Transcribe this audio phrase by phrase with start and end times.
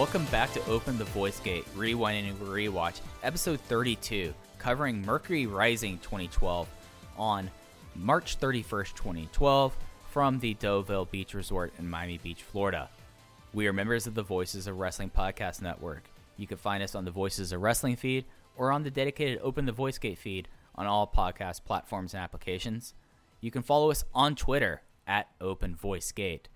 [0.00, 5.98] Welcome back to Open the Voice Gate, Rewind and Rewatch, episode 32, covering Mercury Rising
[5.98, 6.66] 2012
[7.18, 7.50] on
[7.94, 9.76] March 31st, 2012,
[10.08, 12.88] from the Deauville Beach Resort in Miami Beach, Florida.
[13.52, 16.04] We are members of the Voices of Wrestling Podcast Network.
[16.38, 18.24] You can find us on the Voices of Wrestling feed
[18.56, 22.94] or on the dedicated Open the Voice Gate feed on all podcast platforms and applications.
[23.42, 26.48] You can follow us on Twitter at Open Voice Gate.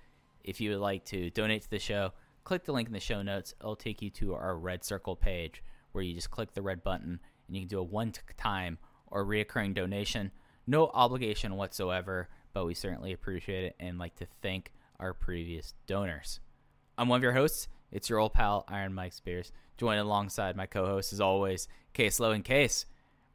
[0.42, 2.12] If you would like to donate to the show,
[2.44, 3.54] click the link in the show notes.
[3.60, 5.62] It'll take you to our RedCircle page
[5.92, 9.24] where you just click the red button and you can do a one time or
[9.24, 10.30] reoccurring donation.
[10.66, 16.40] No obligation whatsoever, but we certainly appreciate it and like to thank our previous donors.
[16.96, 17.68] I'm one of your hosts.
[17.90, 22.18] It's your old pal, Iron Mike Spears, joined alongside my co host, as always, Case
[22.18, 22.86] Low and Case.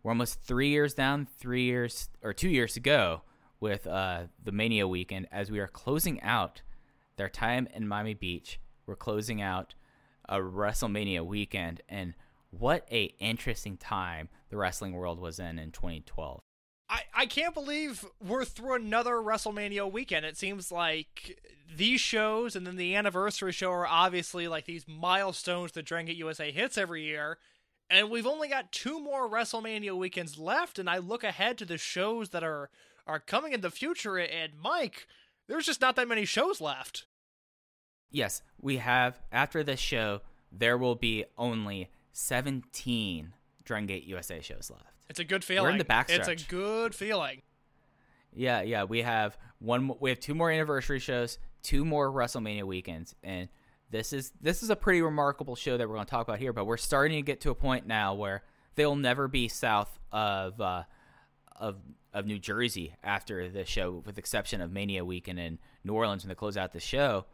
[0.03, 3.21] We're almost three years down, three years or two years ago
[3.59, 6.61] with uh, the Mania weekend as we are closing out
[7.17, 8.59] their time in Miami Beach.
[8.89, 9.75] We're closing out
[10.27, 12.15] a WrestleMania weekend, and
[12.49, 16.41] what a interesting time the wrestling world was in in 2012.
[16.89, 20.25] I, I can't believe we're through another WrestleMania weekend.
[20.25, 21.39] It seems like
[21.71, 26.17] these shows and then the anniversary show are obviously like these milestones that Dragon Gate
[26.17, 27.37] USA hits every year.
[27.91, 31.77] And we've only got two more WrestleMania weekends left, and I look ahead to the
[31.77, 32.71] shows that are
[33.05, 34.17] are coming in the future.
[34.17, 35.05] And Mike,
[35.47, 37.05] there's just not that many shows left.
[38.11, 40.21] Yes, we have after this show,
[40.51, 43.33] there will be only 17
[43.63, 44.85] Dragon Gate USA shows left.
[45.09, 45.65] It's a good feeling.
[45.65, 46.27] We're in the backstretch.
[46.27, 47.41] It's a good feeling.
[48.33, 49.91] Yeah, yeah, we have one.
[49.99, 53.49] We have two more anniversary shows, two more WrestleMania weekends, and
[53.89, 56.53] this is this is a pretty remarkable show that we're going to talk about here.
[56.53, 58.43] But we're starting to get to a point now where
[58.75, 60.83] they'll never be south of uh,
[61.55, 61.77] of
[62.13, 66.29] of New Jersey after the show, with exception of Mania weekend in New Orleans when
[66.29, 67.25] they close out the show.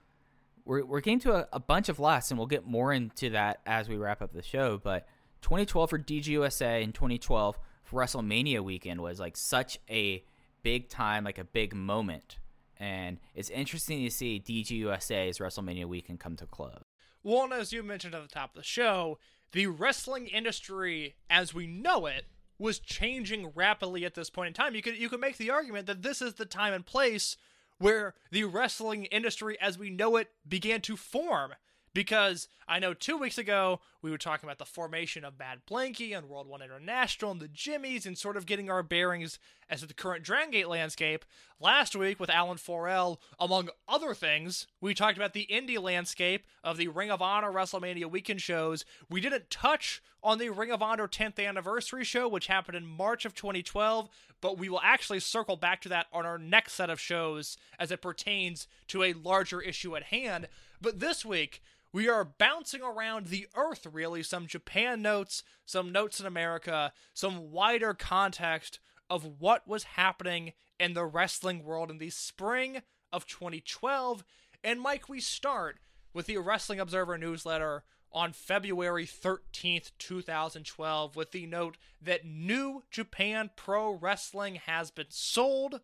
[0.66, 3.62] We're we're getting to a, a bunch of lasts, and we'll get more into that
[3.66, 4.80] as we wrap up the show.
[4.84, 5.08] But
[5.42, 10.24] 2012 for DGUSA and 2012 for WrestleMania weekend was like such a
[10.64, 12.40] big time, like a big moment.
[12.78, 16.84] And it's interesting to see DGUSA's WrestleMania weekend come to a close.
[17.24, 19.18] Well, and as you mentioned at the top of the show,
[19.52, 22.26] the wrestling industry as we know it
[22.58, 24.76] was changing rapidly at this point in time.
[24.76, 27.38] You could you could make the argument that this is the time and place
[27.80, 31.54] where the wrestling industry as we know it began to form.
[31.96, 36.16] Because I know two weeks ago we were talking about the formation of Mad Blankey
[36.16, 39.40] and World One International and the Jimmies and sort of getting our bearings
[39.70, 41.24] as to the current Dragon Gate landscape.
[41.58, 46.76] Last week with Alan Forel, among other things, we talked about the indie landscape of
[46.76, 48.84] the Ring of Honor WrestleMania weekend shows.
[49.10, 53.24] We didn't touch on the Ring of Honor 10th anniversary show, which happened in March
[53.24, 54.10] of 2012,
[54.42, 57.90] but we will actually circle back to that on our next set of shows as
[57.90, 60.50] it pertains to a larger issue at hand.
[60.82, 61.62] But this week,
[61.96, 64.22] we are bouncing around the earth, really.
[64.22, 70.94] Some Japan notes, some notes in America, some wider context of what was happening in
[70.94, 72.82] the wrestling world in the spring
[73.14, 74.26] of 2012.
[74.62, 75.78] And Mike, we start
[76.14, 83.52] with the Wrestling Observer newsletter on February 13th, 2012, with the note that New Japan
[83.56, 85.80] Pro Wrestling has been sold.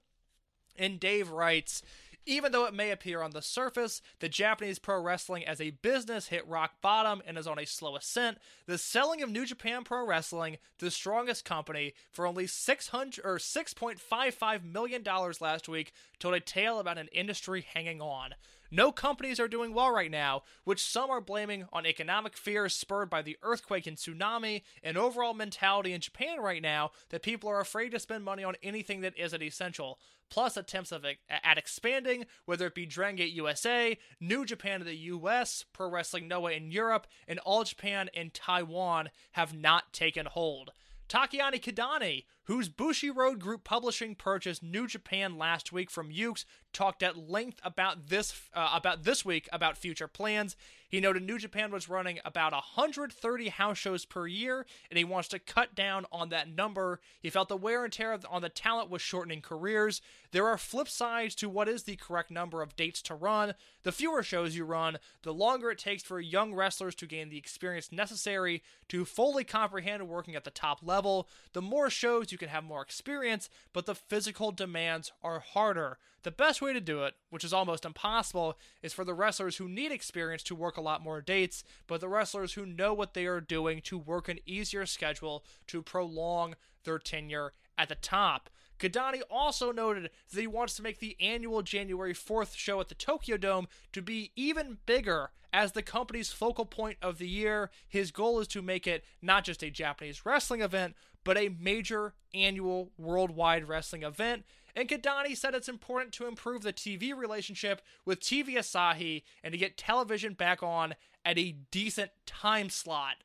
[0.78, 1.82] And Dave writes,
[2.26, 6.28] even though it may appear on the surface that Japanese pro wrestling as a business
[6.28, 8.38] hit rock bottom and is on a slow ascent,
[8.68, 14.64] the selling of New Japan Pro Wrestling, the strongest company, for only 600 or 6.55
[14.64, 18.36] million dollars last week, told a tale about an industry hanging on.
[18.74, 23.10] No companies are doing well right now, which some are blaming on economic fears spurred
[23.10, 27.60] by the earthquake and tsunami, and overall mentality in Japan right now that people are
[27.60, 30.00] afraid to spend money on anything that isn't essential.
[30.30, 34.88] Plus attempts of uh, at expanding, whether it be Dragon Gate USA, New Japan in
[34.88, 40.26] the US, Pro Wrestling Noah in Europe, and All Japan in Taiwan have not taken
[40.26, 40.72] hold.
[41.12, 47.18] Takaaki Kidani, whose Bushiroad Group Publishing purchased New Japan last week from Yuke's, talked at
[47.18, 50.56] length about this uh, about this week about future plans.
[50.92, 55.30] He noted New Japan was running about 130 house shows per year, and he wants
[55.30, 57.00] to cut down on that number.
[57.22, 60.02] He felt the wear and tear on the talent was shortening careers.
[60.34, 63.54] There are flip sides to what is the correct number of dates to run.
[63.84, 67.38] The fewer shows you run, the longer it takes for young wrestlers to gain the
[67.38, 71.30] experience necessary to fully comprehend working at the top level.
[71.54, 76.00] The more shows you can have more experience, but the physical demands are harder.
[76.24, 79.68] The best way to do it, which is almost impossible, is for the wrestlers who
[79.68, 83.26] need experience to work a lot more dates, but the wrestlers who know what they
[83.26, 88.50] are doing to work an easier schedule to prolong their tenure at the top.
[88.80, 92.96] Kidani also noted that he wants to make the annual January 4th show at the
[92.96, 97.70] Tokyo Dome to be even bigger as the company's focal point of the year.
[97.88, 102.14] His goal is to make it not just a Japanese wrestling event, but a major
[102.34, 104.46] annual worldwide wrestling event.
[104.76, 109.58] And Kidani said it's important to improve the TV relationship with TV Asahi and to
[109.58, 110.96] get television back on
[111.26, 113.18] at a decent time slot.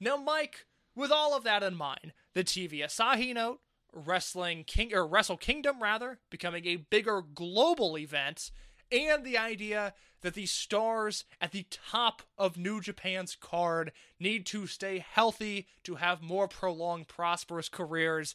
[0.00, 0.66] Now, Mike,
[0.96, 3.60] with all of that in mind, the TV Asahi note,
[3.92, 8.50] Wrestling King or Wrestle Kingdom rather, becoming a bigger global event,
[8.90, 14.66] and the idea that the stars at the top of New Japan's card need to
[14.66, 18.34] stay healthy to have more prolonged, prosperous careers.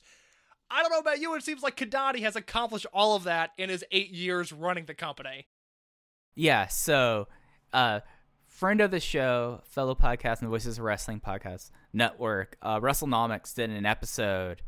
[0.72, 3.70] I don't know about you, it seems like Kidani has accomplished all of that in
[3.70, 5.48] his eight years running the company.
[6.36, 7.28] Yeah, so
[7.74, 8.02] uh
[8.48, 13.54] friend of the show, fellow podcast and the Voices of Wrestling podcast network, uh WrestleNomics
[13.56, 14.62] did an episode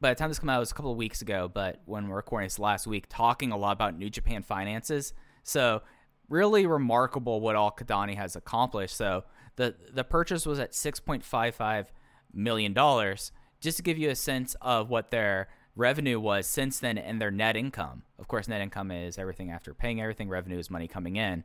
[0.00, 2.08] by the time this came out it was a couple of weeks ago, but when
[2.08, 5.12] we're recording this last week, talking a lot about New Japan finances.
[5.42, 5.82] So
[6.28, 8.96] really remarkable what all Kidani has accomplished.
[8.96, 9.24] So
[9.56, 11.92] the the purchase was at six point five five
[12.32, 13.32] million dollars.
[13.60, 17.30] Just to give you a sense of what their revenue was since then and their
[17.30, 18.02] net income.
[18.18, 20.28] Of course, net income is everything after paying everything.
[20.28, 21.44] Revenue is money coming in.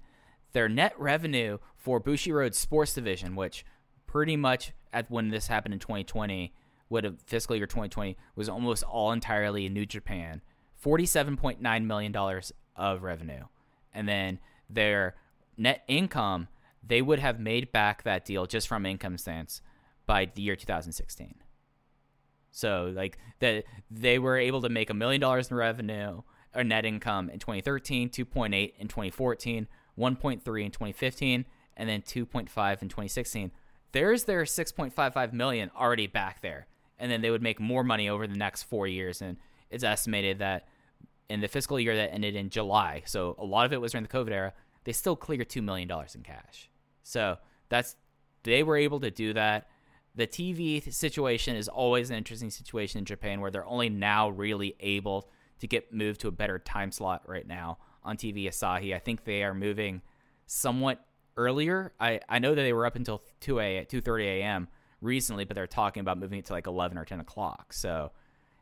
[0.54, 3.66] Their net revenue for Bushiroad Sports Division, which
[4.08, 6.54] pretty much at when this happened in 2020
[6.90, 10.42] would have fiscal year 2020 was almost all entirely in New Japan.
[10.84, 12.42] $47.9 million
[12.76, 13.46] of revenue.
[13.94, 14.40] And then
[14.70, 15.16] their
[15.58, 16.48] net income,
[16.86, 19.62] they would have made back that deal just from income stance
[20.06, 21.36] by the year 2016.
[22.54, 26.22] So like that they were able to make a million dollars in revenue
[26.56, 29.68] or net income in 2013, 2.8 in 2014,
[29.98, 31.46] 1.3 in 2015,
[31.76, 33.52] and then 2.5 in 2016.
[33.92, 36.68] There's their 6.55 million already back there
[37.04, 39.22] and then they would make more money over the next four years.
[39.22, 39.38] And
[39.70, 40.68] it's estimated that
[41.30, 44.04] in the fiscal year that ended in July, so a lot of it was during
[44.04, 46.70] the COVID era, they still cleared two million dollars in cash.
[47.04, 47.96] So that's
[48.44, 49.68] they were able to do that.
[50.16, 54.76] The TV situation is always an interesting situation in Japan where they're only now really
[54.80, 55.30] able
[55.60, 58.96] to get moved to a better time slot right now on TV Asahi.
[58.96, 60.02] I think they are moving
[60.46, 61.04] somewhat
[61.36, 61.94] earlier.
[62.00, 64.68] I, I know that they were up until 2 a 2:30 a.m
[65.04, 67.74] recently, but they're talking about moving it to like 11 or 10 o'clock.
[67.74, 68.12] So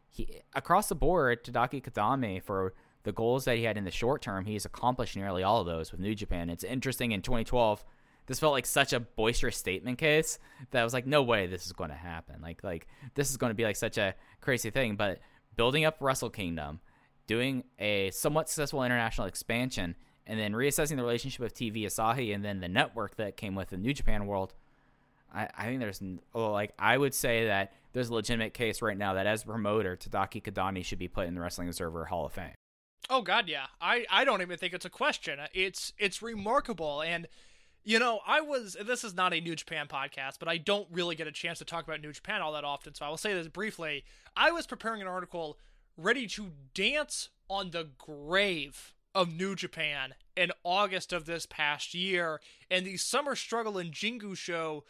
[0.09, 4.21] he across the board, Takaaki Kidani for the goals that he had in the short
[4.21, 6.49] term, he's accomplished nearly all of those with New Japan.
[6.49, 7.85] It's interesting in 2012
[8.27, 10.39] this felt like such a boisterous statement case
[10.71, 12.41] that I was like, no way this is going to happen.
[12.41, 14.95] Like, like this is going to be like such a crazy thing.
[14.95, 15.19] But
[15.55, 16.79] building up Wrestle Kingdom,
[17.27, 19.95] doing a somewhat successful international expansion,
[20.27, 23.69] and then reassessing the relationship with TV Asahi and then the network that came with
[23.69, 24.53] the New Japan World.
[25.33, 26.01] I, I think there's
[26.33, 29.97] oh, like I would say that there's a legitimate case right now that as promoter,
[29.97, 32.53] Takaaki Kidani should be put in the Wrestling Observer Hall of Fame.
[33.09, 33.65] Oh God, yeah.
[33.81, 35.39] I I don't even think it's a question.
[35.53, 37.27] It's it's remarkable and
[37.83, 41.15] you know, I was this is not a New Japan podcast, but I don't really
[41.15, 43.33] get a chance to talk about New Japan all that often, so I will say
[43.33, 44.03] this briefly.
[44.35, 45.57] I was preparing an article
[45.97, 52.39] ready to dance on the grave of New Japan in August of this past year,
[52.69, 54.83] and the Summer Struggle in Jingu show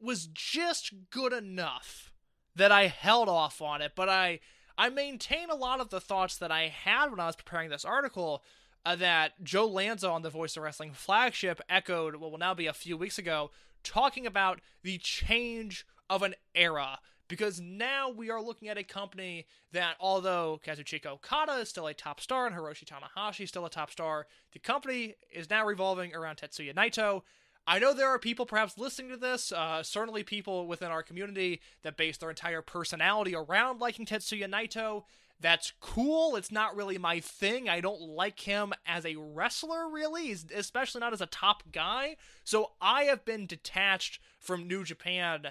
[0.00, 2.12] was just good enough
[2.56, 4.40] that I held off on it, but I
[4.76, 7.84] I maintain a lot of the thoughts that I had when I was preparing this
[7.84, 8.42] article
[8.84, 12.66] uh, that Joe Lanza on the Voice of Wrestling flagship echoed what will now be
[12.66, 13.50] a few weeks ago,
[13.82, 16.98] talking about the change of an era.
[17.28, 21.94] Because now we are looking at a company that, although Kazuchika Okada is still a
[21.94, 26.14] top star and Hiroshi Tanahashi is still a top star, the company is now revolving
[26.14, 27.22] around Tetsuya Naito.
[27.66, 31.60] I know there are people perhaps listening to this, uh, certainly people within our community
[31.84, 35.04] that base their entire personality around liking Tetsuya Naito.
[35.42, 36.36] That's cool.
[36.36, 37.68] It's not really my thing.
[37.68, 42.16] I don't like him as a wrestler, really, especially not as a top guy.
[42.44, 45.48] So I have been detached from New Japan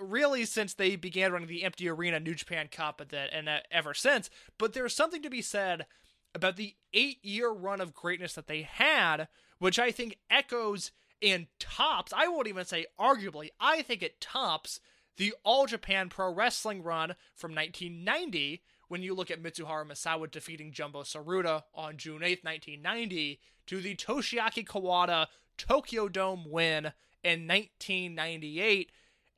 [0.00, 3.94] really since they began running the empty arena New Japan Cup and, that, and ever
[3.94, 4.30] since.
[4.58, 5.86] But there's something to be said
[6.34, 10.90] about the eight year run of greatness that they had, which I think echoes
[11.22, 14.80] and tops, I won't even say arguably, I think it tops
[15.16, 20.72] the All Japan Pro Wrestling run from 1990 when you look at Mitsuharu Misawa defeating
[20.72, 25.26] Jumbo Tsuruta on June 8th, 1990, to the Toshiaki Kawada
[25.56, 28.90] Tokyo Dome win in 1998.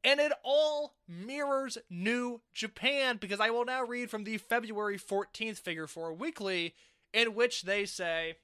[0.05, 5.59] And it all mirrors New Japan because I will now read from the February 14th
[5.59, 6.75] Figure 4 Weekly,
[7.13, 8.37] in which they say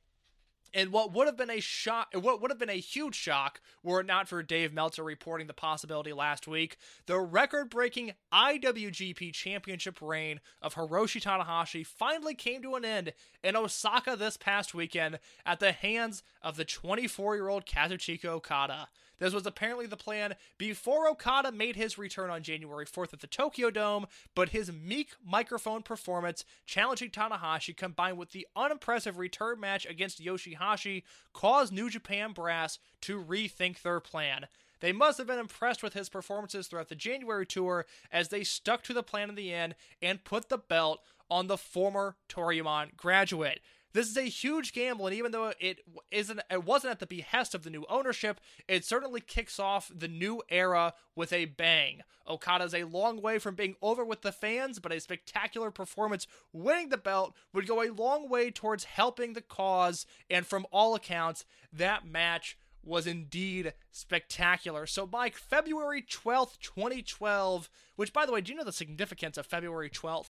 [0.74, 4.00] and what would have been a shock, what would have been a huge shock, were
[4.00, 6.76] it not for Dave Meltzer reporting the possibility last week,
[7.06, 13.12] the record-breaking IWGP Championship reign of Hiroshi Tanahashi finally came to an end
[13.42, 18.88] in Osaka this past weekend at the hands of the 24-year-old Kazuchika Okada.
[19.18, 23.26] This was apparently the plan before Okada made his return on January 4th at the
[23.26, 29.86] Tokyo Dome, but his meek microphone performance challenging Tanahashi combined with the unimpressive return match
[29.86, 31.02] against Yoshihashi
[31.32, 34.46] caused New Japan Brass to rethink their plan.
[34.80, 38.82] They must have been impressed with his performances throughout the January tour as they stuck
[38.82, 41.00] to the plan in the end and put the belt
[41.30, 43.60] on the former Toryumon graduate.
[43.92, 45.80] This is a huge gamble, and even though it
[46.10, 50.08] isn't, it wasn't at the behest of the new ownership, it certainly kicks off the
[50.08, 52.00] new era with a bang.
[52.26, 56.88] Okada's a long way from being over with the fans, but a spectacular performance winning
[56.88, 61.44] the belt would go a long way towards helping the cause, and from all accounts,
[61.72, 64.86] that match was indeed spectacular.
[64.86, 69.46] So, Mike, February 12th, 2012, which, by the way, do you know the significance of
[69.46, 70.30] February 12th?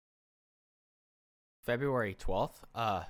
[1.65, 2.63] February 12th?
[2.73, 3.03] Uh,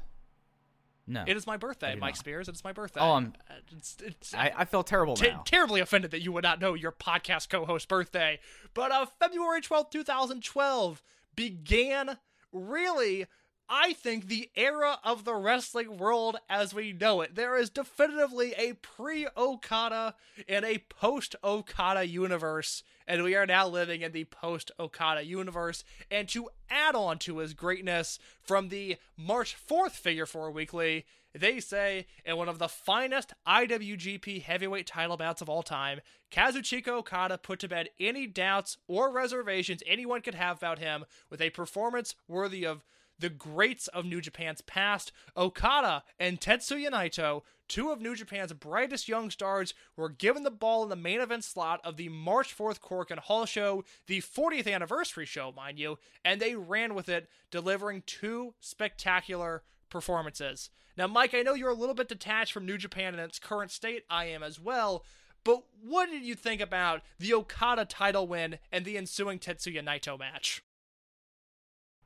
[1.07, 1.23] no.
[1.25, 2.17] It is my birthday, Mike not.
[2.17, 2.47] Spears.
[2.49, 2.99] It is my birthday.
[2.99, 3.33] Oh, I'm-
[3.75, 5.41] it's, it's, I, I feel terrible t- now.
[5.45, 8.39] terribly offended that you would not know your podcast co-host birthday.
[8.73, 11.01] But uh, February twelfth, two thousand twelve,
[11.35, 12.17] began
[12.51, 13.25] really.
[13.69, 17.35] I think the era of the wrestling world as we know it.
[17.35, 20.15] There is definitively a pre Okada
[20.47, 25.83] and a post Okada universe, and we are now living in the post Okada universe.
[26.09, 31.59] And to add on to his greatness, from the March 4th Figure 4 Weekly, they
[31.59, 35.99] say, in one of the finest IWGP heavyweight title bouts of all time,
[36.31, 41.41] Kazuchika Okada put to bed any doubts or reservations anyone could have about him with
[41.41, 42.83] a performance worthy of
[43.19, 49.07] the greats of New Japan's past, Okada and Tetsuya Naito, two of New Japan's brightest
[49.07, 52.79] young stars, were given the ball in the main event slot of the March 4th
[52.79, 58.03] Korakuen Hall show, the 40th anniversary show, mind you, and they ran with it, delivering
[58.05, 60.69] two spectacular performances.
[60.97, 63.71] Now, Mike, I know you're a little bit detached from New Japan in its current
[63.71, 64.03] state.
[64.09, 65.05] I am as well.
[65.43, 70.17] But what did you think about the Okada title win and the ensuing Tetsuya Naito
[70.17, 70.63] match?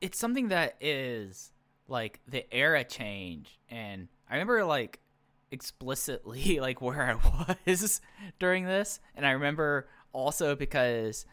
[0.02, 1.50] It's something that is
[1.88, 5.00] like the era change and i remember like
[5.50, 8.00] explicitly like where i was
[8.38, 11.24] during this and i remember also because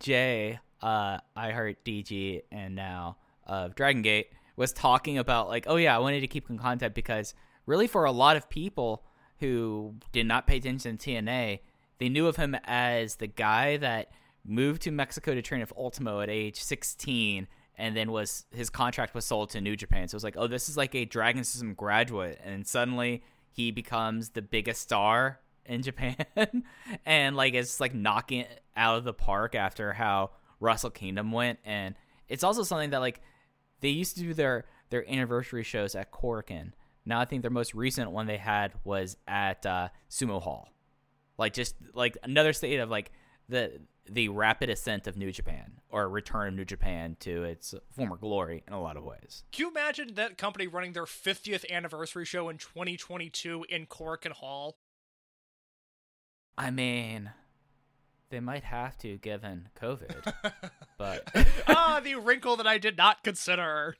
[0.00, 5.76] Jay, uh, I heard DG and now of Dragon Gate was talking about like, oh
[5.76, 7.34] yeah, I wanted to keep in contact because
[7.66, 9.04] really for a lot of people
[9.40, 11.60] who did not pay attention to TNA,
[11.98, 14.10] they knew of him as the guy that
[14.44, 19.14] moved to Mexico to train with Ultimo at age 16 and then was his contract
[19.14, 20.08] was sold to New Japan.
[20.08, 23.70] So it was like, oh, this is like a Dragon System graduate, and suddenly he
[23.70, 26.16] becomes the biggest star in Japan,
[27.04, 30.30] and like it's like knocking it out of the park after how
[30.60, 31.94] Wrestle Kingdom went, and
[32.28, 33.20] it's also something that like
[33.80, 36.72] they used to do their their anniversary shows at Korakuen.
[37.04, 40.68] Now I think their most recent one they had was at uh, Sumo Hall,
[41.38, 43.12] like just like another state of like
[43.48, 48.16] the the rapid ascent of New Japan or return of New Japan to its former
[48.16, 49.44] glory in a lot of ways.
[49.52, 54.76] Can you imagine that company running their 50th anniversary show in 2022 in Korakuen Hall?
[56.58, 57.30] I mean,
[58.30, 60.32] they might have to given COVID,
[60.98, 61.30] but
[61.68, 63.96] ah, the wrinkle that I did not consider.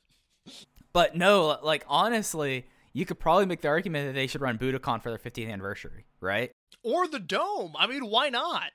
[0.92, 5.02] but no, like honestly, you could probably make the argument that they should run Budokan
[5.02, 6.50] for their 50th anniversary, right?
[6.82, 7.74] Or the dome.
[7.78, 8.70] I mean, why not?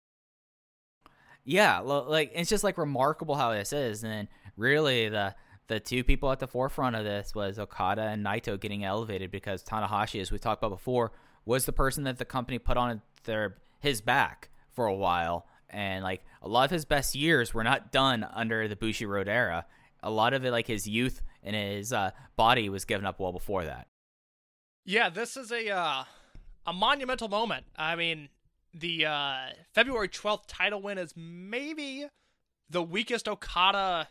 [1.43, 5.35] Yeah, like it's just like remarkable how this is, and really the
[5.67, 9.63] the two people at the forefront of this was Okada and Naito getting elevated because
[9.63, 11.13] Tanahashi, as we talked about before,
[11.45, 16.03] was the person that the company put on their his back for a while, and
[16.03, 19.65] like a lot of his best years were not done under the Bushiroad era.
[20.03, 23.31] A lot of it, like his youth and his uh, body, was given up well
[23.31, 23.87] before that.
[24.85, 26.03] Yeah, this is a uh,
[26.65, 27.65] a monumental moment.
[27.75, 28.29] I mean,
[28.73, 29.37] the uh,
[29.73, 32.07] February 12th title win is maybe
[32.69, 34.07] the weakest Okada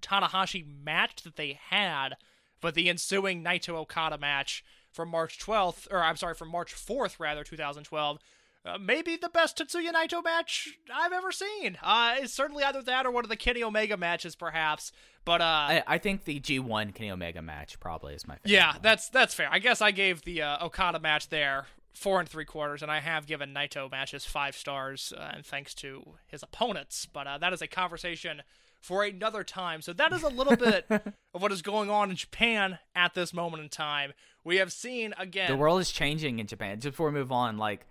[0.00, 2.16] Tanahashi match that they had,
[2.60, 7.18] but the ensuing Naito Okada match from March 12th, or I'm sorry, from March 4th,
[7.18, 8.18] rather, 2012,
[8.64, 11.78] uh, maybe the best Tetsuya Naito match I've ever seen.
[11.82, 14.90] Uh, it's certainly either that or one of the Kenny Omega matches, perhaps.
[15.24, 18.50] But uh, I, I think the G1 Kenny Omega match probably is my favorite.
[18.50, 18.80] yeah, one.
[18.82, 19.48] that's that's fair.
[19.50, 23.00] I guess I gave the uh, Okada match there four and three quarters, and I
[23.00, 27.06] have given Naito matches five stars, uh, and thanks to his opponents.
[27.06, 28.42] But uh, that is a conversation
[28.80, 29.80] for another time.
[29.80, 33.32] So that is a little bit of what is going on in Japan at this
[33.32, 34.12] moment in time.
[34.44, 35.50] We have seen again.
[35.50, 36.80] the world is changing in Japan.
[36.80, 37.86] Just before we move on, like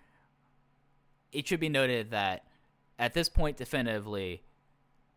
[1.32, 2.46] it should be noted that
[2.98, 4.44] at this point, definitively,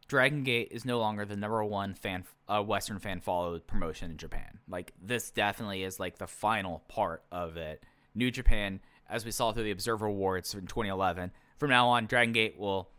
[0.08, 4.16] Dragon Gate is no longer the number one fan, uh, Western fan followed promotion in
[4.16, 4.58] Japan.
[4.68, 7.84] Like this definitely is like the final part of it.
[8.14, 12.32] New Japan, as we saw through the Observer Awards in 2011, from now on, Dragon
[12.32, 12.90] Gate will.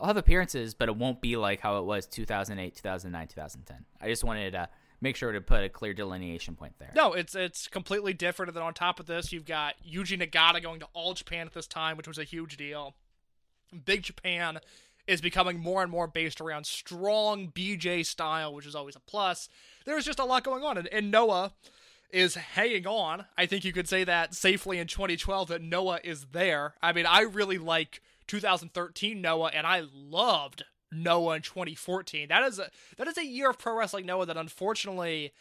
[0.00, 3.84] I'll have appearances, but it won't be like how it was 2008, 2009, 2010.
[4.00, 4.68] I just wanted to
[5.00, 6.90] make sure to put a clear delineation point there.
[6.94, 8.48] No, it's it's completely different.
[8.48, 11.52] And then on top of this, you've got Yuji Nagata going to All Japan at
[11.52, 12.94] this time, which was a huge deal.
[13.84, 14.60] Big Japan
[15.06, 19.48] is becoming more and more based around strong BJ style, which is always a plus.
[19.84, 21.52] There's just a lot going on, and, and Noah
[22.12, 23.24] is hanging on.
[23.36, 26.74] I think you could say that safely in 2012 that Noah is there.
[26.82, 32.28] I mean, I really like 2013 Noah, and I loved Noah in 2014.
[32.28, 35.32] That is a that is a year of pro wrestling Noah that unfortunately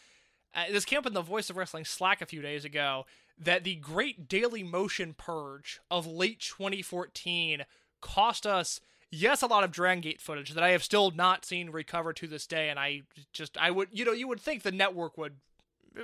[0.55, 3.05] uh, this came up in the Voice of Wrestling Slack a few days ago
[3.37, 7.63] that the great Daily Motion purge of late 2014
[8.01, 8.79] cost us
[9.11, 12.27] yes a lot of Dragon Gate footage that I have still not seen recover to
[12.27, 13.03] this day and I
[13.33, 15.35] just I would you know you would think the network would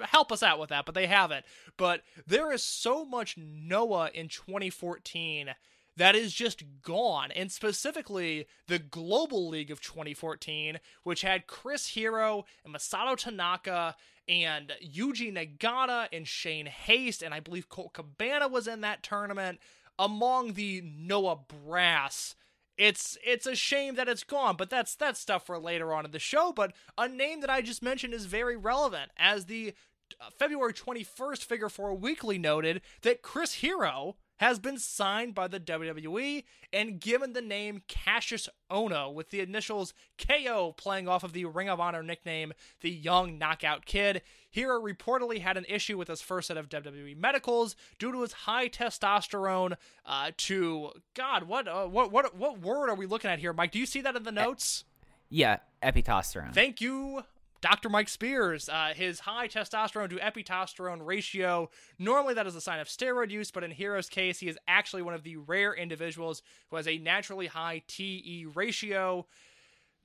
[0.03, 1.45] help us out with that but they haven't
[1.77, 5.55] but there is so much Noah in 2014
[5.97, 7.31] that is just gone.
[7.31, 13.95] And specifically, the Global League of 2014, which had Chris Hero and Masato Tanaka
[14.29, 19.59] and Yuji Nagata and Shane Haste, and I believe Colt Cabana was in that tournament
[19.97, 22.35] among the Noah Brass.
[22.77, 26.11] It's it's a shame that it's gone, but that's that's stuff for later on in
[26.11, 26.51] the show.
[26.51, 29.73] But a name that I just mentioned is very relevant, as the
[30.21, 35.59] uh, February 21st Figure 4 Weekly noted that Chris Hero has been signed by the
[35.59, 41.45] WWE and given the name Cassius Ono, with the initials KO playing off of the
[41.45, 44.21] Ring of Honor nickname, the Young Knockout Kid.
[44.49, 48.33] Hero reportedly had an issue with his first set of WWE medicals due to his
[48.33, 49.75] high testosterone.
[50.05, 53.71] Uh, to God, what, uh, what, what, what word are we looking at here, Mike?
[53.71, 54.83] Do you see that in the notes?
[55.29, 56.53] Yeah, epitestosterone.
[56.53, 57.23] Thank you,
[57.61, 57.89] Dr.
[57.89, 58.69] Mike Spears.
[58.69, 61.69] Uh, his high testosterone to epitestosterone ratio.
[61.99, 65.01] Normally, that is a sign of steroid use, but in Hero's case, he is actually
[65.01, 69.25] one of the rare individuals who has a naturally high TE ratio.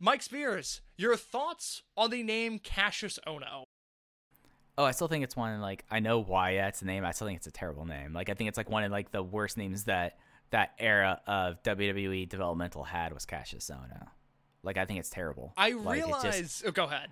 [0.00, 3.64] Mike Spears, your thoughts on the name Cassius Ono?
[4.78, 7.04] Oh, I still think it's one like I know why that's the name.
[7.04, 8.12] I still think it's a terrible name.
[8.14, 10.16] Like I think it's like one of like the worst names that
[10.50, 14.08] that era of WWE developmental had was Cassius Ono.
[14.62, 15.52] Like I think it's terrible.
[15.56, 16.22] I Like, realize.
[16.40, 17.10] just- oh, go ahead.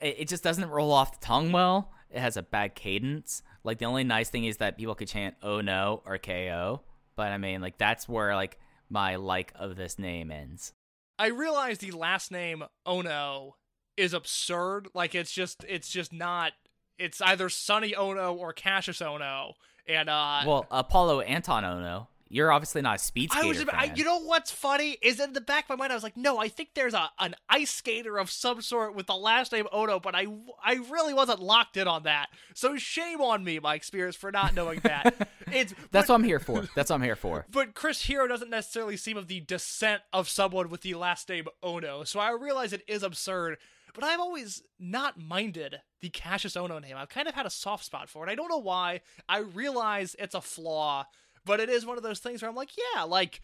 [0.00, 1.92] It, it just doesn't roll off the tongue well.
[2.10, 3.42] It has a bad cadence.
[3.64, 6.82] Like the only nice thing is that people could chant "Oh no" or "KO,"
[7.16, 8.58] but I mean, like that's where like
[8.88, 10.72] my like of this name ends.
[11.18, 13.56] I realize the last name Ono
[13.96, 14.88] is absurd.
[14.94, 16.52] Like it's just it's just not
[16.98, 19.54] it's either Sonny Onoo or Cassius Ono.
[19.88, 23.92] And uh well, Apolo Anton Ohno, you're obviously not a speed skater I was I,
[23.94, 26.38] you know what's funny is in the back of my mind I was like, no,
[26.38, 30.00] I think there's a an ice skater of some sort with the last name Ono,
[30.00, 30.26] but I
[30.64, 32.28] I really wasn't locked in on that.
[32.54, 35.28] So shame on me, Mike Spears, for not knowing that.
[35.52, 36.68] it's that's but- what I'm here for.
[36.74, 37.46] That's what I'm here for.
[37.50, 41.46] but Chris Hero doesn't necessarily seem of the descent of someone with the last name
[41.62, 43.58] Ono, so I realize it is absurd.
[43.94, 46.96] But I've always not minded the Cassius Ono name.
[46.98, 48.30] I've kind of had a soft spot for it.
[48.30, 49.00] I don't know why.
[49.26, 51.06] I realize it's a flaw,
[51.46, 53.40] but it is one of those things where I'm like, yeah, like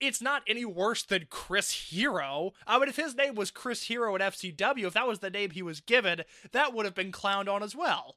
[0.00, 2.52] it's not any worse than Chris Hero.
[2.66, 5.50] I mean, if his name was Chris Hero at FCW, if that was the name
[5.50, 8.16] he was given, that would have been clowned on as well.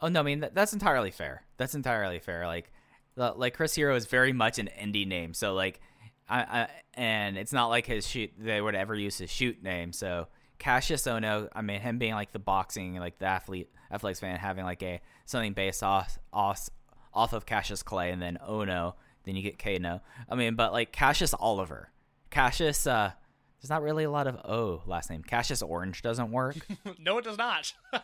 [0.00, 1.42] Oh no, I mean that, that's entirely fair.
[1.58, 2.46] That's entirely fair.
[2.46, 2.72] Like,
[3.16, 5.80] like Chris Hero is very much an indie name, so like,
[6.28, 9.92] I, I and it's not like his shoot they would ever use his shoot name.
[9.92, 14.38] So Cassius Ono, I mean him being like the boxing, like the athlete, athletics fan,
[14.38, 16.68] having like a something based off off
[17.12, 18.94] off of Cassius Clay, and then Ono,
[19.24, 20.00] then you get Kano.
[20.28, 21.90] I mean, but like Cassius Oliver,
[22.30, 22.86] Cassius.
[22.86, 23.12] uh
[23.60, 25.22] There's not really a lot of O last name.
[25.22, 26.56] Cassius Orange doesn't work.
[26.98, 27.72] no, it does not.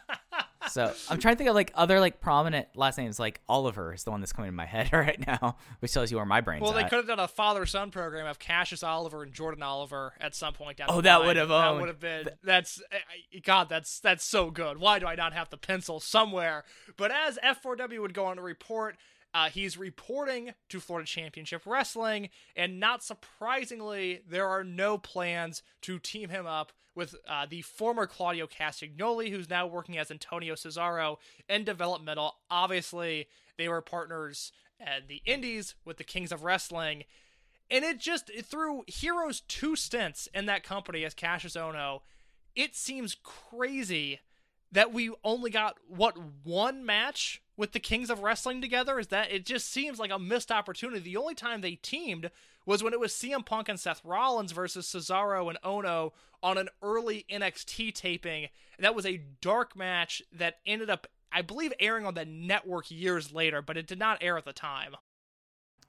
[0.70, 3.18] So I'm trying to think of like other like prominent last names.
[3.18, 6.16] Like Oliver is the one that's coming to my head right now, which tells you
[6.16, 6.90] where my brain's Well, they at.
[6.90, 10.78] could have done a father-son program of Cassius Oliver and Jordan Oliver at some point
[10.78, 10.88] down.
[10.90, 11.26] Oh, the that line.
[11.28, 12.28] would have That would have been.
[12.42, 12.96] That's eh,
[13.34, 13.68] eh, God.
[13.68, 14.78] That's that's so good.
[14.78, 16.64] Why do I not have the pencil somewhere?
[16.96, 18.96] But as F4W would go on to report.
[19.34, 25.98] Uh, he's reporting to Florida Championship Wrestling, and not surprisingly, there are no plans to
[25.98, 31.16] team him up with uh, the former Claudio Castagnoli, who's now working as Antonio Cesaro
[31.48, 32.36] in developmental.
[32.48, 33.26] Obviously,
[33.58, 37.02] they were partners at the Indies with the Kings of Wrestling,
[37.68, 42.02] and it just through Hero's two stints in that company as Cassius Ono,
[42.54, 44.20] it seems crazy
[44.74, 48.98] that we only got what one match with the Kings of Wrestling together.
[48.98, 49.46] Is that it?
[49.46, 51.00] Just seems like a missed opportunity.
[51.00, 52.30] The only time they teamed
[52.66, 56.68] was when it was CM Punk and Seth Rollins versus Cesaro and Ono on an
[56.82, 58.48] early NXT taping.
[58.80, 63.32] That was a dark match that ended up, I believe, airing on the network years
[63.32, 64.96] later, but it did not air at the time.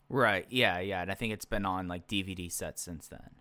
[0.09, 0.45] right?
[0.49, 1.01] Yeah, yeah.
[1.01, 3.31] And I think it's been on like DVD sets since then.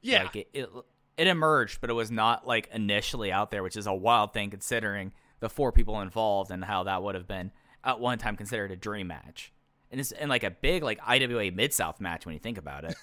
[0.00, 0.68] Yeah, Like it, it,
[1.16, 4.50] it emerged, but it was not like initially out there, which is a wild thing
[4.50, 7.50] considering the four people involved and how that would have been
[7.84, 9.52] at one time considered a dream match.
[9.90, 12.84] And it's and like a big like IWA Mid South match when you think about
[12.84, 12.94] it.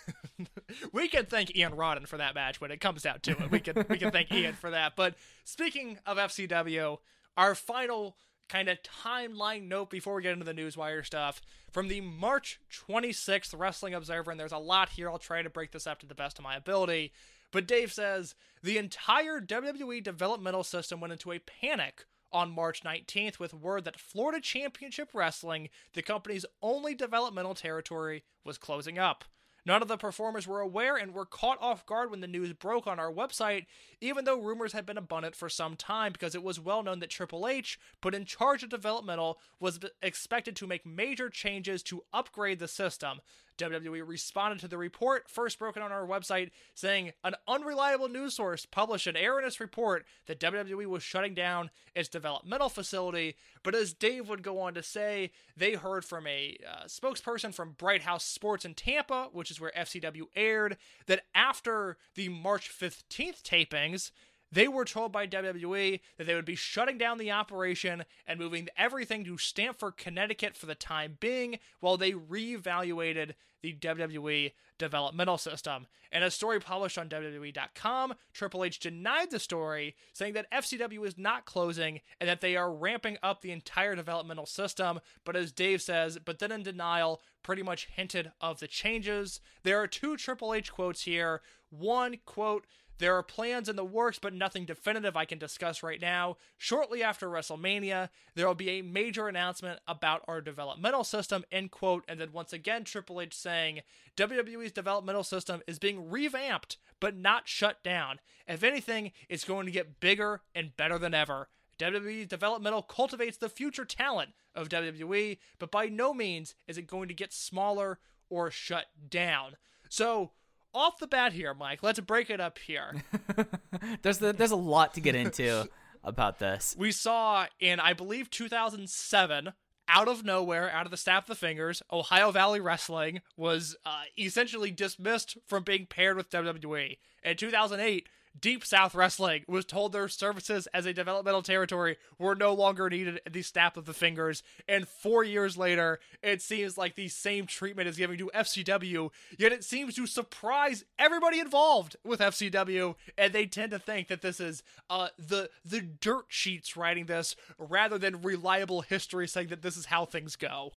[0.92, 3.52] we can thank Ian Rotten for that match when it comes down to it.
[3.52, 4.96] We can we can thank Ian for that.
[4.96, 6.98] But speaking of FCW,
[7.38, 8.16] our final
[8.50, 11.40] kind of timeline note before we get into the newswire stuff
[11.72, 15.10] from the March 26th Wrestling Observer, and there's a lot here.
[15.10, 17.14] I'll try to break this up to the best of my ability.
[17.52, 23.40] But Dave says the entire WWE developmental system went into a panic on March 19th
[23.40, 29.26] with word that Florida Championship Wrestling, the company's only developmental territory, was closing up.
[29.66, 32.88] None of the performers were aware and were caught off guard when the news broke
[32.88, 33.66] on our website,
[34.00, 37.10] even though rumors had been abundant for some time because it was well known that
[37.10, 42.60] Triple H, put in charge of developmental, was expected to make major changes to upgrade
[42.60, 43.20] the system.
[43.60, 48.66] WWE responded to the report, first broken on our website, saying an unreliable news source
[48.66, 53.36] published an erroneous report that WWE was shutting down its developmental facility.
[53.62, 57.76] But as Dave would go on to say, they heard from a uh, spokesperson from
[57.78, 63.44] Bright House Sports in Tampa, which is where FCW aired, that after the March 15th
[63.44, 64.12] tapings,
[64.52, 68.68] they were told by WWE that they would be shutting down the operation and moving
[68.78, 75.88] everything to Stamford, Connecticut for the time being while they reevaluated the WWE developmental system.
[76.12, 81.18] In a story published on WWE.com, Triple H denied the story, saying that FCW is
[81.18, 85.00] not closing and that they are ramping up the entire developmental system.
[85.24, 89.40] But as Dave says, but then in denial, pretty much hinted of the changes.
[89.64, 91.42] There are two Triple H quotes here.
[91.70, 92.66] One quote,
[93.00, 96.36] there are plans in the works, but nothing definitive I can discuss right now.
[96.58, 102.04] Shortly after WrestleMania, there will be a major announcement about our developmental system, end quote.
[102.10, 103.82] And then once again, Triple H saying
[104.18, 108.20] WWE's developmental system is being revamped, but not shut down.
[108.48, 111.48] If anything, it's going to get bigger and better than ever.
[111.80, 117.08] WWE's developmental cultivates the future talent of WWE, but by no means is it going
[117.08, 119.56] to get smaller or shut down.
[119.88, 120.32] So,
[120.74, 123.04] off the bat here, Mike, let's break it up here.
[124.02, 125.68] there's the, there's a lot to get into
[126.04, 126.76] about this.
[126.78, 129.54] we saw in I believe 2007
[129.90, 134.04] out of nowhere, out of the snap of the fingers, Ohio Valley Wrestling was uh,
[134.18, 136.98] essentially dismissed from being paired with WWE.
[137.24, 138.08] In 2008,
[138.40, 143.22] Deep South Wrestling was told their services as a developmental territory were no longer needed
[143.26, 144.44] at the snap of the fingers.
[144.68, 149.52] And four years later, it seems like the same treatment is given to FCW, yet
[149.52, 154.40] it seems to surprise everybody involved with FCW, and they tend to think that this
[154.40, 159.78] is uh, the the dirt sheets writing this rather than reliable history saying that this
[159.78, 160.72] is how things go.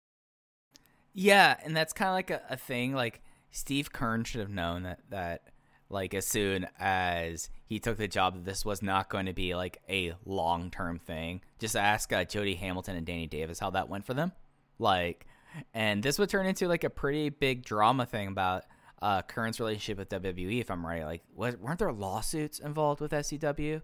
[1.14, 2.94] Yeah, and that's kind of like a, a thing.
[2.94, 5.51] Like Steve Keirn should have known that that
[5.92, 9.82] like as soon as he took the job this was not going to be like
[9.90, 11.42] a long term thing.
[11.60, 14.32] Just ask uh, Jody Hamilton and Danny Davis how that went for them.
[14.80, 15.26] Like,
[15.74, 18.64] and this would turn into like a pretty big drama thing about
[19.02, 20.60] uh, Keirn's relationship with WWE.
[20.60, 23.82] If I'm right, like, was, weren't there lawsuits involved with SCW?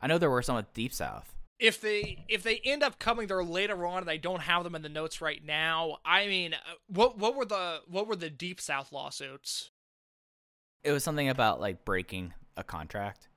[0.00, 1.34] I know there were some with Deep South.
[1.58, 4.74] if they if they end up coming there later on and I don't have them
[4.74, 8.30] in the notes right now, I mean, uh, what what were the what were the
[8.30, 9.70] Deep South lawsuits?
[10.84, 13.28] It was something about like breaking a contract.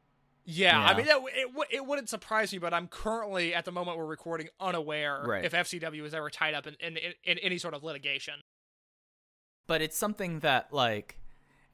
[0.46, 3.98] Yeah, I mean, it, it, it wouldn't surprise me, but I'm currently at the moment
[3.98, 5.46] we're recording unaware Right.
[5.46, 8.34] if FCW is ever tied up in, in, in, in any sort of litigation.
[9.68, 11.18] but it's something that like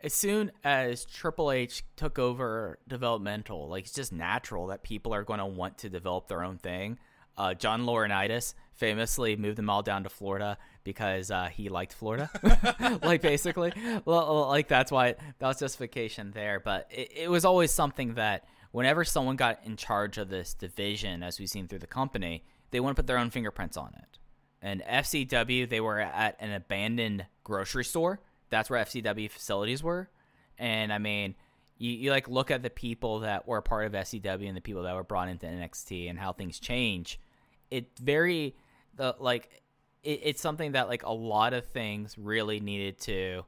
[0.01, 5.23] as soon as Triple H took over developmental, like it's just natural that people are
[5.23, 6.99] going to want to develop their own thing.
[7.37, 12.29] Uh, John Laurinaitis famously moved them all down to Florida because uh, he liked Florida,
[13.03, 13.71] like basically,
[14.05, 16.59] like that's why that was justification there.
[16.59, 21.21] But it, it was always something that whenever someone got in charge of this division,
[21.23, 24.19] as we've seen through the company, they want to put their own fingerprints on it
[24.61, 28.19] and FCW they were at an abandoned grocery store.
[28.49, 30.09] That's where FCW facilities were,
[30.57, 31.35] and I mean,
[31.77, 34.83] you, you like look at the people that were part of FCW and the people
[34.83, 37.19] that were brought into NXT and how things change.
[37.69, 38.55] It very
[38.99, 39.63] the like
[40.03, 43.43] it, it's something that like a lot of things really needed to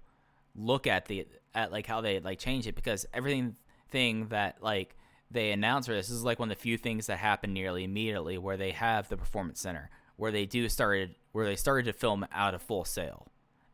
[0.56, 3.56] look at the at like how they like change it because everything
[3.90, 4.96] thing that like
[5.30, 7.84] they announced for this, this is like one of the few things that happen nearly
[7.84, 11.94] immediately where they have the performance center where they do started where they started to
[11.94, 13.28] film out of Full Sail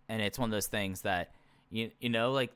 [0.09, 1.31] and it's one of those things that
[1.69, 2.51] you you know like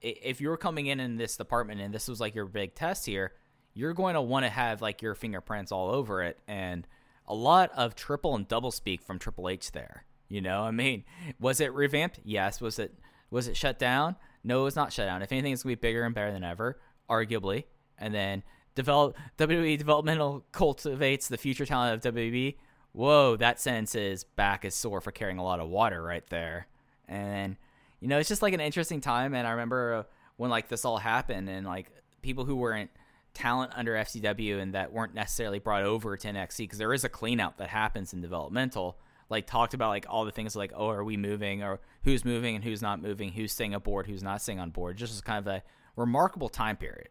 [0.00, 3.32] if you're coming in in this department and this was like your big test here
[3.74, 6.86] you're going to want to have like your fingerprints all over it and
[7.26, 11.04] a lot of triple and double speak from Triple H there you know I mean
[11.40, 12.20] was it revamped?
[12.24, 12.60] Yes.
[12.60, 12.94] Was it
[13.30, 14.16] was it shut down?
[14.42, 15.22] No it was not shut down.
[15.22, 17.64] If anything it's to be bigger and better than ever arguably.
[17.98, 18.42] And then
[18.74, 22.56] develop WWE developmental cultivates the future talent of WWE
[22.94, 26.68] whoa, that sentence is back is sore for carrying a lot of water right there.
[27.06, 27.56] And
[28.00, 29.34] you know, it's just like an interesting time.
[29.34, 30.06] And I remember
[30.36, 31.90] when like this all happened, and like
[32.22, 32.90] people who weren't
[33.34, 37.08] talent under FCW and that weren't necessarily brought over to NXT because there is a
[37.08, 38.98] clean out that happens in developmental.
[39.30, 42.54] Like talked about like all the things like oh are we moving or who's moving
[42.54, 44.96] and who's not moving, who's staying aboard, who's not staying on board.
[44.96, 45.62] Just as kind of a
[45.96, 47.08] remarkable time period.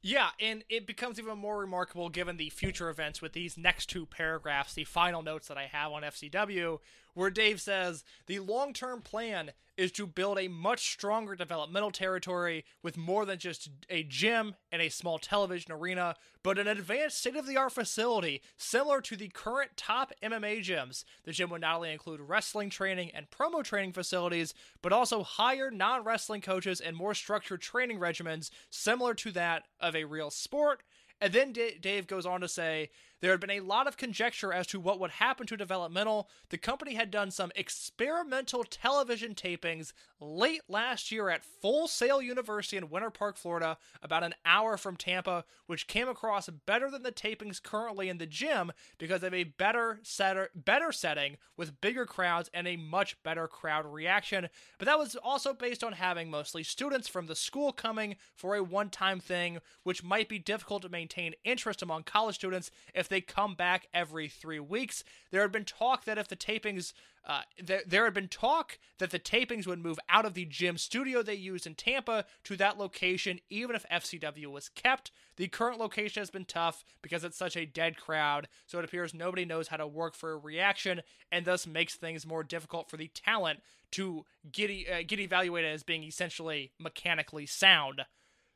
[0.00, 4.06] Yeah, and it becomes even more remarkable given the future events with these next two
[4.06, 6.78] paragraphs, the final notes that I have on FCW,
[7.18, 12.64] where Dave says the long term plan is to build a much stronger developmental territory
[12.80, 17.34] with more than just a gym and a small television arena, but an advanced state
[17.34, 21.02] of the art facility similar to the current top MMA gyms.
[21.24, 25.72] The gym would not only include wrestling training and promo training facilities, but also hire
[25.72, 30.84] non wrestling coaches and more structured training regimens similar to that of a real sport.
[31.20, 34.52] And then D- Dave goes on to say there had been a lot of conjecture
[34.52, 36.28] as to what would happen to developmental.
[36.50, 42.76] The company had done some experimental television tapings late last year at Full Sail University
[42.76, 47.12] in Winter Park, Florida, about an hour from Tampa, which came across better than the
[47.12, 52.50] tapings currently in the gym because of a better setter, better setting with bigger crowds
[52.52, 54.48] and a much better crowd reaction.
[54.78, 58.62] But that was also based on having mostly students from the school coming for a
[58.62, 63.54] one-time thing, which might be difficult to maintain interest among college students if they come
[63.54, 65.04] back every three weeks.
[65.30, 66.92] There had been talk that if the tapings
[67.28, 70.78] uh, there, there had been talk that the tapings would move out of the gym
[70.78, 75.10] studio they used in Tampa to that location, even if FCW was kept.
[75.36, 79.12] The current location has been tough because it's such a dead crowd, so it appears
[79.12, 82.96] nobody knows how to work for a reaction, and thus makes things more difficult for
[82.96, 88.06] the talent to get e- uh, get evaluated as being essentially mechanically sound.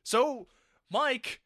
[0.03, 0.47] So,
[0.89, 1.41] Mike,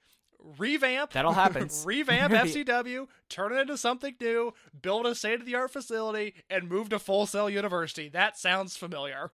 [0.57, 1.83] revamp That all happens.
[1.87, 6.69] revamp FCW, turn it into something new, build a state of the art facility, and
[6.69, 8.09] move to Full Sail University.
[8.09, 9.31] That sounds familiar.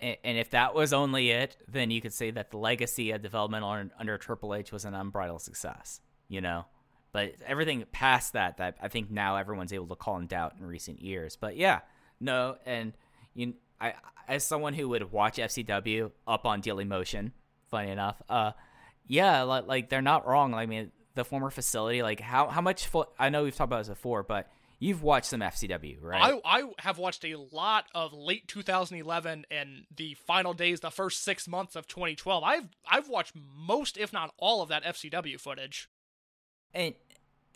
[0.00, 3.22] A- And if that was only it, then you could say that the legacy of
[3.22, 6.66] development on, under Triple H was an unbridled success, you know?
[7.12, 10.66] But everything past that, that I think now everyone's able to call in doubt in
[10.66, 11.34] recent years.
[11.36, 11.80] But yeah,
[12.20, 12.92] no, and
[13.32, 13.94] you, I,
[14.28, 17.32] as someone who would watch FCW up on Daily Motion,
[17.70, 18.52] funny enough, uh,
[19.06, 20.54] yeah, like, like they're not wrong.
[20.54, 22.86] I mean, the former facility, like how how much?
[22.86, 26.38] Fo- I know we've talked about this before, but you've watched some FCW, right?
[26.44, 31.22] I, I have watched a lot of late 2011 and the final days, the first
[31.24, 32.44] six months of 2012.
[32.44, 35.88] I've I've watched most, if not all, of that FCW footage.
[36.74, 36.94] and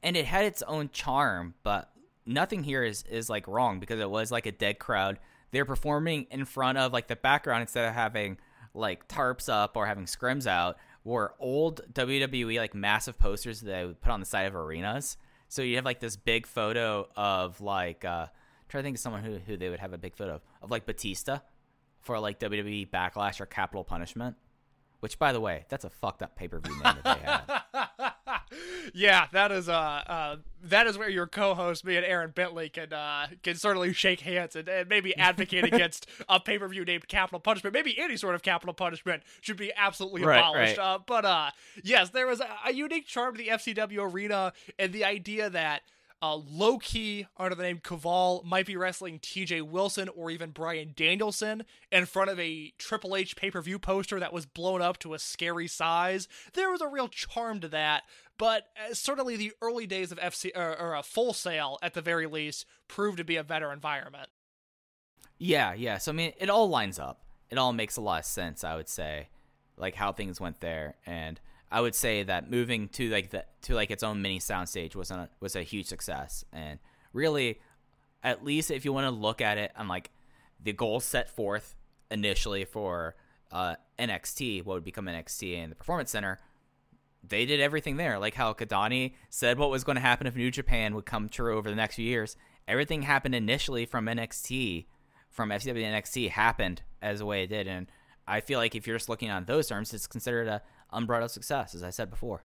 [0.03, 1.91] and it had its own charm, but
[2.25, 5.19] nothing here is is like wrong because it was like a dead crowd.
[5.51, 8.39] They're performing in front of like the background instead of having
[8.73, 13.85] like tarps up or having scrims out were old WWE like massive posters that they
[13.87, 15.17] would put on the side of arenas.
[15.49, 18.27] So you have like this big photo of like uh
[18.69, 20.71] try to think of someone who who they would have a big photo of of
[20.71, 21.41] like Batista
[22.01, 24.37] for like WWE Backlash or Capital Punishment.
[25.01, 27.89] Which by the way, that's a fucked up pay per view name that they had.
[28.95, 32.93] yeah, that is uh, uh that is where your co-host me and Aaron Bentley can
[32.93, 37.73] uh can certainly shake hands and, and maybe advocate against a pay-per-view named Capital Punishment.
[37.75, 40.79] Maybe any sort of capital punishment should be absolutely Right, abolished.
[40.79, 40.85] right.
[40.95, 41.51] Uh, but uh
[41.83, 45.83] yes, there was a, a unique charm to the FCW arena and the idea that
[46.23, 50.93] uh, Low Ki under the name Kaval might be wrestling TJ Wilson or even Bryan
[50.95, 54.99] Danielson in front of a Triple H pay per view poster that was blown up
[54.99, 56.29] to a scary size.
[56.53, 58.03] There was a real charm to that,
[58.41, 62.01] but uh, certainly the early days of FC or, or a Full Sail at the
[62.01, 64.31] very least proved to be a better environment.
[65.39, 65.99] Yeah, yeah.
[65.99, 67.21] So I mean, it all lines up.
[67.51, 68.65] It all makes a lot of sense.
[68.65, 69.29] I would say,
[69.77, 71.39] like how things went there, and
[71.71, 75.11] I would say that moving to like the to like its own mini soundstage was
[75.11, 76.43] a was a huge success.
[76.51, 76.79] And
[77.13, 77.61] really,
[78.23, 80.11] at least if you want to look at it on like
[80.63, 81.75] the goals set forth
[82.11, 83.17] initially for
[83.53, 86.39] uh, NXT, what would become NXT and the Performance Center,
[87.23, 88.19] they did everything there.
[88.19, 91.57] Like how Kidani said what was going to happen if New Japan would come true
[91.57, 92.37] over the next few years.
[92.67, 94.87] Everything happened initially from NXT,
[95.29, 97.67] from FCW to NXT happened as the way it did.
[97.67, 97.87] And
[98.27, 101.75] I feel like if you're just looking on those terms, it's considered a unbridled success,
[101.75, 102.45] as I said before.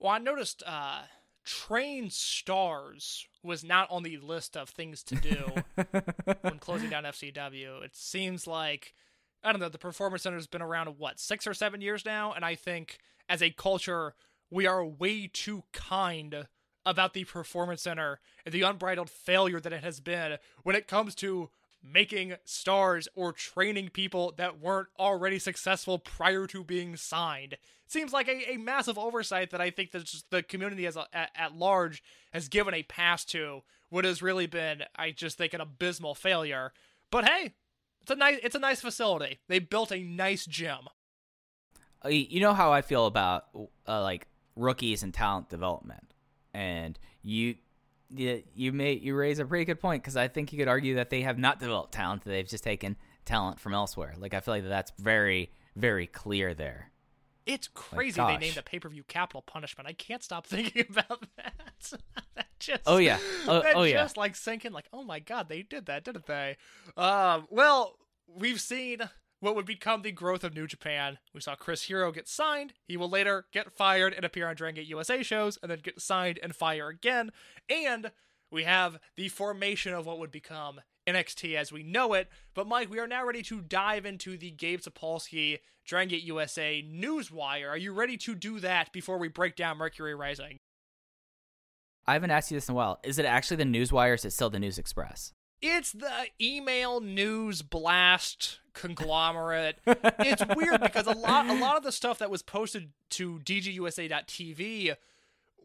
[0.00, 1.02] Well, I noticed uh,
[1.44, 5.46] Train Stars was not on the list of things to do
[6.42, 7.82] when closing down FCW.
[7.82, 8.94] It seems like,
[9.42, 12.32] I don't know, the Performance Center has been around, what, six or seven years now?
[12.32, 12.98] And I think
[13.28, 14.14] as a culture,
[14.50, 16.46] we are way too kind
[16.86, 21.14] about the Performance Center and the unbridled failure that it has been when it comes
[21.16, 21.50] to
[21.82, 27.56] making stars or training people that weren't already successful prior to being signed.
[27.86, 31.06] Seems like a, a massive oversight that I think that the community as a, uh,
[31.12, 35.54] at, at large has given a pass to what has really been, I just think,
[35.54, 36.72] an abysmal failure.
[37.10, 37.54] But hey,
[38.02, 39.38] it's a nice it's a nice facility.
[39.48, 40.88] They built a nice gym.
[42.04, 43.46] Uh, You know how I feel about
[43.86, 46.14] uh, like rookies and talent development,
[46.54, 47.56] and you.
[48.10, 50.94] You, you may you raise a pretty good point because I think you could argue
[50.94, 54.14] that they have not developed talent; they've just taken talent from elsewhere.
[54.16, 56.90] Like I feel like that's very very clear there.
[57.44, 59.86] It's crazy they named a pay per view capital punishment.
[59.90, 61.92] I can't stop thinking about that.
[62.34, 63.18] that just Oh, yeah.
[63.46, 64.02] Oh- that oh, yeah.
[64.04, 66.56] just like sinking like, oh my god, they did that, didn't they?
[66.96, 69.00] Um, well, we've seen
[69.40, 71.18] what would become the growth of New Japan.
[71.32, 72.74] We saw Chris Hero get signed.
[72.86, 76.00] He will later get fired and appear on Dragon Gate USA shows, and then get
[76.00, 77.30] signed and fire again.
[77.68, 78.10] And
[78.50, 82.28] we have the formation of what would become NXT as we know it.
[82.54, 86.84] But Mike, we are now ready to dive into the Gabe Sapolsky Dragon Gate USA
[86.86, 87.68] Newswire.
[87.68, 90.58] Are you ready to do that before we break down Mercury Rising?
[92.06, 92.98] I haven't asked you this in a while.
[93.04, 94.10] Is it actually the Newswire?
[94.10, 95.32] Or is it still the News Express?
[95.60, 99.78] It's the email news blast conglomerate.
[99.86, 104.94] it's weird because a lot a lot of the stuff that was posted to dgusa.tv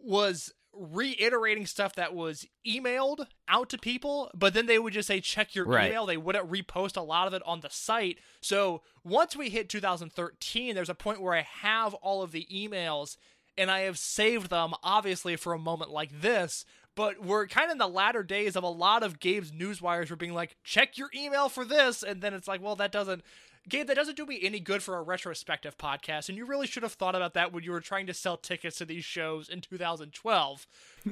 [0.03, 5.21] was reiterating stuff that was emailed out to people, but then they would just say
[5.21, 5.89] check your Right.
[5.91, 6.05] email.
[6.07, 8.17] They wouldn't repost a lot of it on the site.
[8.41, 13.17] So once we hit 2013, there's a point where I have all of the emails
[13.55, 16.65] and I have saved them, obviously, for a moment like this.
[16.95, 20.15] But we're kind of in the latter days of a lot of Gabe's newswires for
[20.15, 22.03] being like, check your email for this.
[22.03, 23.23] And then it's like, well, that doesn't.
[23.69, 26.83] Gabe, that doesn't do me any good for a retrospective podcast, and you really should
[26.83, 29.61] have thought about that when you were trying to sell tickets to these shows in
[29.61, 30.67] 2012.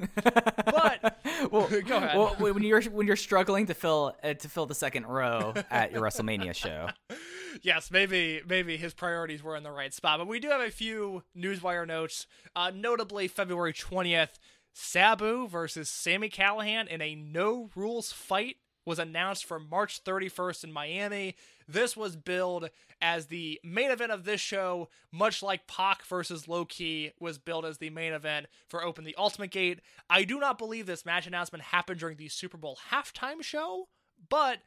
[0.66, 1.18] but
[1.50, 2.18] Well, Go ahead.
[2.18, 5.94] well, when you're when you're struggling to fill uh, to fill the second row at
[5.94, 6.90] your WrestleMania show,
[7.62, 10.20] yes, maybe maybe his priorities were in the right spot.
[10.20, 14.40] But we do have a few newswire notes, uh, notably February 20th,
[14.74, 20.72] Sabu versus Sammy Callahan in a no rules fight was announced for March 31st in
[20.72, 21.36] Miami.
[21.68, 22.70] This was billed
[23.02, 27.66] as the main event of this show, much like Pac versus Low Ki was billed
[27.66, 29.80] as the main event for Open the Ultimate Gate.
[30.10, 33.88] I do not believe this match announcement happened during the Super Bowl halftime show,
[34.30, 34.60] but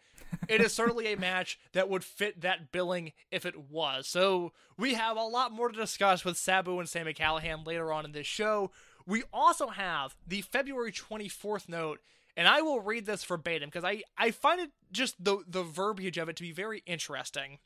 [0.49, 4.07] it is certainly a match that would fit that billing if it was.
[4.07, 8.05] So we have a lot more to discuss with Sabu and Sammy Callahan later on
[8.05, 8.71] in this show.
[9.07, 12.01] We also have the February 24th note,
[12.37, 16.19] and I will read this verbatim because I, I find it just the the verbiage
[16.19, 17.59] of it to be very interesting.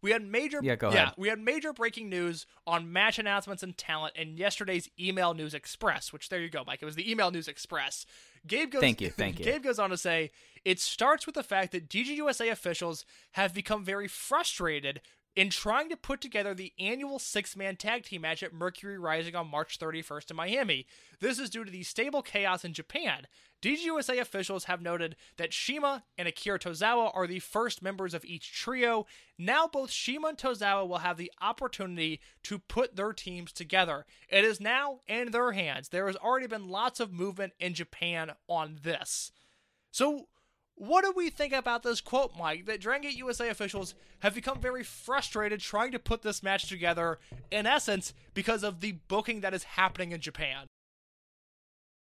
[0.00, 1.14] We had major Yeah, go yeah, ahead.
[1.16, 6.12] we had major breaking news on match announcements and talent in yesterday's Email News Express,
[6.12, 6.82] which there you go, Mike.
[6.82, 8.04] It was the Email News Express.
[8.44, 9.44] Gabe goes Thank you, thank you.
[9.44, 10.32] Gabe goes on to say,
[10.64, 15.00] it starts with the fact that DGUSA officials have become very frustrated
[15.34, 19.34] in trying to put together the annual six man tag team match at Mercury Rising
[19.34, 20.86] on March 31st in Miami.
[21.20, 23.26] This is due to the stable chaos in Japan.
[23.62, 28.52] DGUSA officials have noted that Shima and Akira Tozawa are the first members of each
[28.52, 29.06] trio.
[29.38, 34.04] Now, both Shima and Tozawa will have the opportunity to put their teams together.
[34.28, 35.90] It is now in their hands.
[35.90, 39.30] There has already been lots of movement in Japan on this.
[39.92, 40.26] So,
[40.82, 42.66] what do we think about this quote, Mike?
[42.66, 47.20] That Dragon Gate USA officials have become very frustrated trying to put this match together,
[47.52, 50.66] in essence, because of the booking that is happening in Japan.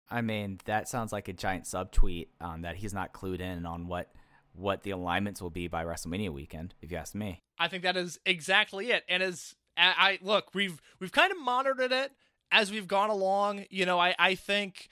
[0.10, 3.88] I mean, that sounds like a giant subtweet um, that he's not clued in on
[3.88, 4.14] what
[4.54, 7.42] what the alignments will be by WrestleMania weekend, if you ask me.
[7.58, 9.04] I think that is exactly it.
[9.10, 12.14] And as I, I look, we've we've kind of monitored it
[12.50, 13.66] as we've gone along.
[13.70, 14.88] You know, I I think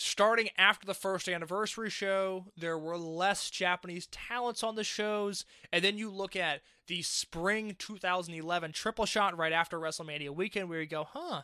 [0.00, 5.84] starting after the first anniversary show, there were less Japanese talents on the shows, and
[5.84, 10.86] then you look at the spring 2011 triple shot right after WrestleMania weekend, where you
[10.86, 11.42] go, huh,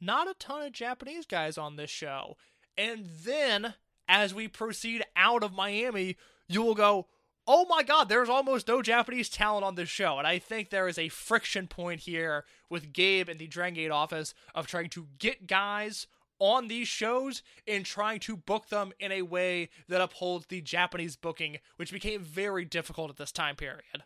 [0.00, 2.36] not a ton of Japanese guys on this show.
[2.76, 3.74] And then
[4.06, 6.16] as we proceed out of Miami,
[6.46, 7.06] you will go,
[7.46, 10.18] oh my god, there's almost no Japanese talent on this show.
[10.18, 13.90] And I think there is a friction point here with Gabe and the Dragon Gate
[13.90, 16.06] office of trying to get guys
[16.38, 21.16] on these shows and trying to book them in a way that upholds the Japanese
[21.16, 24.04] booking, which became very difficult at this time period.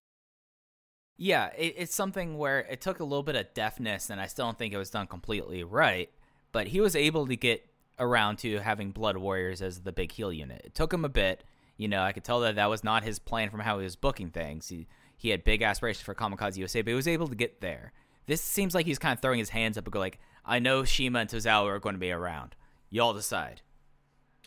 [1.16, 4.46] Yeah, it, it's something where it took a little bit of deftness, and I still
[4.46, 6.10] don't think it was done completely right.
[6.52, 7.66] But he was able to get
[7.98, 10.62] around to having Blood Warriors as the big heel unit.
[10.64, 11.44] It took him a bit.
[11.76, 13.96] You know, I could tell that that was not his plan from how he was
[13.96, 14.68] booking things.
[14.68, 17.92] He he had big aspirations for Kamikaze USA, but he was able to get there.
[18.26, 20.84] This seems like he's kind of throwing his hands up and go like, "I know
[20.84, 22.54] Shima and Tozawa are going to be around.
[22.90, 23.62] Y'all decide."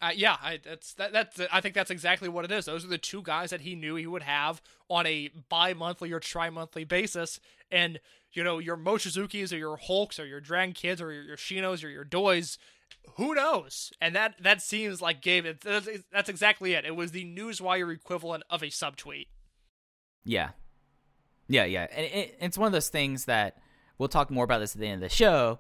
[0.02, 2.66] Uh, yeah, I, that's that, that's I think that's exactly what it is.
[2.66, 6.20] Those are the two guys that he knew he would have on a bi-monthly or
[6.20, 7.39] tri-monthly basis,
[7.72, 8.00] and
[8.34, 11.84] you know your Mochizuki's or your Hulks or your Dragon Kids or your, your Shingos
[11.84, 12.58] or your Dois,
[13.16, 13.91] who knows?
[14.02, 15.46] And that that seems like Gabe.
[15.46, 16.86] It, that's, that's exactly it.
[16.86, 19.28] It was the newswire equivalent of a subtweet.
[20.24, 20.50] Yeah.
[21.48, 21.88] Yeah, yeah.
[21.96, 23.58] And it, it's one of those things that
[23.98, 25.60] we'll talk more about this at the end of the show,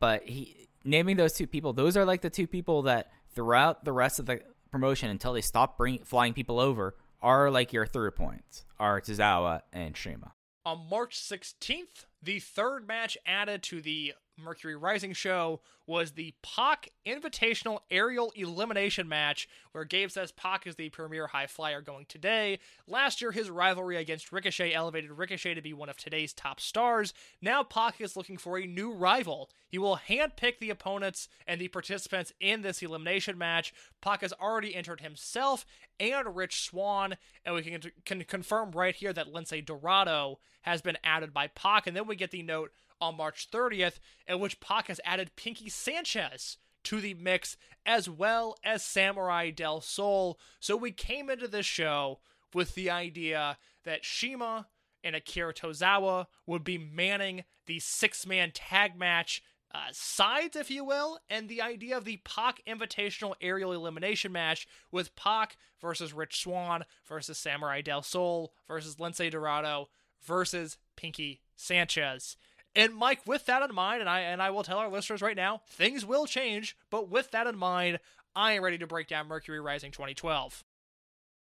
[0.00, 3.92] but he naming those two people, those are like the two people that throughout the
[3.92, 4.40] rest of the
[4.70, 9.60] promotion until they stop bring, flying people over are like your through points, are Tozawa
[9.72, 10.32] and Shima.
[10.64, 16.90] On March 16th, the third match added to the Mercury Rising show was the Pac
[17.06, 22.60] Invitational Aerial Elimination match, where Gabe says Pac is the premier high flyer going today.
[22.86, 27.12] Last year, his rivalry against Ricochet elevated Ricochet to be one of today's top stars.
[27.42, 29.50] Now, Pac is looking for a new rival.
[29.68, 33.74] He will handpick the opponents and the participants in this elimination match.
[34.00, 35.66] Pac has already entered himself
[35.98, 40.96] and Rich Swann, and we can, can confirm right here that Lince Dorado has been
[41.04, 41.86] added by Pac.
[41.86, 45.68] And then we get the note on March 30th, in which Pac has added Pinky
[45.68, 50.38] Sanchez to the mix, as well as Samurai Del Sol.
[50.58, 52.20] So we came into this show
[52.54, 54.66] with the idea that Shima
[55.02, 59.42] and Akira Tozawa would be manning the six man tag match.
[59.72, 64.66] Uh, sides, if you will, and the idea of the Pac Invitational Aerial Elimination match
[64.90, 69.88] with Pac versus Rich Swann versus Samurai Del Sol versus Lince Dorado
[70.20, 72.36] versus Pinky Sanchez.
[72.74, 75.36] And Mike, with that in mind, and I and I will tell our listeners right
[75.36, 76.76] now, things will change.
[76.88, 77.98] But with that in mind,
[78.34, 80.64] I am ready to break down Mercury Rising 2012.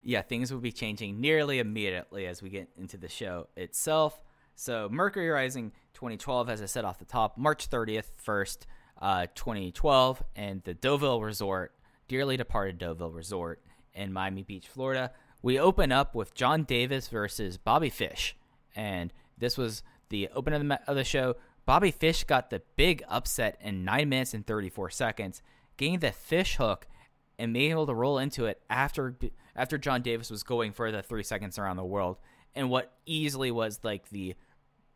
[0.03, 4.21] Yeah, things will be changing nearly immediately as we get into the show itself.
[4.55, 8.65] So, Mercury Rising 2012, as I said off the top, March 30th, 1st,
[9.01, 11.73] uh, 2012, and the Deauville Resort,
[12.07, 13.61] dearly departed Deauville Resort
[13.93, 15.11] in Miami Beach, Florida.
[15.41, 18.37] We open up with John Davis versus Bobby Fish,
[18.75, 21.35] and this was the opening of the, of the show.
[21.65, 25.41] Bobby Fish got the big upset in 9 minutes and 34 seconds,
[25.77, 26.87] getting the fish hook
[27.37, 29.15] and being able to roll into it after
[29.55, 32.17] after John Davis was going for the three seconds around the world,
[32.53, 34.35] and what easily was like the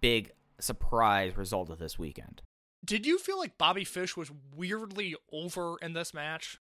[0.02, 2.42] big surprise result of this weekend.
[2.84, 6.60] Did you feel like Bobby Fish was weirdly over in this match?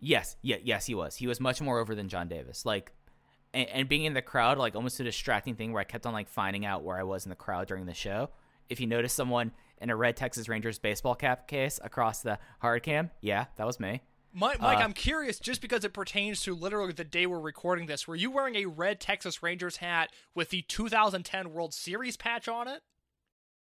[0.00, 1.16] Yes, yeah, yes, he was.
[1.16, 2.64] He was much more over than John Davis.
[2.64, 2.92] Like,
[3.54, 6.12] and, and being in the crowd, like almost a distracting thing where I kept on
[6.12, 8.30] like finding out where I was in the crowd during the show.
[8.68, 12.82] If you notice someone in a red Texas Rangers baseball cap case across the hard
[12.82, 14.02] cam, yeah, that was me.
[14.32, 17.86] Mike, Mike Uh, I'm curious, just because it pertains to literally the day we're recording
[17.86, 22.46] this, were you wearing a red Texas Rangers hat with the 2010 World Series patch
[22.46, 22.82] on it?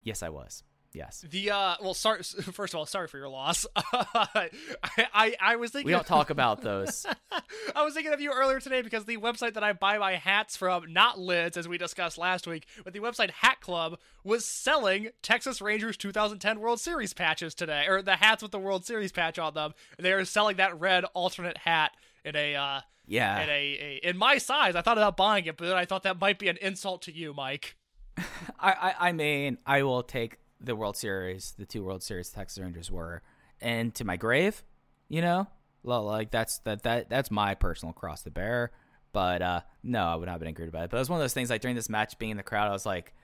[0.03, 0.63] Yes, I was.
[0.95, 1.25] Yes.
[1.29, 2.23] The uh, well, sorry.
[2.53, 3.67] First of all, sorry for your loss.
[3.75, 4.49] I,
[5.13, 7.05] I I was thinking We don't talk about those.
[7.77, 10.57] I was thinking of you earlier today because the website that I buy my hats
[10.57, 15.09] from, not Lids as we discussed last week, but the website Hat Club was selling
[15.21, 19.37] Texas Rangers 2010 World Series patches today, or the hats with the World Series patch
[19.39, 19.75] on them.
[19.99, 21.91] They are selling that red alternate hat
[22.25, 23.43] in a uh, Yeah.
[23.43, 24.77] in a, a in my size.
[24.77, 27.13] I thought about buying it, but then I thought that might be an insult to
[27.13, 27.75] you, Mike.
[28.17, 28.23] I,
[28.61, 32.91] I, I mean, I will take the World Series, the two World Series Texas Rangers
[32.91, 33.23] were,
[33.61, 34.63] and to my grave,
[35.09, 35.49] you know,
[35.85, 38.71] like that's that that that's my personal cross to bear.
[39.13, 40.91] But uh, no, I would not have been angry about it.
[40.91, 41.51] But it was one of those things.
[41.51, 43.15] Like during this match, being in the crowd, I was like,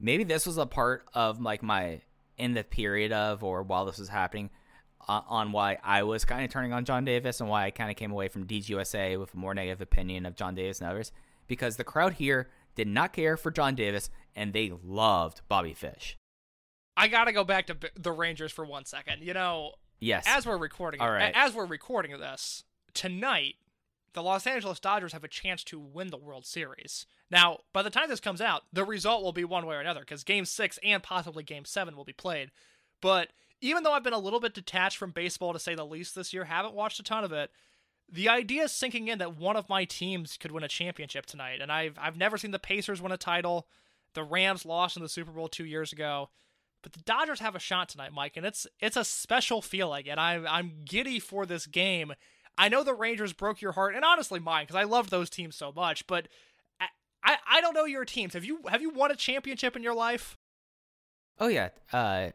[0.00, 2.00] maybe this was a part of like my
[2.36, 4.50] in the period of or while this was happening.
[5.08, 7.88] Uh, on why I was kind of turning on John Davis and why I kind
[7.88, 11.12] of came away from DGUSA with a more negative opinion of John Davis and others,
[11.46, 16.18] because the crowd here did not care for John Davis and they loved Bobby Fish.
[16.98, 19.22] I gotta go back to B- the Rangers for one second.
[19.22, 20.24] You know, Yes.
[20.26, 21.32] as we're recording, All right.
[21.34, 23.56] as we're recording this tonight,
[24.14, 27.06] the Los Angeles Dodgers have a chance to win the World Series.
[27.30, 30.00] Now, by the time this comes out, the result will be one way or another
[30.00, 32.50] because Game Six and possibly Game Seven will be played.
[33.00, 33.30] But
[33.60, 36.32] even though I've been a little bit detached from baseball to say the least this
[36.32, 37.50] year, haven't watched a ton of it.
[38.10, 41.60] The idea is sinking in that one of my teams could win a championship tonight,
[41.60, 43.68] and I've I've never seen the Pacers win a title.
[44.14, 46.30] The Rams lost in the Super Bowl two years ago.
[46.82, 50.18] But the Dodgers have a shot tonight, Mike, and it's it's a special feeling, and
[50.20, 52.12] I'm I'm giddy for this game.
[52.56, 55.56] I know the Rangers broke your heart, and honestly mine, because I loved those teams
[55.56, 56.06] so much.
[56.06, 56.28] But
[56.80, 56.86] I,
[57.24, 58.34] I I don't know your teams.
[58.34, 60.36] Have you have you won a championship in your life?
[61.40, 62.30] oh yeah, uh,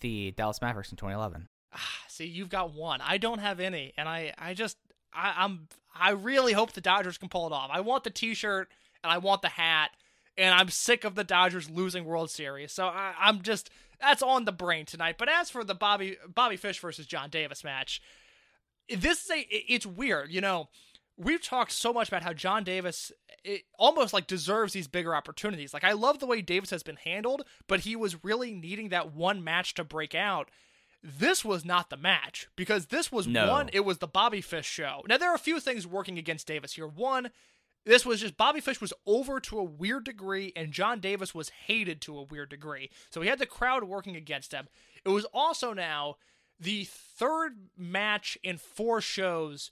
[0.00, 1.48] the Dallas Mavericks in 2011.
[1.72, 1.78] Ah,
[2.08, 3.00] See, you've got one.
[3.00, 4.76] I don't have any, and I I just
[5.12, 7.70] I, I'm I really hope the Dodgers can pull it off.
[7.72, 8.68] I want the T-shirt
[9.02, 9.90] and I want the hat,
[10.36, 12.72] and I'm sick of the Dodgers losing World Series.
[12.72, 13.70] So I, I'm just
[14.04, 15.16] that's on the brain tonight.
[15.18, 18.00] But as for the Bobby Bobby Fish versus John Davis match,
[18.88, 20.30] this is a it's weird.
[20.30, 20.68] You know,
[21.16, 25.74] we've talked so much about how John Davis it almost like deserves these bigger opportunities.
[25.74, 29.12] Like I love the way Davis has been handled, but he was really needing that
[29.12, 30.50] one match to break out.
[31.02, 33.50] This was not the match because this was No.
[33.50, 33.68] one.
[33.74, 35.02] It was the Bobby Fish show.
[35.06, 36.86] Now there are a few things working against Davis here.
[36.86, 37.30] One,
[37.84, 41.50] this was just Bobby Fish was over to a weird degree, and John Davis was
[41.66, 42.90] hated to a weird degree.
[43.10, 44.68] So he had the crowd working against him.
[45.04, 46.16] It was also now
[46.58, 49.70] the third match in four shows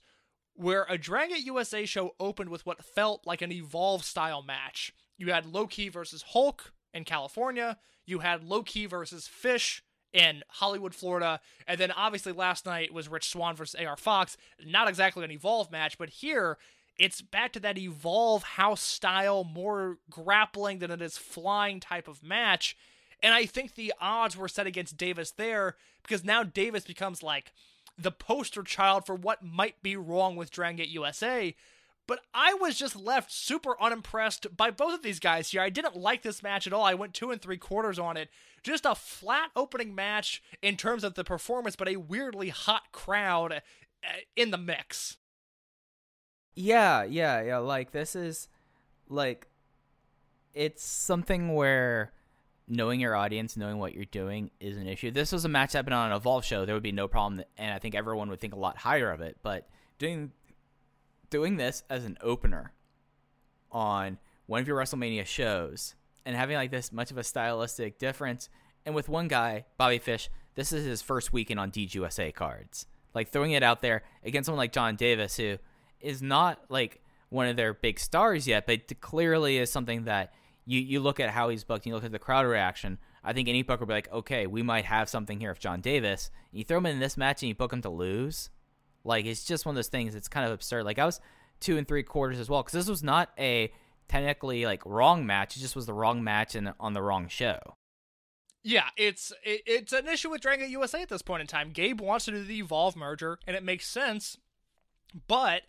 [0.55, 4.93] where a Dragon USA show opened with what felt like an Evolve style match.
[5.17, 7.77] You had Low Ki versus Hulk in California.
[8.05, 11.39] You had Low Ki versus Fish in Hollywood, Florida.
[11.67, 14.37] And then obviously last night was Rich Swann versus AR Fox.
[14.63, 16.59] Not exactly an Evolve match, but here
[16.97, 22.23] it's back to that Evolve house style, more grappling than it is flying type of
[22.23, 22.77] match.
[23.21, 27.53] And I think the odds were set against Davis there because now Davis becomes like
[27.97, 31.55] the poster child for what might be wrong with Dragon Gate USA.
[32.05, 35.61] But I was just left super unimpressed by both of these guys here.
[35.61, 36.83] I didn't like this match at all.
[36.83, 38.29] I went two and three quarters on it.
[38.61, 43.53] Just a flat opening match in terms of the performance, but a weirdly hot crowd
[43.53, 43.59] uh,
[44.35, 45.17] in the mix.
[46.55, 47.57] Yeah, yeah, yeah.
[47.57, 48.47] Like this is
[49.09, 49.47] like
[50.53, 52.13] it's something where
[52.67, 55.11] knowing your audience, knowing what you're doing is an issue.
[55.11, 57.43] This was a match that been on an Evolve show, there would be no problem,
[57.57, 59.37] and I think everyone would think a lot higher of it.
[59.43, 60.31] But doing
[61.29, 62.73] doing this as an opener
[63.71, 65.95] on one of your WrestleMania shows
[66.25, 68.49] and having like this much of a stylistic difference,
[68.85, 72.85] and with one guy, Bobby Fish, this is his first weekend on DGUSA cards.
[73.13, 75.57] Like throwing it out there against someone like John Davis, who
[76.03, 80.33] is not like one of their big stars yet, but clearly is something that
[80.65, 82.99] you, you look at how he's booked, and you look at the crowd reaction.
[83.23, 85.81] I think any booker would be like, okay, we might have something here if John
[85.81, 86.29] Davis.
[86.51, 88.49] You throw him in this match and you book him to lose.
[89.03, 90.13] Like it's just one of those things.
[90.13, 90.85] that's kind of absurd.
[90.85, 91.19] Like I was
[91.59, 93.71] two and three quarters as well because this was not a
[94.07, 95.55] technically like wrong match.
[95.55, 97.59] It just was the wrong match and on the wrong show.
[98.63, 101.71] Yeah, it's it, it's an issue with Dragon USA at this point in time.
[101.71, 104.37] Gabe wants to do the Evolve merger, and it makes sense
[105.27, 105.63] But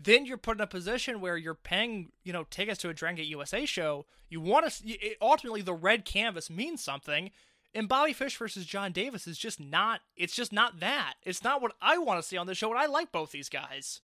[0.00, 3.16] then you're put in a position where you're paying, you know, tickets to a Dragon
[3.16, 4.06] Gate USA show.
[4.28, 7.30] You want to ultimately the red canvas means something,
[7.74, 10.00] and Bobby Fish versus John Davis is just not.
[10.16, 11.14] It's just not that.
[11.24, 12.70] It's not what I want to see on the show.
[12.70, 14.00] And I like both these guys.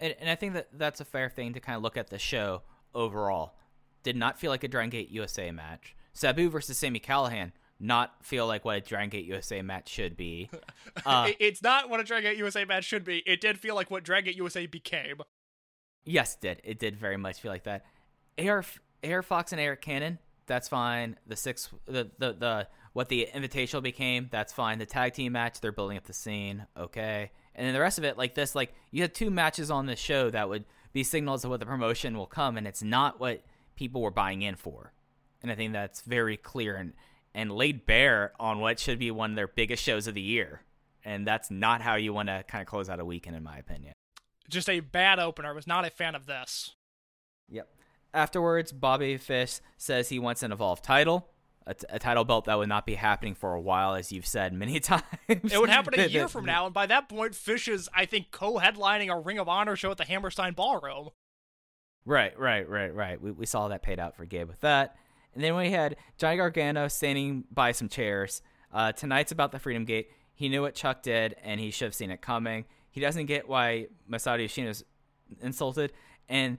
[0.00, 2.18] And, and I think that that's a fair thing to kind of look at the
[2.18, 2.62] show
[2.94, 3.54] overall.
[4.04, 5.96] Did not feel like a Dragon Gate USA match.
[6.12, 10.50] Sabu versus Sammy Callahan not feel like what a Dragon Gate USA match should be.
[11.06, 13.18] Uh, it's not what a Dragon Gate USA match should be.
[13.24, 15.18] It did feel like what Dragon Gate USA became.
[16.04, 17.84] yes, it did it did very much feel like that.
[18.38, 18.64] AR
[19.04, 21.16] AR Fox and Eric Cannon, that's fine.
[21.26, 24.78] The six the the the what the invitational became, that's fine.
[24.78, 27.30] The tag team match, they're building up the scene, okay.
[27.54, 30.00] And then the rest of it, like this, like you had two matches on this
[30.00, 33.44] show that would be signals of what the promotion will come, and it's not what
[33.76, 34.92] people were buying in for.
[35.42, 36.92] And I think that's very clear and
[37.34, 40.62] and laid bare on what should be one of their biggest shows of the year.
[41.04, 43.58] And that's not how you want to kind of close out a weekend, in my
[43.58, 43.92] opinion.
[44.48, 45.50] Just a bad opener.
[45.50, 46.74] I was not a fan of this.
[47.50, 47.68] Yep.
[48.12, 51.28] Afterwards, Bobby Fish says he wants an evolved title,
[51.66, 54.26] a, t- a title belt that would not be happening for a while, as you've
[54.26, 55.02] said many times.
[55.28, 58.30] It would happen a year from now, and by that point, Fish is, I think,
[58.30, 61.10] co-headlining a Ring of Honor show at the Hammerstein Ballroom.
[62.04, 63.20] Right, right, right, right.
[63.20, 64.96] We, we saw that paid out for Gabe with that.
[65.34, 68.42] And then we had Johnny Gargano standing by some chairs.
[68.72, 70.10] Uh, tonight's about the Freedom Gate.
[70.34, 72.64] He knew what Chuck did, and he should have seen it coming.
[72.90, 74.84] He doesn't get why Masato Yoshino's
[75.40, 75.92] insulted.
[76.28, 76.58] And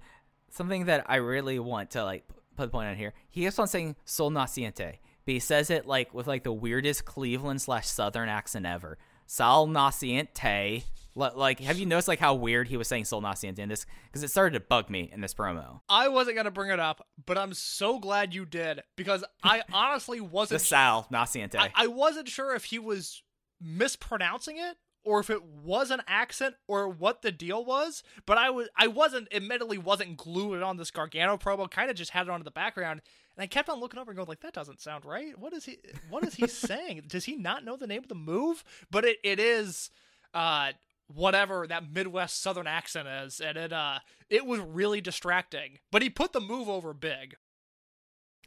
[0.50, 3.68] something that I really want to like put the point on here, he keeps on
[3.68, 8.30] saying "Sol Naciente," but he says it like with like the weirdest Cleveland slash Southern
[8.30, 8.98] accent ever.
[9.30, 10.84] Sal Naciente.
[11.14, 13.86] Like, have you noticed like how weird he was saying Sol Naciente in this?
[14.08, 15.82] Because it started to bug me in this promo.
[15.88, 20.20] I wasn't gonna bring it up, but I'm so glad you did because I honestly
[20.22, 20.62] wasn't.
[20.62, 21.58] the Sal Naciente.
[21.58, 23.22] I, I wasn't sure if he was
[23.62, 28.04] mispronouncing it or if it was an accent or what the deal was.
[28.26, 31.70] But I was I wasn't admittedly wasn't glued on this Gargano promo.
[31.70, 33.02] Kind of just had it on in the background,
[33.36, 35.38] and I kept on looking over and going like, "That doesn't sound right.
[35.38, 35.80] What is he?
[36.10, 37.04] What is he saying?
[37.08, 39.92] Does he not know the name of the move?" But it it is.
[40.34, 40.74] Uh,
[41.12, 45.80] whatever that Midwest Southern accent is, and it uh it was really distracting.
[45.92, 47.36] But he put the move over big.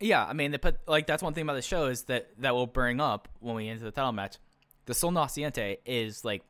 [0.01, 2.55] Yeah, I mean, they put like that's one thing about the show is that that
[2.55, 4.37] will bring up when we into the title match.
[4.93, 6.43] The Sol Naciente is like,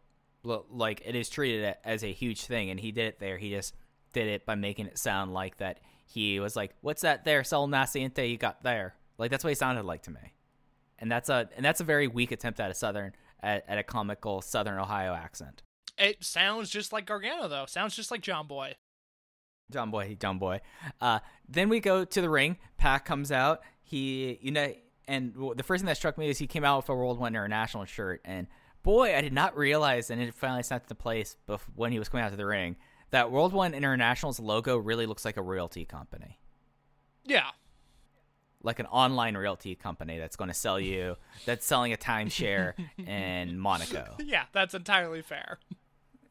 [0.43, 3.39] like it is treated as a huge thing, and he did it there.
[3.39, 3.73] He just
[4.13, 7.69] did it by making it sound like that he was like, "What's that there, Sol
[7.69, 10.35] Naciente you got there?" Like that's what he sounded like to me,
[10.99, 13.13] and that's a and that's a very weak attempt at a southern
[13.45, 15.63] at, at a comical Southern Ohio accent.
[15.97, 17.67] It sounds just like Gargano though.
[17.67, 18.75] Sounds just like John Boy.
[19.71, 20.63] John Boy, John Boy.
[21.01, 22.59] Uh, then we go to the ring.
[22.77, 23.61] Pac comes out.
[23.85, 24.75] He, you know,
[25.09, 27.35] and the first thing that struck me is he came out with a World One
[27.35, 28.47] International shirt, and
[28.83, 31.37] boy, I did not realize, and it finally snapped into place
[31.75, 32.77] when he was coming out to the ring,
[33.11, 36.39] that World One International's logo really looks like a realty company,
[37.25, 37.49] Yeah.
[38.63, 43.59] like an online realty company that's going to sell you, that's selling a timeshare in
[43.59, 44.17] Monaco.
[44.25, 45.59] Yeah, that's entirely fair.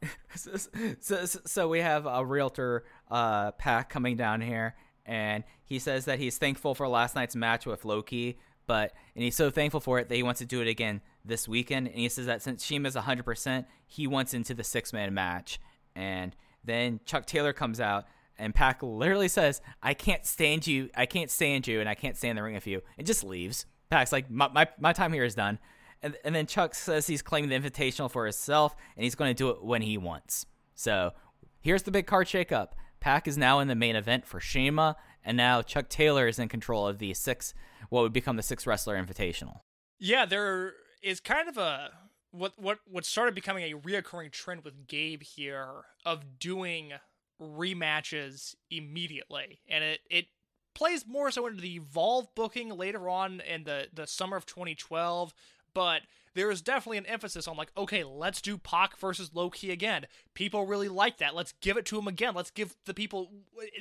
[0.35, 0.51] so,
[0.99, 6.17] so, so we have a realtor uh, Pac coming down here and he says that
[6.19, 8.37] he's thankful for last night's match with Low Ki
[8.71, 11.45] but and he's so thankful for it that he wants to do it again this
[11.45, 11.87] weekend.
[11.87, 15.59] And he says that since Shima's 100% he wants into the six-man match.
[15.93, 18.05] And then chuck taylor comes out
[18.39, 20.89] and Pac literally says i can't stand you.
[20.95, 22.81] I can't stand you and i can't stand the ring with you.
[22.97, 23.65] And just leaves.
[23.89, 25.59] Pac's like my, my, my time here is done.
[26.01, 29.35] And, and then Chuck says he's claiming the invitational for himself, and he's going to
[29.35, 30.47] do it when he wants.
[30.73, 31.11] So
[31.59, 32.69] here's the big card shakeup.
[33.01, 36.47] Pac is now in the main event for Shima, and now Chuck Taylor is in
[36.47, 37.53] control of the six,
[37.91, 39.59] what would become the six wrestler invitational.
[39.99, 40.73] Yeah, there
[41.03, 41.91] is kind of a
[42.31, 46.93] what what what started becoming a reoccurring trend with Gabe here of doing
[47.39, 50.25] rematches immediately, and it it
[50.73, 55.33] plays more so into the Evolve booking later on in the the summer of 2012,
[55.73, 59.69] but there is definitely an emphasis on like, okay, let's do Pac versus Low Ki
[59.69, 60.07] again.
[60.33, 61.35] People really like that.
[61.35, 62.33] Let's give it to them again.
[62.33, 63.31] Let's give the people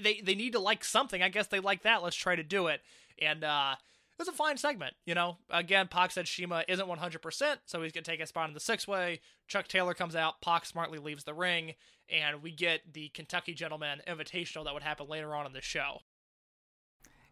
[0.03, 1.23] they they need to like something.
[1.23, 2.03] I guess they like that.
[2.03, 2.81] Let's try to do it.
[3.23, 3.77] And uh
[4.21, 5.39] was a fine segment, you know.
[5.49, 8.61] Again, Pac said Shima isn't 100%, so he's going to take a spot in the
[8.61, 9.21] six way.
[9.49, 11.75] Chuck Taylor comes out, Pac smartly leaves the ring,
[12.09, 16.03] and we get the Kentucky Gentleman Invitational that would happen later on in the show.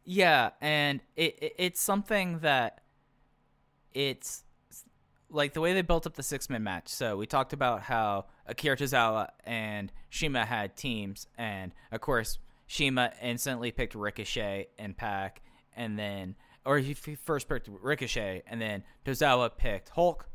[0.04, 2.80] Yeah, and it, it it's something that
[3.92, 4.44] it's
[5.28, 6.88] like the way they built up the six man match.
[6.88, 13.12] So we talked about how Akira Tozawa and Shima had teams, and of course Shima
[13.20, 15.42] instantly picked Ricochet and Pac,
[15.76, 20.28] and then or he first picked Ricochet, and then Tozawa picked Hulk,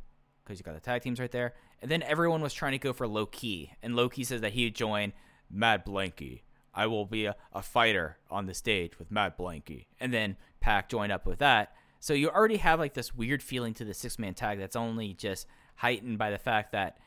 [0.43, 1.53] because you got the tag teams right there.
[1.81, 4.53] And then everyone was trying to go for Low Ki, and Low Ki says that
[4.53, 5.13] he would join
[5.51, 6.41] Mad Blankey.
[6.73, 9.85] I will be a, a fighter on the stage with Mad Blankey.
[9.99, 11.73] And then Pac joined up with that.
[11.99, 15.13] So you already have like this weird feeling to the six man tag that's only
[15.13, 15.45] just
[15.75, 16.97] heightened by the fact that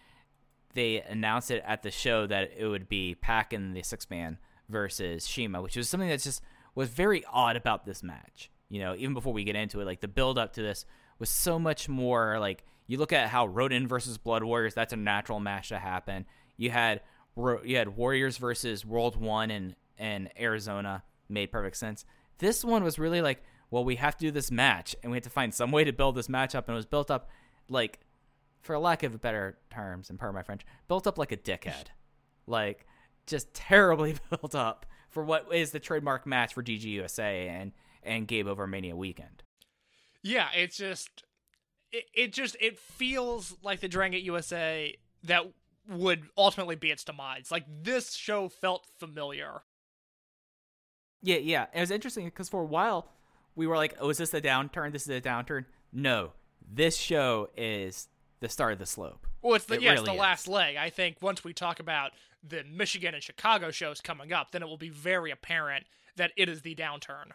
[0.74, 4.38] they announced it at the show that it would be Pac and the six man
[4.68, 6.42] versus Shima, which was something that just
[6.74, 8.50] was very odd about this match.
[8.68, 10.84] You know, even before we get into it, like the build up to this
[11.18, 14.96] was so much more like you look at how Ronin versus Blood Warriors, that's a
[14.96, 16.26] natural match to happen.
[16.56, 17.00] You had
[17.64, 22.04] you had Warriors versus World One and and Arizona made perfect sense.
[22.38, 25.24] This one was really like, well, we have to do this match, and we have
[25.24, 27.28] to find some way to build this match up, and it was built up
[27.68, 28.00] like,
[28.60, 31.86] for lack of better terms, and pardon my French, built up like a dickhead,
[32.46, 32.86] like
[33.26, 37.72] just terribly built up for what is the trademark match for DGUSA and
[38.06, 39.42] and Gabe over Mania weekend.
[40.22, 41.24] Yeah, it's just
[41.92, 44.94] it, it just it feels like the Dragon Gate USA
[45.24, 45.44] that
[45.88, 47.50] would ultimately be its demise.
[47.50, 49.62] Like this show felt familiar.
[51.22, 51.66] Yeah, yeah.
[51.74, 53.08] It was interesting because for a while
[53.54, 54.92] we were like, "Oh, is this a downturn?
[54.92, 58.08] This is a downturn." No, this show is
[58.40, 59.26] the start of the slope.
[59.42, 60.18] Well, it's the It yeah, it's the is.
[60.18, 60.76] last leg.
[60.76, 64.66] I think once we talk about the Michigan and Chicago shows coming up, then it
[64.66, 65.86] will be very apparent
[66.16, 67.30] that it is the downturn.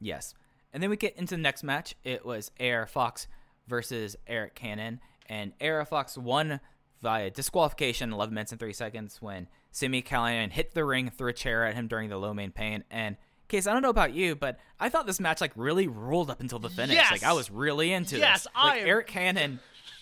[0.00, 0.34] Yes.
[0.72, 1.94] And then we get into the next match.
[2.04, 3.26] It was AR Fox
[3.66, 5.00] versus Eric Cannon.
[5.28, 6.60] And AR Fox won
[7.02, 11.32] via disqualification 11 minutes and 3 seconds when Sammy Callahan hit the ring, threw a
[11.32, 12.84] chair at him during the Lo Mein Pain.
[12.90, 13.16] And
[13.48, 16.40] Case, I don't know about you, but I thought this match like really ruled up
[16.40, 16.96] until the finish.
[16.96, 17.12] Yes!
[17.12, 18.52] Like I was really into Yes, this.
[18.60, 19.60] Like am- Eric Cannon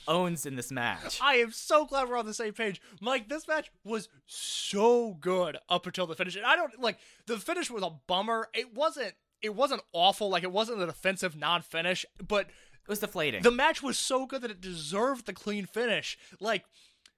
[0.09, 1.19] owns in this match.
[1.23, 2.81] I am so glad we're on the same page.
[3.03, 6.37] Mike, this match was so good up until the finish.
[6.37, 8.49] And I don't like the finish was a bummer.
[8.55, 9.13] It wasn't
[9.45, 13.43] it wasn't awful, like it wasn't an offensive non-finish, but It was deflating.
[13.43, 16.19] the match was so good that it deserved the clean finish.
[16.41, 16.65] Like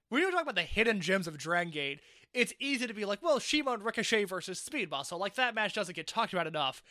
[0.09, 2.01] when you talk about the hidden gems of Dragon Gate,
[2.35, 5.19] it's easy to be like, well, Shima and Ricochet versus Speed Muscle.
[5.19, 6.83] Like that match doesn't get talked about enough.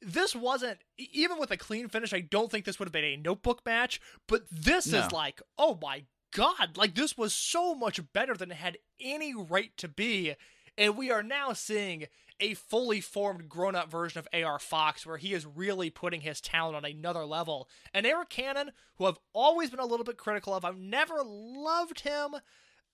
[0.00, 2.12] This wasn't even with a clean finish.
[2.12, 4.00] I don't think this would have been a notebook match.
[4.28, 4.98] But this No.
[5.00, 6.76] is like, oh my god!
[6.76, 10.34] Like this was so much better than it had any right to be.
[10.78, 12.06] And we are now seeing
[12.42, 16.40] a fully formed grown up version of AR Fox where he is really putting his
[16.40, 17.68] talent on another level.
[17.94, 22.00] And Eric Cannon, who I've always been a little bit critical of, I've never loved
[22.00, 22.34] him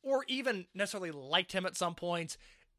[0.03, 2.37] or even necessarily liked him at some points.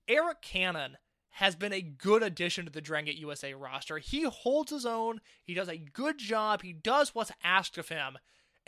[0.07, 0.97] Eric Cannon
[1.31, 3.97] has been a good addition to the Dragon Gate USA roster.
[3.97, 8.17] He holds his own, he does a good job, he does what's asked of him.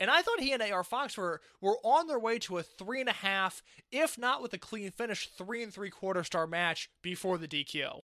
[0.00, 3.00] And I thought he and AR Fox were were on their way to a three
[3.00, 6.90] and a half, if not with a clean finish, three and three quarter star match
[7.02, 8.00] before the DQ.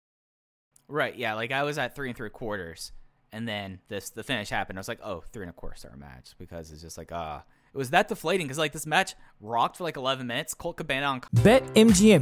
[0.87, 1.33] Right, yeah.
[1.35, 2.91] Like I was at three and three quarters,
[3.31, 4.77] and then this the finish happened.
[4.77, 7.39] I was like, oh, three and a quarter star match because it's just like uh
[7.73, 10.53] it was that deflating because like this match rocked for like eleven minutes.
[10.53, 11.21] Colt Cabana on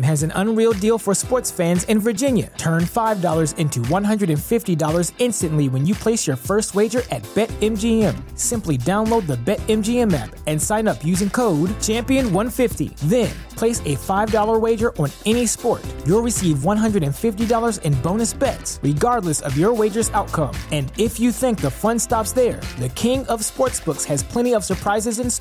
[0.03, 2.51] has an unreal deal for sports fans in Virginia.
[2.57, 8.39] Turn $5 into $150 instantly when you place your first wager at BetMGM.
[8.39, 12.95] Simply download the BetMGM app and sign up using code Champion150.
[13.09, 15.83] Then place a $5 wager on any sport.
[16.05, 20.55] You'll receive $150 in bonus bets, regardless of your wager's outcome.
[20.71, 24.63] And if you think the fun stops there, the King of Sportsbooks has plenty of
[24.63, 25.40] surprises in store.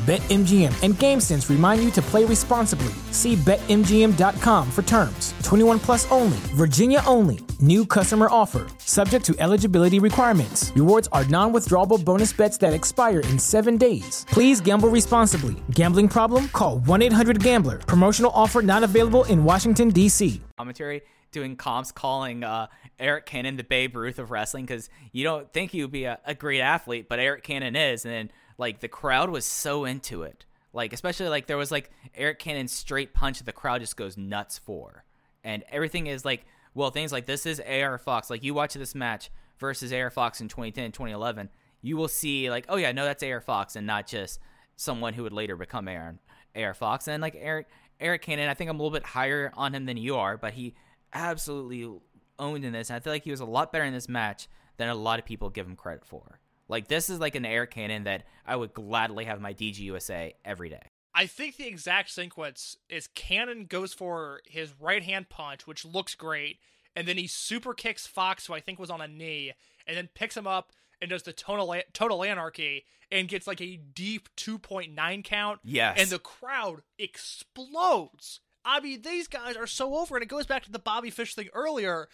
[0.00, 2.92] BetMGM and GameSense remind you to play responsibly.
[3.12, 5.34] See BetMGM.com for terms.
[5.42, 7.40] 21 plus only, Virginia only.
[7.60, 8.66] New customer offer.
[8.78, 10.72] Subject to eligibility requirements.
[10.74, 14.24] Rewards are non withdrawable bonus bets that expire in seven days.
[14.30, 15.56] Please gamble responsibly.
[15.72, 16.48] Gambling problem?
[16.48, 17.78] Call 1 800 Gambler.
[17.78, 20.40] Promotional offer not available in Washington, D.C.
[20.56, 22.66] commentary doing comps calling uh,
[22.98, 26.18] Eric Cannon the Babe Ruth of wrestling because you don't think he would be a,
[26.24, 28.30] a great athlete, but Eric Cannon is, and then
[28.60, 30.44] like the crowd was so into it,
[30.74, 34.18] like especially like there was like Eric Cannon's straight punch that the crowd just goes
[34.18, 35.04] nuts for,
[35.42, 36.44] and everything is like
[36.74, 40.42] well things like this is AR Fox, like you watch this match versus AR Fox
[40.42, 41.48] in 2010 2011,
[41.80, 44.38] you will see like oh yeah no that's AR Fox and not just
[44.76, 46.18] someone who would later become Aaron
[46.54, 47.66] AR Fox and like Eric
[47.98, 50.54] Eric Cannon, I think I'm a little bit higher on him than you are, but
[50.54, 50.74] he
[51.12, 51.90] absolutely
[52.38, 52.90] owned in this.
[52.90, 54.48] And I feel like he was a lot better in this match
[54.78, 56.39] than a lot of people give him credit for.
[56.70, 60.34] Like this is like an air Cannon that I would gladly have my DG USA
[60.44, 60.82] every day.
[61.14, 66.14] I think the exact sequence is Cannon goes for his right hand punch, which looks
[66.14, 66.60] great,
[66.94, 69.52] and then he super kicks Fox, who I think was on a knee,
[69.86, 73.76] and then picks him up and does the total total anarchy and gets like a
[73.76, 75.60] deep 2.9 count.
[75.64, 75.98] Yes.
[75.98, 78.40] And the crowd explodes.
[78.64, 81.34] I mean, these guys are so over, and it goes back to the Bobby Fish
[81.34, 82.08] thing earlier.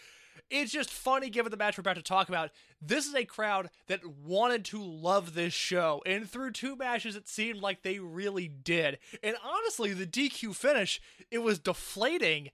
[0.50, 2.50] It's just funny given the match we're about to talk about.
[2.80, 7.28] This is a crowd that wanted to love this show, and through two matches, it
[7.28, 8.98] seemed like they really did.
[9.22, 12.50] And honestly, the DQ finish, it was deflating,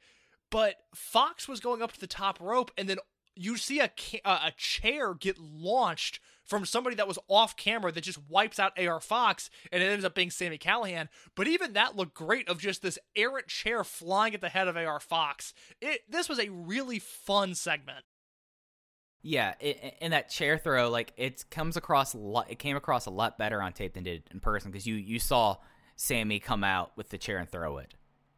[0.51, 2.99] but Fox was going up to the top rope, and then
[3.35, 7.93] you see a ca- uh, a chair get launched from somebody that was off camera
[7.93, 11.09] that just wipes out AR Fox and it ends up being Sammy Callahan.
[11.35, 14.77] But even that looked great of just this errant chair flying at the head of
[14.77, 15.55] AR Fox.
[15.81, 18.05] It this was a really fun segment.
[19.25, 22.15] Yeah, it, and that chair throw, like it comes across,
[22.49, 25.21] it came across a lot better on tape than did in person because you you
[25.21, 25.57] saw
[25.95, 27.95] Sammy come out with the chair and throw it.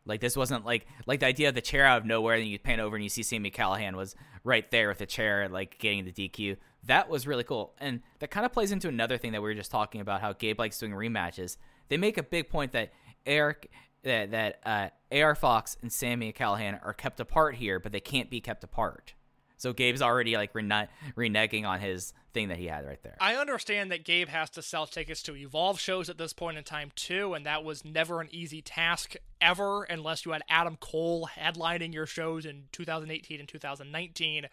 [0.06, 2.58] Like this wasn't like like the idea of the chair out of nowhere, and you
[2.58, 6.04] pan over and you see Sammy Callahan was right there with the chair, like getting
[6.04, 6.56] the DQ.
[6.84, 9.54] That was really cool, and that kind of plays into another thing that we were
[9.54, 11.56] just talking about how Gabe likes doing rematches.
[11.88, 12.92] They make a big point that
[13.24, 13.70] Eric
[14.02, 18.30] that that uh, AR Fox and Sammy Callahan are kept apart here, but they can't
[18.30, 19.14] be kept apart.
[19.56, 23.16] So Gabe's already like rene- reneging on his thing that he had right there.
[23.20, 26.64] I understand that Gabe has to sell tickets to Evolve shows at this point in
[26.64, 31.28] time too, and that was never an easy task ever unless you had Adam Cole
[31.38, 34.46] headlining your shows in 2018 and 2019.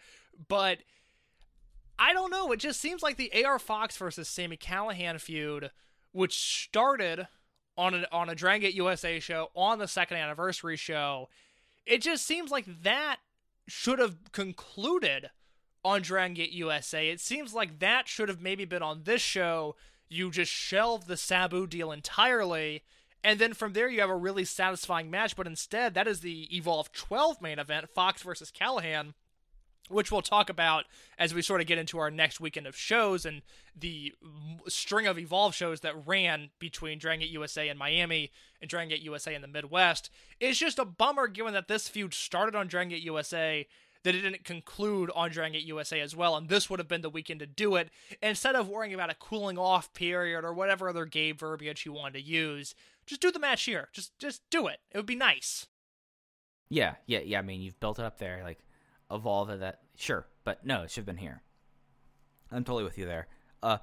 [0.48, 0.78] But
[1.98, 2.52] I don't know.
[2.52, 5.70] It just seems like the AR Fox versus Sammy Callahan feud,
[6.12, 7.26] which started
[7.76, 11.28] on a on a Dragon USA show on the second anniversary show,
[11.86, 13.16] it just seems like that
[13.72, 15.30] should have concluded
[15.82, 17.08] on Dragon Gate USA.
[17.08, 19.76] It seems like that should have maybe been on this show.
[20.10, 22.82] You just shelved the Sabu deal entirely,
[23.24, 25.34] and then from there you have a really satisfying match.
[25.36, 29.14] But instead, that is the Evolve 12 main event, Fox versus Callahan,
[29.88, 30.84] which we'll talk about
[31.18, 33.42] as we sort of get into our next weekend of shows and
[33.76, 34.14] the
[34.68, 38.30] string of Evolve shows that ran between Dragon Gate USA and Miami
[38.60, 40.10] and Dragon Gate USA in the Midwest.
[40.40, 43.66] It's just a bummer given that this feud started on Dragon Gate USA
[44.04, 47.02] that it didn't conclude on Dragon Gate USA as well, and this would have been
[47.02, 47.88] the weekend to do it.
[48.20, 52.14] Instead of worrying about a cooling off period or whatever other gay verbiage you wanted
[52.14, 52.74] to use,
[53.06, 53.88] just do the match here.
[53.92, 54.80] Just just do it.
[54.90, 55.66] It would be nice.
[56.68, 57.38] Yeah, yeah, yeah.
[57.38, 58.58] I mean, you've built it up there, like
[59.12, 59.80] evolve of that.
[59.96, 61.42] Sure, but no, it should have been here.
[62.50, 63.28] I'm totally with you there.
[63.62, 63.78] Uh,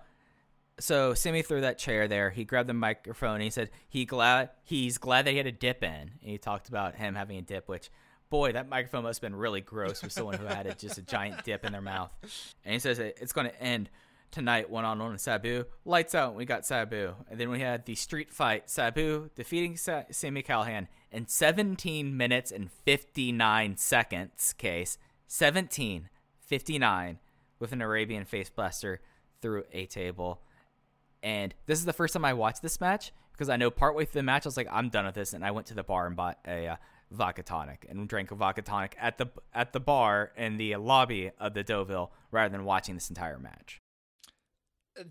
[0.80, 2.30] so Sammy threw that chair there.
[2.30, 5.84] He grabbed the microphone he said he glad he's glad that he had a dip
[5.84, 5.90] in.
[5.90, 7.90] And he talked about him having a dip, which
[8.30, 11.44] boy, that microphone must have been really gross for someone who had just a giant
[11.44, 12.12] dip in their mouth.
[12.64, 13.90] And he says it's going to end
[14.32, 15.66] tonight one on one with Sabu.
[15.86, 16.36] Lights out.
[16.36, 18.70] We got Sabu, and then we had the street fight.
[18.70, 24.54] Sabu defeating Sa- Sammy Callahan in 17 minutes and 59 seconds.
[24.54, 24.98] Case
[25.30, 26.10] 17
[26.42, 27.20] 59
[27.60, 28.98] with an Arabian facebuster
[29.42, 30.42] through a table.
[31.22, 34.20] And this is the first time I watched this match because I know partway through
[34.20, 36.08] the match I was like, I'm done with this, and I went to the bar
[36.08, 36.76] and bought a uh,
[37.12, 41.32] vodka tonic and drank a vodka tonic at the at the bar in the lobby
[41.40, 43.80] of the Deauville rather than watching this entire match.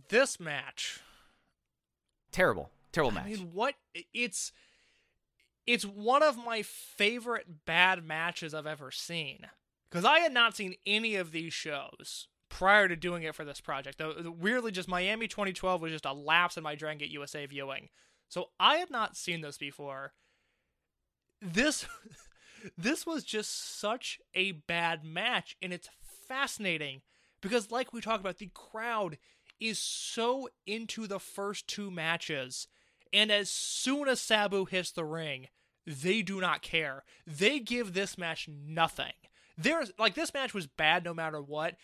[0.09, 1.01] This match,
[2.33, 3.27] Terrible, terrible match.
[3.27, 3.75] I mean, what
[4.13, 4.53] it's
[5.67, 9.47] it's one of my favorite bad matches I've ever seen
[9.91, 13.61] because I had not seen any of these shows prior to doing it for this
[13.61, 14.01] project.
[14.25, 17.89] Weirdly, just Miami 2012 was just a lapse in my Dragon Gate USA viewing,
[18.29, 20.13] so I had not seen this before.
[21.41, 21.87] This
[22.79, 25.89] this was just such a bad match, and it's
[26.27, 27.03] fascinating
[27.41, 29.19] because, like we talked about, the crowd
[29.61, 32.69] is so into the first two matches,
[33.13, 35.49] and as soon as Sabu hits the ring,
[35.87, 37.05] they do not care.
[37.27, 39.13] They give this match nothing.
[39.59, 41.75] There's like this match was bad no matter what.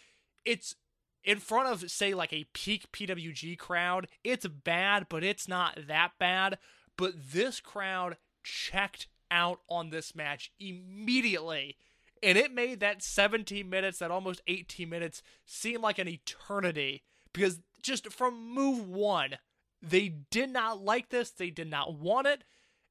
[0.44, 0.76] It's
[1.24, 4.06] in front of say like a peak PWG crowd.
[4.22, 6.58] It's bad, but it's not that bad.
[6.96, 11.76] But this crowd checked out on this match immediately.
[12.22, 17.02] And it made that 17 minutes, that almost 18 minutes, seem like an eternity.
[17.32, 19.36] Because just from move one,
[19.82, 21.30] they did not like this.
[21.30, 22.44] They did not want it.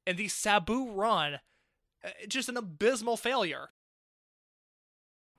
[0.06, 1.40] And the Sabu run,
[2.04, 3.70] uh, just an abysmal failure.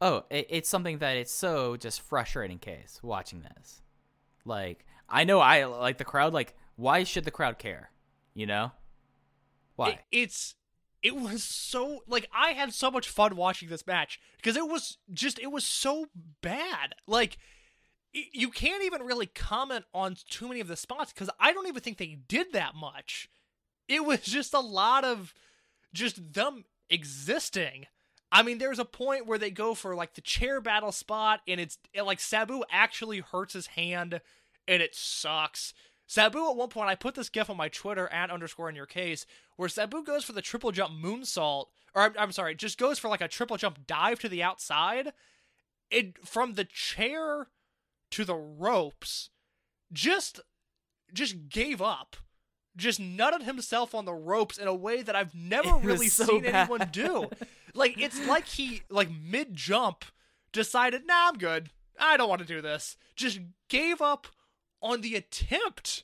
[0.01, 2.59] Oh, it, it's something that it's so just frustrating.
[2.59, 3.81] Case watching this,
[4.45, 6.33] like I know I like the crowd.
[6.33, 7.91] Like, why should the crowd care?
[8.33, 8.71] You know,
[9.75, 9.89] why?
[9.89, 10.55] It, it's
[11.01, 14.97] it was so like I had so much fun watching this match because it was
[15.13, 16.07] just it was so
[16.41, 16.95] bad.
[17.07, 17.37] Like
[18.13, 21.67] y- you can't even really comment on too many of the spots because I don't
[21.67, 23.29] even think they did that much.
[23.87, 25.33] It was just a lot of
[25.93, 27.85] just them existing.
[28.31, 31.59] I mean, there's a point where they go for like the chair battle spot, and
[31.59, 34.19] it's it, like Sabu actually hurts his hand,
[34.67, 35.73] and it sucks.
[36.07, 38.85] Sabu at one point, I put this gif on my Twitter at underscore in your
[38.85, 41.65] case, where Sabu goes for the triple jump moonsault,
[41.95, 45.13] or I'm, I'm sorry, just goes for like a triple jump dive to the outside.
[45.89, 47.47] It from the chair
[48.11, 49.29] to the ropes,
[49.93, 50.39] just
[51.13, 52.15] just gave up.
[52.77, 56.25] Just nutted himself on the ropes in a way that I've never It really so
[56.25, 56.69] seen bad.
[56.69, 57.29] anyone do.
[57.75, 60.05] like it's like he like mid jump
[60.51, 61.69] decided, nah, I'm good.
[61.99, 62.97] I don't want to do this.
[63.15, 64.27] Just gave up
[64.81, 66.03] on the attempt.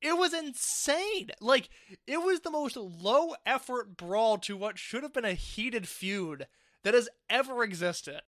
[0.00, 1.30] It was insane.
[1.40, 1.68] Like
[2.06, 6.46] it was the most low effort brawl to what should have been a heated feud
[6.84, 8.22] that has ever existed.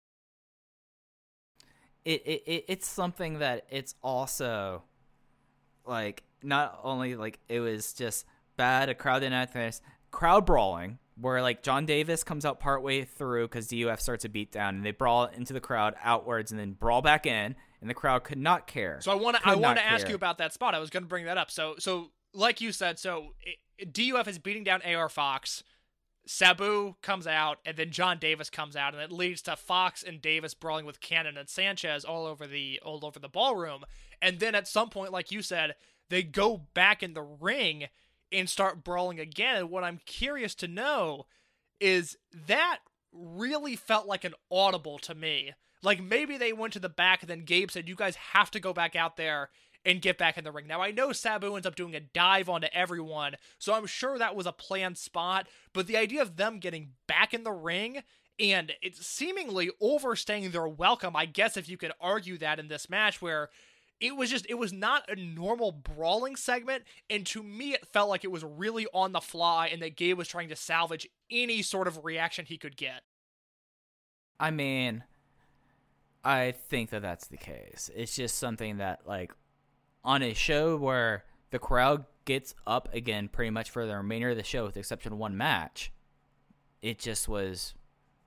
[2.04, 4.82] it, it, it it's something that it's also
[5.86, 11.62] like not only like it was just bad a crowd this crowd brawling where like
[11.62, 15.26] John Davis comes out partway through because DUF starts a beat down and they brawl
[15.26, 18.98] into the crowd outwards and then brawl back in and the crowd could not care.
[19.00, 20.74] So I want to I want to ask you about that spot.
[20.74, 21.50] I was going to bring that up.
[21.50, 25.62] So so like you said, so eh, i DUF is beating down AR Fox.
[26.24, 30.22] Sabu comes out, and then John Davis comes out, and it leads to Fox and
[30.22, 33.84] Davis brawling with Cannon and Sanchez all over the all over the ballroom.
[34.20, 35.74] And then at some point, like you said,
[36.10, 37.88] they go back in the ring
[38.32, 39.56] and start brawling again.
[39.56, 41.26] And what I'm curious to know
[41.80, 42.16] is
[42.46, 42.78] that
[43.12, 45.52] really felt like an audible to me.
[45.82, 48.60] Like maybe they went to the back and then Gabe said, You guys have to
[48.60, 49.50] go back out there
[49.84, 50.66] and get back in the ring.
[50.66, 54.36] Now I know Sabu ends up doing a dive onto everyone, so I'm sure that
[54.36, 58.02] was a planned spot, but the idea of them getting back in the ring
[58.38, 62.88] and it's seemingly overstaying their welcome, I guess if you could argue that in this
[62.88, 63.50] match where
[64.02, 68.10] it was just it was not a normal brawling segment and to me it felt
[68.10, 71.62] like it was really on the fly and that Gabe was trying to salvage any
[71.62, 73.02] sort of reaction he could get.
[74.40, 75.04] I mean,
[76.24, 77.90] I think that that's the case.
[77.94, 79.32] It's just something that, like,
[80.04, 84.36] on a show where the crowd gets up again pretty much for the remainder of
[84.36, 85.92] the show, with the exception of one match,
[86.80, 87.74] it just was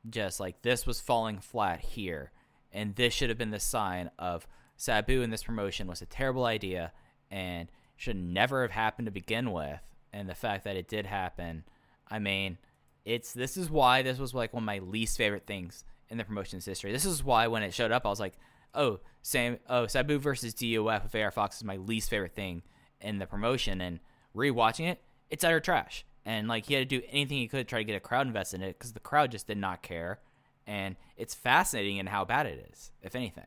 [0.09, 2.31] just like this was falling flat here.
[2.71, 6.45] And this should have been the sign of Sabu in this promotion was a terrible
[6.45, 6.91] idea
[7.31, 9.81] and should never have happened to begin with.
[10.13, 11.63] And the fact that it did happen,
[12.07, 12.57] I mean,
[13.03, 16.23] it's this is why this was like one of my least favorite things in the
[16.23, 16.91] promotion's history.
[16.91, 18.37] This is why when it showed up, I was like,
[18.73, 22.63] oh, Sam, oh, Sabu versus DUF with AR Fox is my least favorite thing
[23.01, 23.81] in the promotion.
[23.81, 23.99] And
[24.35, 26.05] rewatching it, it's utter trash.
[26.25, 28.27] And like he had to do anything he could to try to get a crowd
[28.27, 30.19] invested in it because the crowd just did not care.
[30.67, 33.45] And it's fascinating in how bad it is, if anything.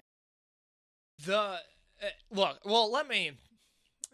[1.25, 1.59] The uh,
[2.31, 3.33] look, well, let me.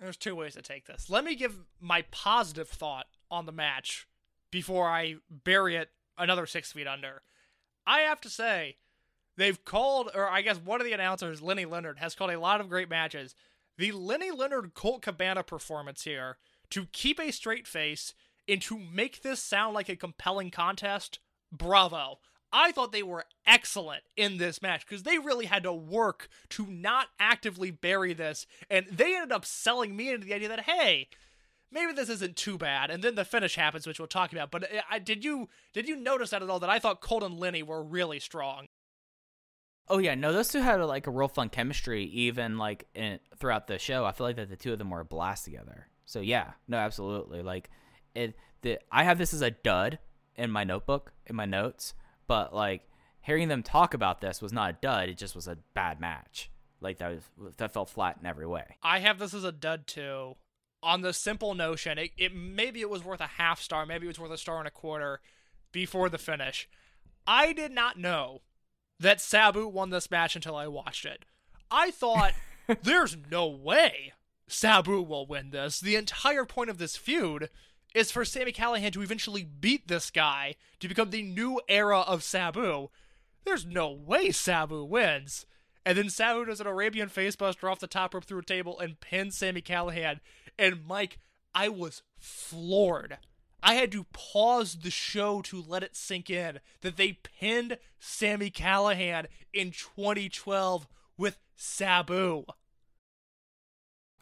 [0.01, 1.09] There's two ways to take this.
[1.09, 4.09] Let me give my positive thought on the match
[4.51, 7.23] before I bury it another six feet under.
[7.87, 8.77] I have to say,
[9.37, 12.61] they've called, or I guess one of the announcers, Lenny Leonard, has called a lot
[12.61, 13.35] of great matches.
[13.79, 16.39] The Lenny Leonard Colt Cabana performance here
[16.71, 18.15] to keep a straight face
[18.49, 21.19] and to make this sound like a compelling contest,
[21.53, 22.19] bravo.
[22.55, 26.67] I thought they were excellent in this match because they really had to work to
[26.67, 31.09] not actively bury this, and they ended up selling me into the idea that hey,
[31.73, 32.91] maybe this isn't too bad.
[32.91, 34.53] And then the finish happens, which we'll talk about.
[34.53, 36.61] But uh, I, did you did you notice that at all?
[36.61, 38.69] That I thought Colt and Lenny were really strong.
[39.89, 43.67] Oh yeah, no, those two had like a real fun chemistry, even like in, throughout
[43.67, 44.05] the show.
[44.05, 45.89] I feel like that the two of them were a blast together.
[46.07, 47.43] So yeah, no, absolutely.
[47.43, 47.69] Like
[48.15, 49.99] it, the I have this as a dud
[50.37, 51.95] in my notebook in my notes,
[52.27, 52.89] but like
[53.20, 55.09] hearing them talk about this was not a dud.
[55.09, 56.51] It just was a bad match.
[56.81, 58.77] Like that was that felt flat in every way.
[58.83, 60.37] I have this as a dud too.
[60.83, 64.09] On the simple notion, it, it maybe it was worth a half star, maybe it
[64.09, 65.20] was worth a star and a quarter
[65.72, 66.68] before the finish.
[67.27, 68.43] I did not know
[69.01, 71.25] that Sabu won this match until I watched it.
[71.70, 72.35] I thought
[72.83, 74.12] there's no way
[74.47, 75.81] Sabu will win this.
[75.81, 77.49] The entire point of this feud
[77.95, 82.25] is for Sammy Callahan to eventually beat this guy to become the new era of
[82.25, 82.89] Sabu.
[83.45, 85.47] There's no way Sabu wins.
[85.87, 89.01] And then Sabu does an Arabian facebuster off the top rope through a table and
[89.01, 90.21] pins Sammy Callahan.
[90.59, 91.19] And Mike,
[91.55, 93.19] I was floored.
[93.63, 98.51] I had to pause the show to let it sink in that they pinned Sammy
[98.51, 100.87] Callahan in 2012
[101.17, 102.45] with Sabu.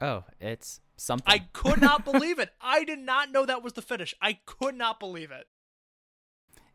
[0.02, 1.32] Oh, it's something.
[1.32, 2.50] I could not believe it.
[2.60, 4.14] I did not know that was the finish.
[4.20, 5.46] I could not believe it.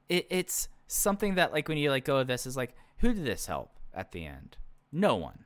[0.09, 3.45] it, it's something that like when you like go this is like who did this
[3.47, 4.55] help at the end
[4.89, 5.43] no one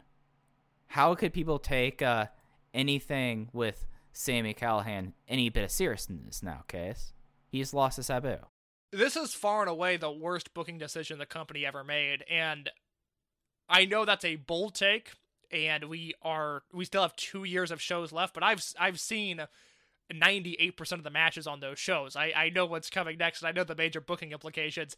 [0.85, 2.27] how could people take uh
[2.71, 7.11] anything with sammy callahan any bit of seriousness now case
[7.47, 8.37] he's lost to sabu
[8.91, 12.69] this is far and away the worst booking decision the company ever made, and
[13.69, 15.13] I know that's a bold take,
[15.51, 19.41] and we are we still have two years of shows left, but I've I've seen.
[20.13, 22.17] 98% of the matches on those shows.
[22.17, 24.97] I, I know what's coming next, and I know the major booking implications.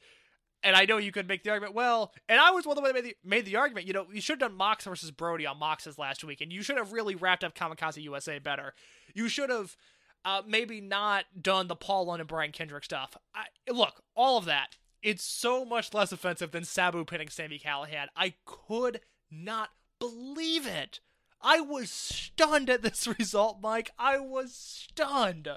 [0.64, 2.88] And I know you could make the argument, well, and I was one of the
[2.88, 5.46] that made the, made the argument, you know, you should have done Mox versus Brody
[5.46, 8.74] on Mox's last week, and you should have really wrapped up Kamikaze USA better.
[9.14, 9.76] You should have
[10.24, 13.18] uh, maybe not done the Paul London and Brian Kendrick stuff.
[13.36, 18.08] I, look, all of that, it's so much less offensive than Sabu pinning Sammy Callahan.
[18.16, 19.70] I could not
[20.04, 21.00] believe it.
[21.42, 23.92] I was stunned at this result, Mike.
[23.98, 25.48] I was stunned.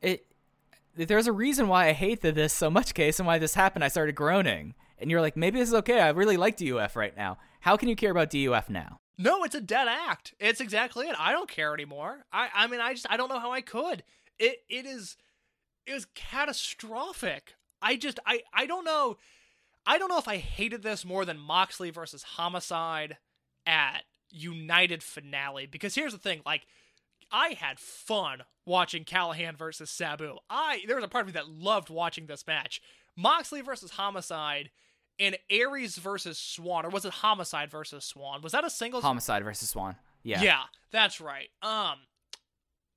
[0.00, 0.26] It
[0.94, 3.84] there's a reason why I hated this so much, Case, and why this happened.
[3.84, 6.00] I started groaning, and you're like, maybe this is okay.
[6.00, 7.36] I really like DUF right now.
[7.60, 9.00] How can you care about DUF now?
[9.18, 10.34] No, it's a dead act.
[10.40, 11.16] It's exactly it.
[11.18, 12.24] I don't care anymore.
[12.32, 14.04] I I mean, I just I don't know how I could.
[14.38, 15.16] It it is
[15.86, 17.54] it was catastrophic.
[17.82, 19.18] I just I I don't know.
[19.86, 23.18] I don't know if I hated this more than Moxley versus Homicide
[23.66, 26.66] at United finale because here's the thing, like
[27.30, 30.36] I had fun watching Callahan versus Sabu.
[30.50, 32.80] I there was a part of me that loved watching this match.
[33.16, 34.70] Moxley versus Homicide
[35.18, 38.42] and Aries versus Swann, or was it Homicide versus Swann?
[38.42, 39.96] Was that a single Homicide versus Swann.
[40.22, 40.42] Yeah.
[40.42, 41.48] Yeah, that's right.
[41.62, 41.98] Um,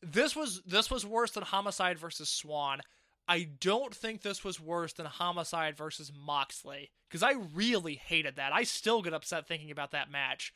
[0.02, 2.82] this was this was worse than Homicide versus Swann.
[3.30, 8.52] I don't think this was worse than Homicide versus Moxley because I really hated that.
[8.52, 10.52] I still get upset thinking about that match.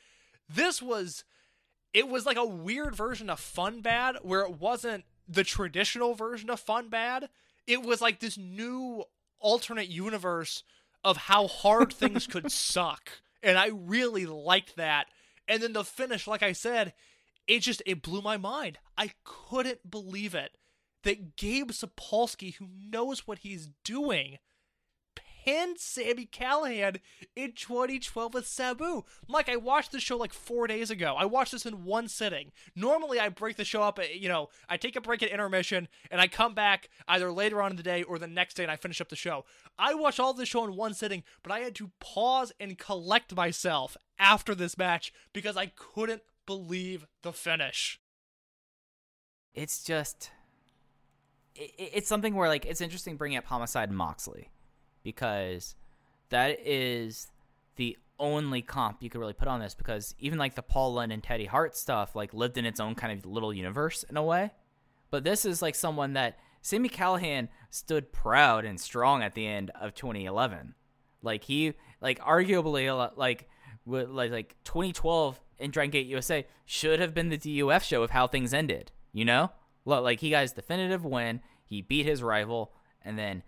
[0.49, 1.24] This was
[1.93, 6.49] it was like a weird version of Fun Bad where it wasn't the traditional version
[6.49, 7.30] of Fun Bad.
[7.67, 9.03] It was like this new
[9.39, 10.63] alternate universe
[11.03, 13.21] of how hard things could suck.
[13.43, 15.05] And I really liked that.
[15.47, 16.93] And then the finish, like I said,
[17.47, 18.80] it just it blew my mind.
[18.97, 20.57] I couldn't believe it
[21.04, 24.38] that Gabe Sapolsky, who knows what he's doing,
[25.43, 26.97] pinned Sammy Callahan
[27.36, 29.04] in 2012 with Sabu.
[29.28, 31.16] Mike, I watched the show like four days ago.
[31.18, 32.51] I watched this in one sitting.
[32.76, 35.88] Normally, I break the show up, uh, you know, I take a break at intermission
[36.10, 38.72] and I come back either later on in the day or the next day and
[38.72, 39.45] I finish up the show.
[39.78, 43.36] I watched all the show in one sitting, but I had to pause and collect
[43.36, 47.99] myself after this match because I couldn't believe the finish.
[49.54, 50.32] It's just
[51.56, 54.49] it, it's something where like it's interesting bringing up Homicide and Moxley
[55.04, 55.76] because
[56.30, 57.28] that is
[57.76, 61.16] the only comp you could really put on this because even like the Paul London
[61.16, 64.24] and Teddy Hart stuff like lived in its own kind of little universe in a
[64.24, 64.51] way.
[65.12, 69.72] But this is like someone that Sammy Callahan stood proud and strong at the end
[69.80, 70.76] of 2011.
[71.22, 73.49] Like he like arguably uh, like
[73.86, 78.12] with like like 2012 in Dragon Gate USA should have been the DUF show of
[78.12, 79.51] how things ended, you know?
[79.86, 83.43] Like he got his definitive win, he beat his rival and then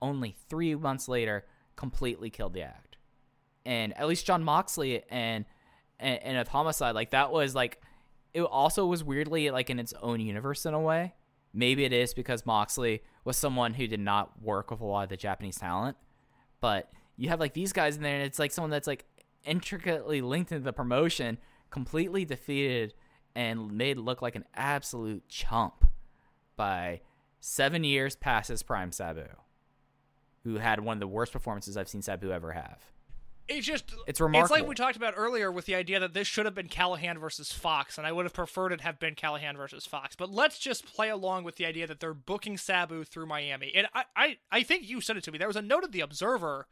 [0.00, 1.44] only three months later,
[1.76, 2.96] completely killed the act.
[3.66, 5.44] And at least John Moxley and
[5.98, 7.80] and, and of Homicide, like that was like
[8.32, 11.14] it also was weirdly like in its own universe in a way.
[11.52, 15.08] Maybe it is because Moxley was someone who did not work with a lot of
[15.08, 15.96] the Japanese talent,
[16.60, 19.04] but you have like these guys in there, and it's like someone that's like
[19.44, 21.38] intricately linked into the promotion,
[21.70, 22.92] completely defeated
[23.34, 25.84] and made look like an absolute chump
[26.56, 27.00] by
[27.40, 29.26] seven years past his prime Sabu
[30.44, 32.78] who had one of the worst performances I've seen Sabu ever have.
[33.46, 34.54] It's just it's remarkable.
[34.54, 37.18] It's like we talked about earlier with the idea that this should have been Callahan
[37.18, 40.16] versus Fox, and I would have preferred it have been Callahan versus Fox.
[40.16, 43.70] But let's just play along with the idea that they're booking Sabu through Miami.
[43.74, 45.36] And I, I, I think you said it to me.
[45.36, 46.66] There was a note of the Observer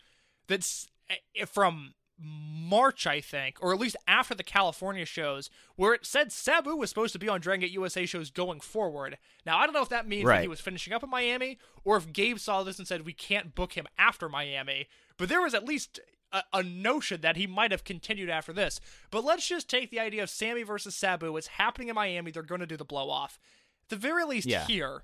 [0.49, 1.93] that's eh, from
[2.23, 6.89] March, I think, or at least after the California shows, where it said Sabu was
[6.89, 9.19] supposed to be on Dragon Gate USA shows going forward.
[9.45, 10.37] Now, I don't know if that means right.
[10.37, 13.13] that he was finishing up in Miami, or if Gabe saw this and said we
[13.13, 14.87] can't book him after Miami.
[15.19, 16.01] But there was at least
[16.33, 18.81] a, a notion that he might have continued after this.
[19.11, 21.37] But let's just take the idea of Sammy versus Sabu.
[21.37, 22.31] It's happening in Miami.
[22.31, 23.39] They're going to do the blow off.
[23.85, 24.67] At the very least, yeah.
[24.67, 25.03] here,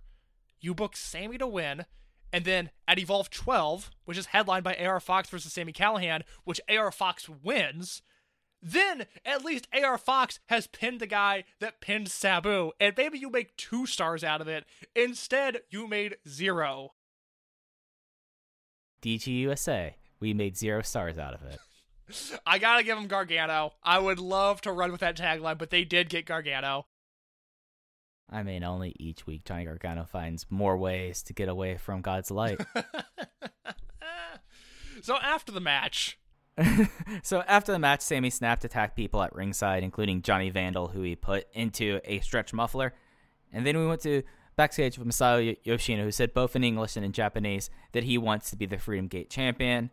[0.61, 1.85] you book Sammy to win
[2.33, 6.61] and then at Evolve 12, which is headlined by AR Fox versus Sammy Callahan, which
[6.69, 8.03] AR Fox wins,
[8.61, 13.31] then at least AR Fox has pinned the guy that pinned Sabu, and maybe you
[13.31, 14.65] make two stars out of it.
[14.95, 16.95] Instead, you made zero.
[19.03, 21.61] DGUSA, we made zero stars out of it.
[22.47, 23.75] I gotta give them Gargano.
[23.83, 26.87] I would love to run with that tagline, but they did get Gargano.
[28.31, 32.31] I mean, only each week Johnny Gargano finds more ways to get away from God's
[32.31, 32.61] light.
[35.03, 36.19] so after the match.
[37.23, 41.17] so after the match, Sammy snapped attacked people at ringside, including Johnny Vandal, who he
[41.17, 42.95] put into a stretch muffler.
[43.53, 44.23] And then we went to
[44.57, 48.51] backstage with Masato Yoshino, who said both in English and in Japanese that he wants
[48.51, 49.91] to be the Freedom Gate champion.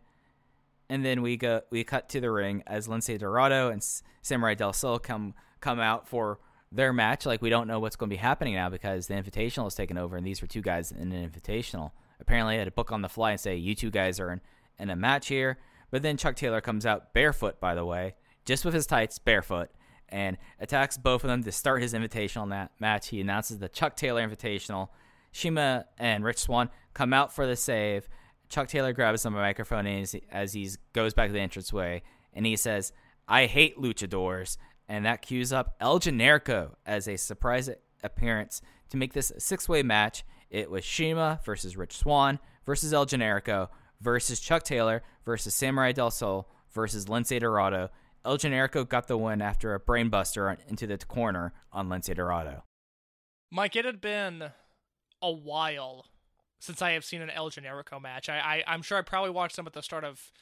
[0.90, 3.82] And then we go we cut to the ring as Lince Dorado and
[4.22, 6.38] Samurai Del Sol come come out for
[6.72, 7.26] their match.
[7.26, 9.98] Like we don't know what's going to be happening now because the Invitational has taken
[9.98, 11.92] over, and these were two guys in an Invitational.
[12.20, 14.40] Apparently, they had to book on the fly and say you two guys are in,
[14.78, 15.58] in a match here.
[15.90, 18.14] But then Chuck Taylor comes out barefoot, by the way,
[18.44, 19.70] just with his tights, barefoot,
[20.08, 23.08] and attacks both of them to start his Invitational na- match.
[23.08, 24.88] He announces the Chuck Taylor Invitational.
[25.32, 28.08] CIMA and Rich Swann come out for the save.
[28.48, 32.02] Chuck Taylor grabs the microphone as, as he goes back to the entranceway,
[32.32, 32.92] and he says,
[33.28, 34.56] I hate luchadors.
[34.88, 37.70] And that cues up El Generico as a surprise
[38.02, 40.24] appearance to make this six way match.
[40.50, 43.68] It was CIMA versus Rich Swann versus El Generico
[44.00, 47.90] versus Chuck Taylor versus Samurai Del Sol versus Lince Dorado.
[48.24, 52.64] El Generico got the win after a brainbuster into the corner on Lince Dorado.
[53.50, 54.50] Mike, it had been
[55.22, 56.06] a while
[56.58, 58.28] since I have seen an El Generico match.
[58.28, 60.32] I, I am sure I probably watched them at the start of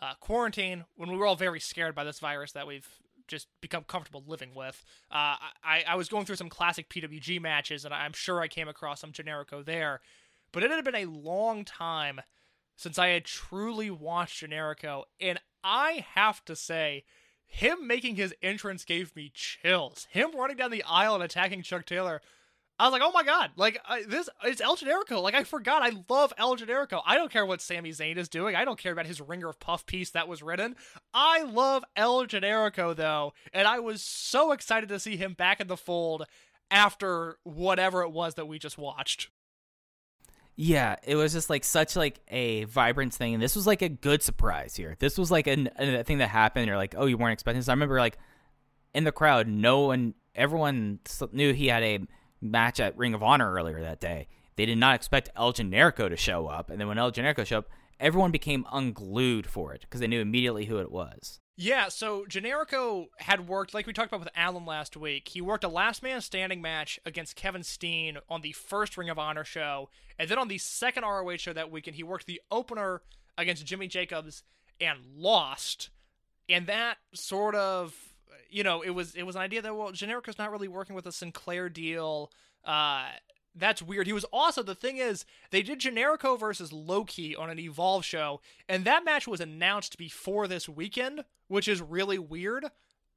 [0.00, 2.88] uh, quarantine when we were all very scared by this virus that we've
[3.28, 4.84] just become comfortable living with.
[5.10, 8.68] Uh, I I was going through some classic PWG matches, and I'm sure I came
[8.68, 10.00] across some Generico there,
[10.52, 12.20] but it had been a long time
[12.76, 17.04] since I had truly watched Generico, and I have to say.
[17.46, 20.08] Him making his entrance gave me chills.
[20.10, 22.20] Him running down the aisle and attacking Chuck Taylor
[22.78, 23.78] I was like, oh my god, like
[24.08, 25.22] this it's El Generico.
[25.22, 27.02] Like I forgot, I love El Generico.
[27.06, 28.56] I don't care what Sami Zayn is doing.
[28.56, 30.74] I don't care about his Ringer of Puff piece that was written.
[31.12, 35.68] I love El Generico though, and I was so excited to see him back in
[35.68, 36.24] the fold
[36.70, 39.30] after whatever it was that we just watched.
[40.56, 43.88] Yeah, it was just like such like a vibrant thing, and this was like a
[43.88, 44.96] good surprise here.
[44.98, 46.66] This was like a, a thing that happened.
[46.66, 47.68] You're like, oh, you weren't expecting this.
[47.68, 48.18] I remember like
[48.94, 51.00] in the crowd, no one, everyone
[51.32, 52.00] knew he had a
[52.44, 54.28] match at Ring of Honor earlier that day.
[54.56, 57.58] They did not expect El Generico to show up, and then when El Generico showed
[57.58, 57.68] up,
[57.98, 61.40] everyone became unglued for it because they knew immediately who it was.
[61.56, 65.62] Yeah, so Generico had worked, like we talked about with Alan last week, he worked
[65.62, 69.88] a last man standing match against Kevin Steen on the first Ring of Honor show.
[70.18, 73.02] And then on the second ROH show that weekend, he worked the opener
[73.38, 74.42] against Jimmy Jacobs
[74.80, 75.90] and lost.
[76.48, 77.94] And that sort of,
[78.54, 81.06] you know, it was it was an idea that well, Generico's not really working with
[81.06, 82.30] a Sinclair deal.
[82.64, 83.06] Uh,
[83.56, 84.06] that's weird.
[84.06, 88.04] He was also the thing is they did Generico versus Low Ki on an Evolve
[88.04, 92.66] show, and that match was announced before this weekend, which is really weird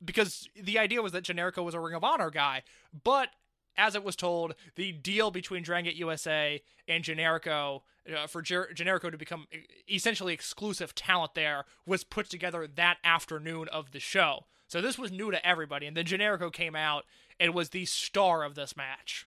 [0.04, 2.64] because the idea was that Generico was a Ring of Honor guy,
[3.04, 3.30] but
[3.78, 7.82] as it was told, the deal between Dragon USA and Generico
[8.12, 9.46] uh, for Ger- Generico to become
[9.88, 14.46] essentially exclusive talent there was put together that afternoon of the show.
[14.68, 17.06] So this was new to everybody, and then Generico came out
[17.40, 19.26] and was the star of this match.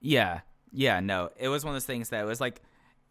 [0.00, 0.40] Yeah,
[0.72, 2.60] yeah, no, it was one of those things that was like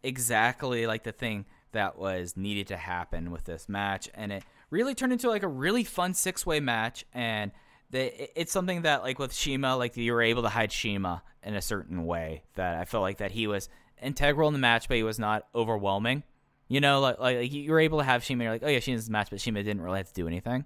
[0.02, 4.94] exactly like the thing that was needed to happen with this match, and it really
[4.94, 7.50] turned into like a really fun six way match, and
[7.92, 11.62] it's something that like with CIMA, like you were able to hide CIMA in a
[11.62, 13.68] certain way that I felt like that he was
[14.02, 16.24] integral in the match, but he was not overwhelming.
[16.68, 18.44] You know, like like you were able to have CIMA.
[18.44, 20.64] Like, oh yeah, CIMA's match, but CIMA didn't really have to do anything,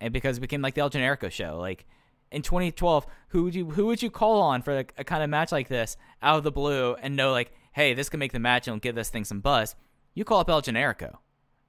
[0.00, 1.86] and because it became like the El Generico show, like
[2.30, 5.30] in 2012, who would you who would you call on for a, a, kind of
[5.30, 8.38] match like this out of the blue and know like, hey, this can make the
[8.38, 9.74] match and give this thing some buzz?
[10.14, 11.18] You call up El Generico,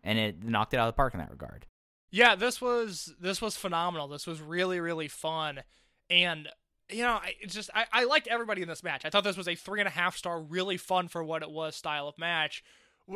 [0.03, 1.65] and it knocked it out of the park in that regard.
[2.11, 4.07] Yeah, this was this was phenomenal.
[4.07, 5.61] This was really really fun,
[6.09, 6.49] and
[6.89, 9.05] you know, I just I, I liked everybody in this match.
[9.05, 11.51] I thought this was a three and a half star, really fun for what it
[11.51, 12.63] was style of match.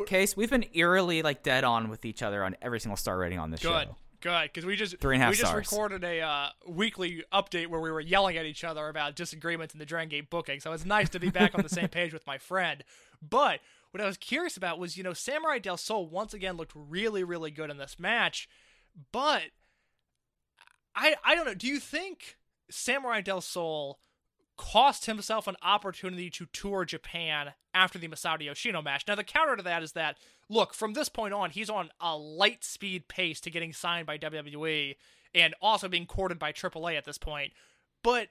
[0.06, 3.38] Case, we've been eerily like dead on with each other on every single star rating
[3.38, 3.88] on this Good.
[3.88, 3.96] show.
[4.20, 5.70] Good, because we just Three and a half we just stars.
[5.70, 9.78] recorded a uh, weekly update where we were yelling at each other about disagreements in
[9.78, 10.60] the Dragon Gate booking.
[10.60, 12.82] So it's nice to be back on the same page with my friend.
[13.20, 13.60] But
[13.90, 17.22] what I was curious about was, you know, Samurai Del Sol once again looked really,
[17.22, 18.48] really good in this match.
[19.12, 19.42] But
[20.96, 21.54] I I don't know.
[21.54, 22.38] Do you think
[22.70, 23.98] Samurai Del Sol
[24.56, 29.04] cost himself an opportunity to tour Japan after the Masato Yoshino match.
[29.06, 30.18] Now, the counter to that is that,
[30.48, 34.18] look, from this point on, he's on a light speed pace to getting signed by
[34.18, 34.96] WWE
[35.34, 37.52] and also being courted by AAA at this point.
[38.02, 38.28] But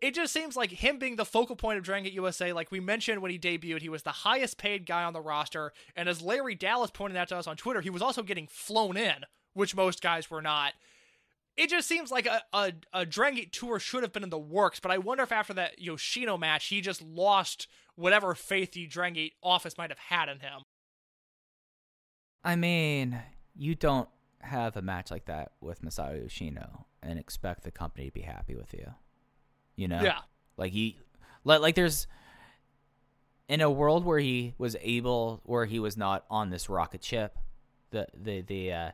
[0.00, 2.80] it just seems like him being the focal point of Dragon Gate USA, like we
[2.80, 5.72] mentioned when he debuted, he was the highest paid guy on the roster.
[5.96, 8.96] And as Larry Dallas pointed out to us on Twitter, he was also getting flown
[8.96, 9.24] in,
[9.54, 10.74] which most guys were not
[11.56, 14.38] it just seems like a, a, a Dragon Gate tour should have been in the
[14.38, 18.86] works, but I wonder if after that Yoshino match, he just lost whatever faith the
[18.86, 20.62] Dragon Gate office might have had in him.
[22.44, 23.20] I mean,
[23.54, 24.08] you don't
[24.40, 28.54] have a match like that with Masato Yoshino and expect the company to be happy
[28.54, 28.92] with you.
[29.76, 30.00] You know?
[30.02, 30.18] Yeah.
[30.56, 30.98] Like he
[31.44, 32.06] Like like there's
[33.48, 37.38] in a world where he was able where he was not on this rocket ship,
[37.90, 38.90] the the the uh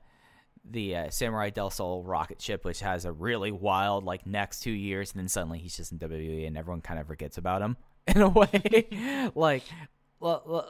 [0.65, 4.71] the uh, Samurai Del Sol rocket ship, which has a really wild like next two
[4.71, 7.77] years, and then suddenly he's just in WWE, and everyone kind of forgets about him
[8.07, 9.31] in a way.
[9.35, 9.65] like,
[10.21, 10.69] well,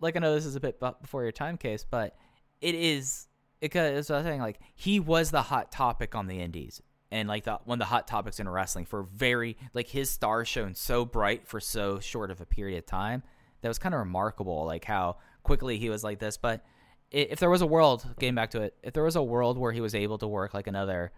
[0.00, 2.16] like I know this is a bit before your time case, but
[2.60, 3.28] it is
[3.60, 7.44] because I was saying like he was the hot topic on the Indies, and like
[7.44, 11.04] the one of the hot topics in wrestling for very like his star shone so
[11.04, 13.22] bright for so short of a period of time
[13.62, 16.64] that was kind of remarkable, like how quickly he was like this, but
[17.10, 19.72] if there was a world, getting back to it, if there was a world where
[19.72, 21.12] he was able to work like another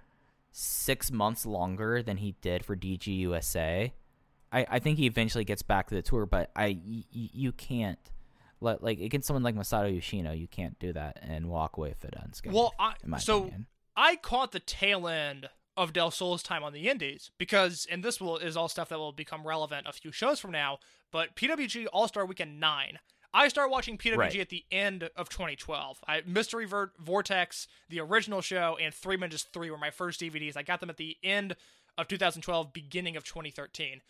[0.50, 3.92] six months longer than he did for DG USA,
[4.52, 6.26] I, I think he eventually gets back to the tour.
[6.26, 7.98] But I y- you can't
[8.60, 12.04] let like against someone like Masato Yoshino, you can't do that and walk away with
[12.04, 12.54] it unscathed.
[12.54, 13.66] Well, I, so opinion.
[13.96, 18.20] I caught the tail end of Del Sol's time on the Indies because, and this
[18.20, 20.78] will is all stuff that will become relevant a few shows from now.
[21.10, 22.98] But PWG All Star Weekend nine,
[23.34, 24.36] I started watching PWG Right.
[24.40, 26.00] at the end of 2012.
[26.06, 30.56] I, Mystery Ver- Vortex, the original show, and Threemendous III were my first DVDs.
[30.56, 31.56] I got them at the end
[31.96, 34.02] of 2012, beginning of 2013.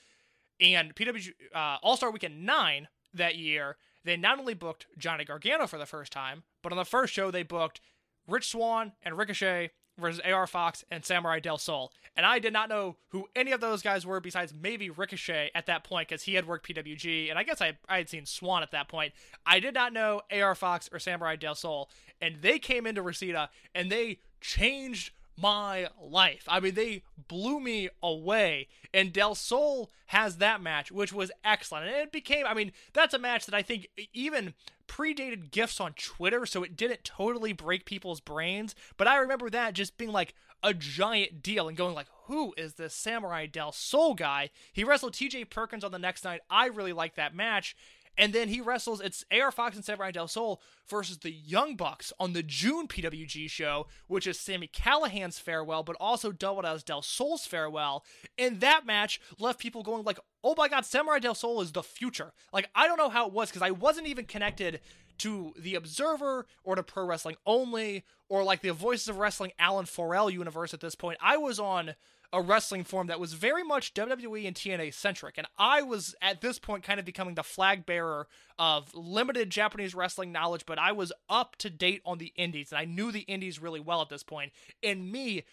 [0.60, 5.66] And PWG uh, All Star Weekend 9 that year, they not only booked Johnny Gargano
[5.66, 7.80] for the first time, but on the first show, they booked
[8.26, 9.70] Rich Swann and Ricochet
[10.02, 11.92] versus AR Fox and Samurai Del Sol.
[12.14, 15.66] And I did not know who any of those guys were besides maybe Ricochet at
[15.66, 17.30] that point because he had worked PWG.
[17.30, 19.14] And I guess I, I had seen Swann at that point.
[19.46, 21.88] I did not know AR Fox or Samurai Del Sol.
[22.20, 26.44] And they came into Reseda and they changed my life.
[26.48, 28.68] I mean, they blew me away.
[28.92, 31.86] And Del Sol has that match, which was excellent.
[31.86, 34.54] And it became, I mean, that's a match that I think even
[34.86, 38.74] predated gifts on Twitter, so it didn't totally break people's brains.
[38.96, 42.74] But I remember that just being like a giant deal and going like, who is
[42.74, 44.50] this Samurai Del Sol guy?
[44.72, 46.42] He wrestled TJ Perkins on the next night.
[46.50, 47.76] I really liked that match.
[48.18, 52.12] And then he wrestles, it's AR Fox and Samurai Del Sol versus the Young Bucks
[52.20, 57.02] on the June PWG show, which is Sammy Callahan's farewell, but also doubled as Del
[57.02, 58.04] Sol's farewell.
[58.36, 61.82] And that match left people going like, oh my god, Samurai Del Sol is the
[61.82, 62.32] future.
[62.52, 64.80] Like, I don't know how it was, because I wasn't even connected
[65.18, 69.86] to the Observer or to Pro Wrestling Only or like the Voices of Wrestling Alan
[69.86, 71.18] Forel universe at this point.
[71.20, 71.94] I was on
[72.32, 75.36] a wrestling form that was very much WWE and TNA centric.
[75.36, 78.26] And I was at this point kind of becoming the flag bearer
[78.58, 82.78] of limited Japanese wrestling knowledge, but I was up to date on the indies and
[82.78, 84.52] I knew the indies really well at this point.
[84.82, 85.44] And me,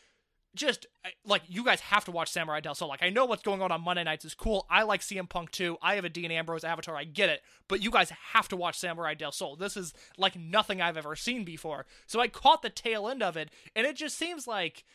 [0.56, 2.90] just uh, like you guys have to watch Samurai Del Sol.
[2.90, 4.66] Like I know what's going on on Monday nights is cool.
[4.70, 5.78] I like CM Punk too.
[5.82, 6.96] I have a Dean Ambrose avatar.
[6.96, 9.56] I get it, but you guys have to watch Samurai Del Sol.
[9.56, 11.86] This is like nothing I've ever seen before.
[12.08, 14.86] So I caught the tail end of it, and it just seems like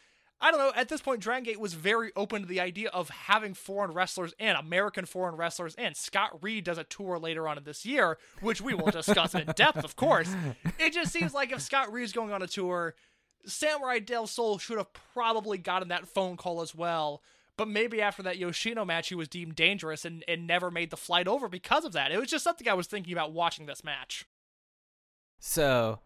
[0.44, 0.72] I don't know.
[0.76, 4.34] At this point, Dragon Gate was very open to the idea of having foreign wrestlers
[4.38, 5.74] and American foreign wrestlers.
[5.76, 9.34] And Scott Reed does a tour later on in this year, which we will discuss
[9.34, 10.36] in depth, of course.
[10.78, 12.94] It just seems like if Scott Reed's going on a tour,
[13.46, 17.22] Samurai Del Sol should have probably gotten that phone call as well.
[17.56, 20.98] But maybe after that Yoshino match, he was deemed dangerous and, and never made the
[20.98, 22.12] flight over because of that.
[22.12, 24.26] It was just something I was thinking about watching this match.
[25.38, 26.00] So,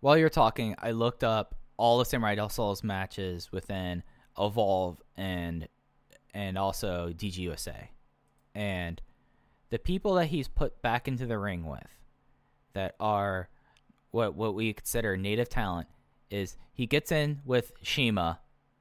[0.00, 4.02] while you're talking, I looked up all the Samurai Sol's matches within
[4.38, 5.68] Evolve and
[6.34, 7.88] and also DGUSA,
[8.54, 9.02] and
[9.68, 11.98] the people that he's put back into the ring with,
[12.72, 13.48] that are
[14.10, 15.88] what what we consider native talent,
[16.30, 18.40] is he gets in with CIMA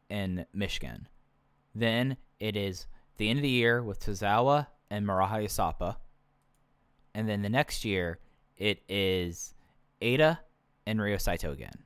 [0.09, 1.07] in Michigan,
[1.76, 2.88] then it is
[3.18, 5.97] the end of the year with Tozawa and Maraha Yasapa,
[7.13, 8.19] and then the next year
[8.57, 9.53] it is
[10.01, 10.39] Ada
[10.85, 11.84] and Ryo Saito again.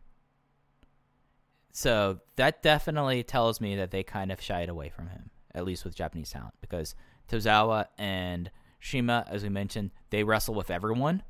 [1.75, 5.83] So that definitely tells me that they kind of shied away from him, at least
[5.83, 6.95] with Japanese talent, because
[7.29, 8.49] Tozawa and
[8.79, 11.21] CIMA, as we mentioned, they wrestle with everyone.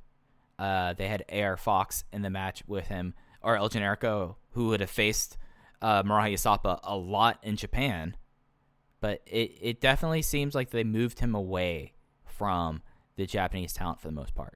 [0.59, 4.81] Uh, they had AR Fox in the match with him, or El Generico, who would
[4.81, 5.35] have faced
[5.81, 8.15] uh, Maraha Yasapa a lot in Japan.
[9.01, 11.93] But it, it definitely seems like they moved him away
[12.23, 12.83] from
[13.15, 14.53] the Japanese talent for the most part.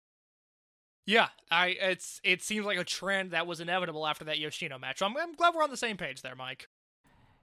[1.06, 5.00] Yeah, I it's it seems like a trend that was inevitable after that Yoshino match.
[5.00, 6.68] So I'm, I'm glad we're on the same page there, Mike.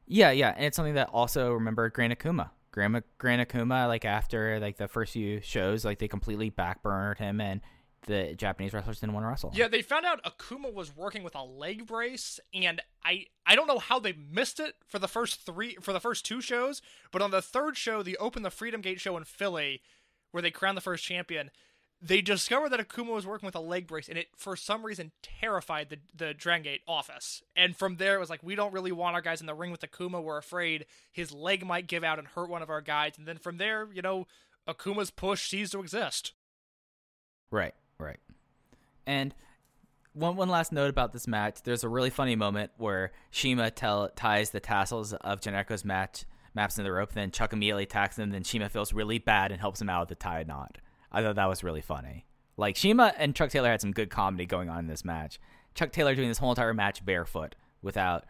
[0.06, 2.50] Yeah, yeah, and it's something that also remember Gran Akuma.
[2.70, 7.40] Gran, Gran Akuma, like after like the first few shows, like they completely backburned him,
[7.40, 7.60] and
[8.06, 9.50] the Japanese wrestlers didn't want to wrestle.
[9.54, 13.66] Yeah, they found out Akuma was working with a leg brace, and I I don't
[13.66, 17.22] know how they missed it for the first three for the first two shows, but
[17.22, 19.82] on the third show, the Open the Freedom Gate show in Philly,
[20.30, 21.50] where they crowned the first champion,
[22.02, 25.12] they discovered that Akuma was working with a leg brace, and it for some reason
[25.22, 27.42] terrified the the Dragon Gate office.
[27.54, 29.70] And from there, it was like we don't really want our guys in the ring
[29.70, 30.22] with Akuma.
[30.22, 33.12] We're afraid his leg might give out and hurt one of our guys.
[33.18, 34.26] And then from there, you know.
[34.68, 36.32] Akuma's push ceased to exist.
[37.50, 38.18] Right, right.
[39.06, 39.34] And
[40.12, 44.08] one one last note about this match: there's a really funny moment where CIMA tell,
[44.08, 46.24] ties the tassels of Generico's match
[46.54, 48.30] maps in the rope, then Chuck immediately attacks him.
[48.30, 50.78] Then CIMA feels really bad and helps him out with the tie knot.
[51.16, 52.26] I thought that was really funny.
[52.58, 55.40] Like CIMA and Chuck Taylor had some good comedy going on in this match.
[55.74, 58.24] Chuck Taylor doing this whole entire match barefoot without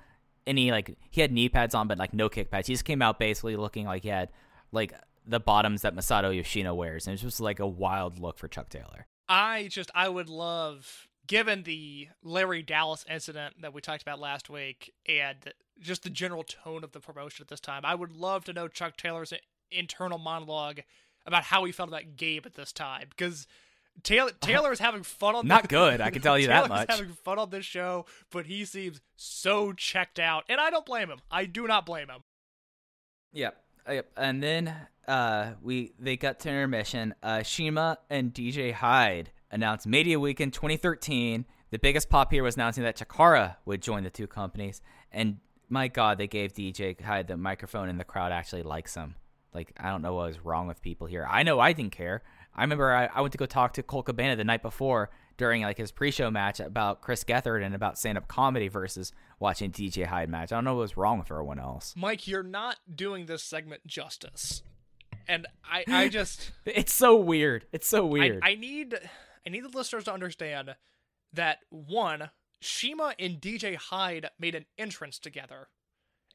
[0.47, 2.69] any like he had knee pads on, but like no kick pads.
[2.69, 4.31] He just came out basically looking like he had
[4.71, 4.95] like
[5.27, 8.69] the bottoms that Masato Yoshino wears, and it's just like a wild look for Chuck
[8.69, 9.09] Taylor.
[9.29, 14.49] I just I would love given the Larry Dallas incident that we talked about last
[14.49, 15.37] week and
[15.81, 18.69] just the general tone of the promotion at this time, I would love to know
[18.69, 19.33] Chuck Taylor's
[19.73, 20.83] internal monologue
[21.27, 23.47] about how he felt about Gabe at this time because
[24.03, 26.91] Taylor Taylor is having fun on Not good, I can tell you that much.
[26.91, 31.09] having fun on this show, but he seems so checked out, and I don't blame
[31.09, 31.21] him.
[31.31, 32.23] I do not blame him.
[33.33, 33.57] Yep.
[33.89, 34.11] Yep.
[34.17, 34.75] And then
[35.07, 37.15] uh, we they got to intermission.
[37.23, 41.45] Uh, CIMA and DJ Hyde announced Mania Weekend 2013.
[41.71, 44.81] The biggest pop here was announcing that Chikara would join the two companies.
[45.11, 45.39] And
[45.69, 49.17] my God, they gave DJ Hyde the microphone, and the crowd actually likes him.
[49.57, 51.27] Like I don't know what was wrong with people here.
[51.29, 52.23] I know I didn't care.
[52.55, 55.63] I remember I, I went to go talk to Colt Cabana the night before during
[55.63, 60.31] like his pre-show match about Chris Gethard and about stand-up comedy versus watching DJ Hyde
[60.31, 60.53] match.
[60.53, 61.95] I don't know what was wrong with everyone else.
[61.97, 64.63] Mike, you're not doing this segment justice,
[65.27, 66.53] and I I just.
[66.65, 67.67] It's so weird.
[67.73, 68.41] It's so weird.
[68.43, 68.95] I, I need
[69.47, 70.77] I need the listeners to understand
[71.33, 72.31] that one,
[72.61, 75.69] CIMA and DJ Hyde made an entrance together.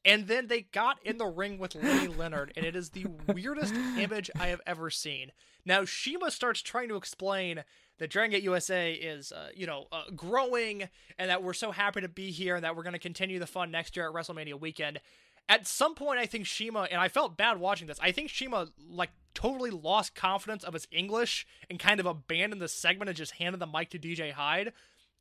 [0.03, 3.75] And then they got in the ring with Lenny Leonard, and it is the weirdest
[3.97, 5.31] image I have ever seen.
[5.63, 7.63] Now CIMA starts trying to explain
[7.99, 12.01] that Dragon Gate USA is, uh, you know, uh, growing, and that we're so happy
[12.01, 14.59] to be here, and that we're going to continue the fun next year at WrestleMania
[14.59, 14.99] weekend.
[15.47, 17.99] At some point, I think CIMA, and I felt bad watching this.
[18.01, 22.67] I think CIMA like totally lost confidence of his English and kind of abandoned the
[22.67, 24.73] segment and just handed the mic to DJ Hyde.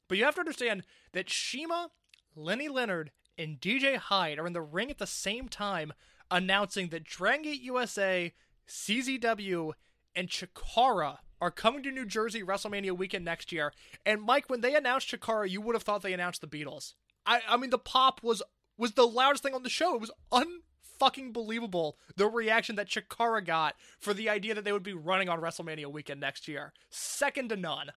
[0.08, 1.90] But you have to understand that CIMA,
[2.34, 5.92] Lenny Leonard, and DJ Hyde are in the ring at the same time
[6.30, 8.32] announcing that Dragon Gate USA,
[8.68, 9.72] CZW,
[10.14, 13.72] and Chikara are coming to New Jersey WrestleMania weekend next year.
[14.04, 16.94] And Mike, when they announced Chikara, you would have thought they announced the Beatles.
[17.24, 18.42] I, I mean, the pop was
[18.76, 19.94] was the loudest thing on the show.
[19.94, 24.82] It was unfucking believable the reaction that Chikara got for the idea that they would
[24.82, 26.72] be running on WrestleMania weekend next year.
[26.88, 27.90] Second to none.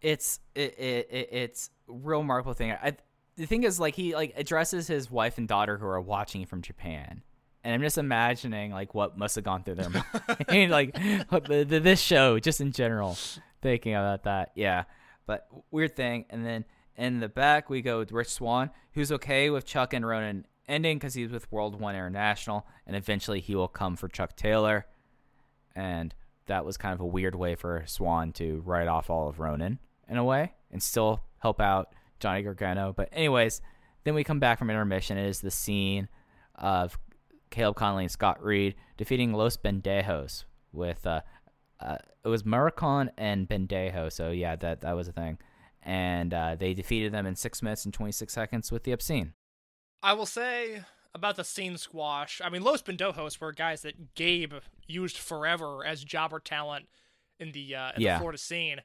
[0.00, 2.72] it's it, it, it it's real remarkable thing.
[2.72, 2.96] I,
[3.40, 6.60] the thing is, like he like addresses his wife and daughter who are watching from
[6.60, 7.22] Japan,
[7.64, 9.90] and I'm just imagining like what must have gone through their
[10.48, 13.16] mind, like the, the, this show just in general,
[13.62, 14.52] thinking about that.
[14.54, 14.84] Yeah,
[15.26, 16.26] but weird thing.
[16.28, 20.06] And then in the back we go with Rich Swann, who's okay with Chuck and
[20.06, 24.36] Ronin ending because he's with World One International, and eventually he will come for Chuck
[24.36, 24.86] Taylor,
[25.74, 26.14] and
[26.46, 29.78] that was kind of a weird way for Swann to write off all of Ronin
[30.08, 32.92] in a way and still help out Johnny Gargano.
[32.96, 33.60] But anyways,
[34.04, 35.18] then we come back from intermission.
[35.18, 36.08] It is the scene
[36.54, 36.98] of
[37.50, 41.22] Caleb Konley and Scott Reed defeating Los Bendejos with uh,
[41.80, 44.12] uh it was Muricon and Bendejo.
[44.12, 45.38] So yeah, that that was a thing.
[45.82, 49.32] And uh, they defeated them in six minutes and 26 seconds with the obscene.
[50.02, 50.82] I will say
[51.14, 52.40] about the scene squash.
[52.44, 54.54] I mean, Los Bendejos were guys that Gabe
[54.86, 56.86] used forever as jobber talent
[57.38, 58.14] in the uh, in Yeah.
[58.14, 58.80] the Florida scene.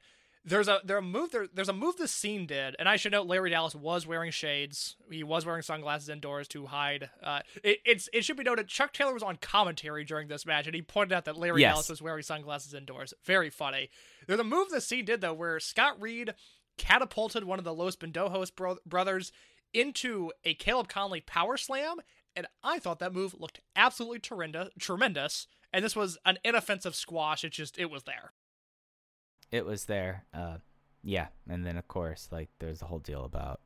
[0.48, 3.10] There's a there a move there, there's a move this scene did, and I should
[3.10, 4.94] note Larry Dallas was wearing shades.
[5.10, 7.10] He was wearing sunglasses indoors to hide.
[7.20, 10.66] Uh, it, it's it should be noted Chuck Taylor was on commentary during this match,
[10.66, 11.72] and he pointed out that Larry Yes.
[11.72, 13.12] Dallas was wearing sunglasses indoors.
[13.24, 13.90] Very funny.
[14.28, 16.32] There's a move this scene did though, where Scott Reed
[16.78, 19.32] catapulted one of the Los Bendojos bro- brothers
[19.74, 21.96] into a Caleb Konley power slam,
[22.36, 24.68] and I thought that move looked absolutely tremendous.
[24.78, 27.42] Tremendous, and this was an inoffensive squash.
[27.42, 28.32] It just it was there.
[29.50, 30.24] It was there.
[30.34, 30.58] Uh,
[31.02, 33.60] yeah, and then of course, like there's the whole deal about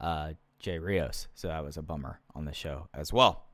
[0.00, 3.44] uh, Jay Rios, so that was a bummer on the show as well.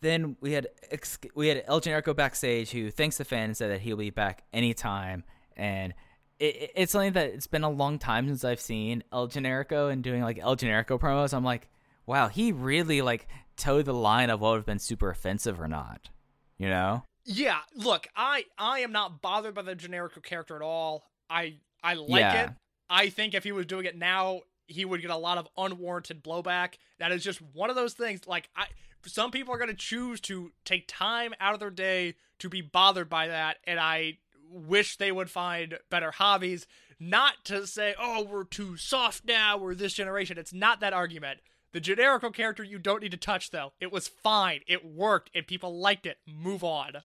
[0.00, 3.80] Then we had ex- we had El Generico backstage who thanks the fans said that
[3.82, 5.24] he'll be back anytime,
[5.56, 5.92] and
[6.38, 9.92] it, it- it's something that it's been a long time since I've seen El Generico
[9.92, 11.34] and doing like El Generico promos.
[11.34, 11.68] I'm like,
[12.06, 13.28] wow, he really like
[13.58, 16.08] towed the line of what would have been super offensive or not,
[16.56, 17.04] you know?
[17.32, 21.04] Yeah, look, I I am not bothered by the generic character at all.
[21.28, 22.44] I I like Yeah.
[22.44, 22.50] it.
[22.88, 26.24] I think if he was doing it now, he would get a lot of unwarranted
[26.24, 26.74] blowback.
[26.98, 28.26] That is just one of those things.
[28.26, 28.66] Like I,
[29.06, 32.62] some people are going to choose to take time out of their day to be
[32.62, 34.18] bothered by that, and I
[34.50, 36.66] wish they would find better hobbies.
[36.98, 40.36] Not to say, oh, we're too soft now, we're this generation.
[40.36, 41.40] It's not that argument.
[41.72, 43.72] The generical character you don't need to touch, though.
[43.80, 44.60] It was fine.
[44.66, 46.18] It worked, and people liked it.
[46.26, 47.02] Move on.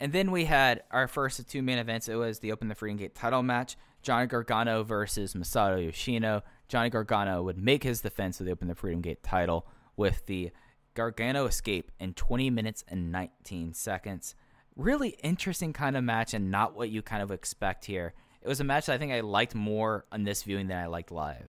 [0.00, 2.08] And then we had our first of two main events.
[2.08, 3.76] It was the Open the Freedom Gate title match.
[4.02, 6.42] Johnny Gargano versus Masato Yoshino.
[6.68, 9.66] Johnny Gargano would make his defense of the Open the Freedom Gate title
[9.96, 10.50] with the
[10.94, 14.34] Gargano escape in 20 minutes and 19 seconds.
[14.76, 18.14] Really interesting kind of match and not what you kind of expect here.
[18.40, 20.86] It was a match that I think I liked more on this viewing than I
[20.86, 21.46] liked live.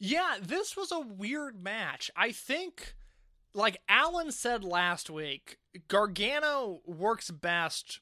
[0.00, 2.10] Yeah, this was a weird match.
[2.16, 2.94] I think,
[3.54, 5.58] like Alan said last week,
[5.88, 8.00] Gargano works best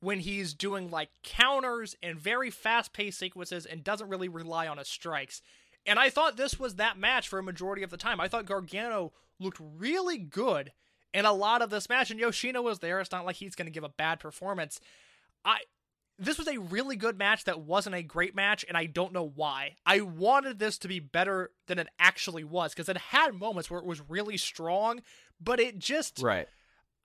[0.00, 4.78] when he's doing like counters and very fast paced sequences and doesn't really rely on
[4.78, 5.42] his strikes.
[5.86, 8.20] And I thought this was that match for a majority of the time.
[8.20, 10.72] I thought Gargano looked really good
[11.14, 13.00] in a lot of this match, and Yoshino was there.
[13.00, 14.80] It's not like he's going to give a bad performance.
[15.44, 15.60] I
[16.18, 19.32] this was a really good match that wasn't a great match, and I don't know
[19.34, 19.76] why.
[19.86, 23.78] I wanted this to be better than it actually was because it had moments where
[23.80, 25.00] it was really strong,
[25.40, 26.48] but it just Right.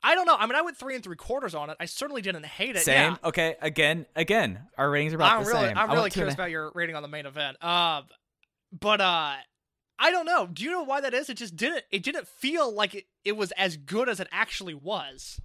[0.06, 0.36] I don't know.
[0.38, 1.78] I mean, I went three and three quarters on it.
[1.80, 2.82] I certainly didn't hate it.
[2.82, 3.14] Same.
[3.14, 3.30] Yeah.
[3.30, 3.56] Okay.
[3.62, 4.06] Again.
[4.18, 4.60] Again.
[4.78, 5.78] Our ratings are about I'm the really, same.
[5.78, 7.56] I'm really went two and curious about your rating on the main event.
[7.62, 8.02] Uh,
[8.78, 9.36] but uh,
[10.00, 10.48] I don't know.
[10.52, 11.30] Do you know why that is?
[11.30, 11.84] It just didn't.
[11.90, 15.40] It didn't feel like it, it was as good as it actually was.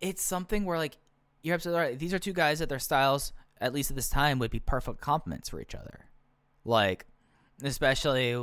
[0.00, 0.96] It's something where like
[1.42, 1.98] you're absolutely right.
[1.98, 5.00] These are two guys that their styles, at least at this time, would be perfect
[5.00, 6.06] complements for each other.
[6.64, 7.06] Like,
[7.62, 8.36] especially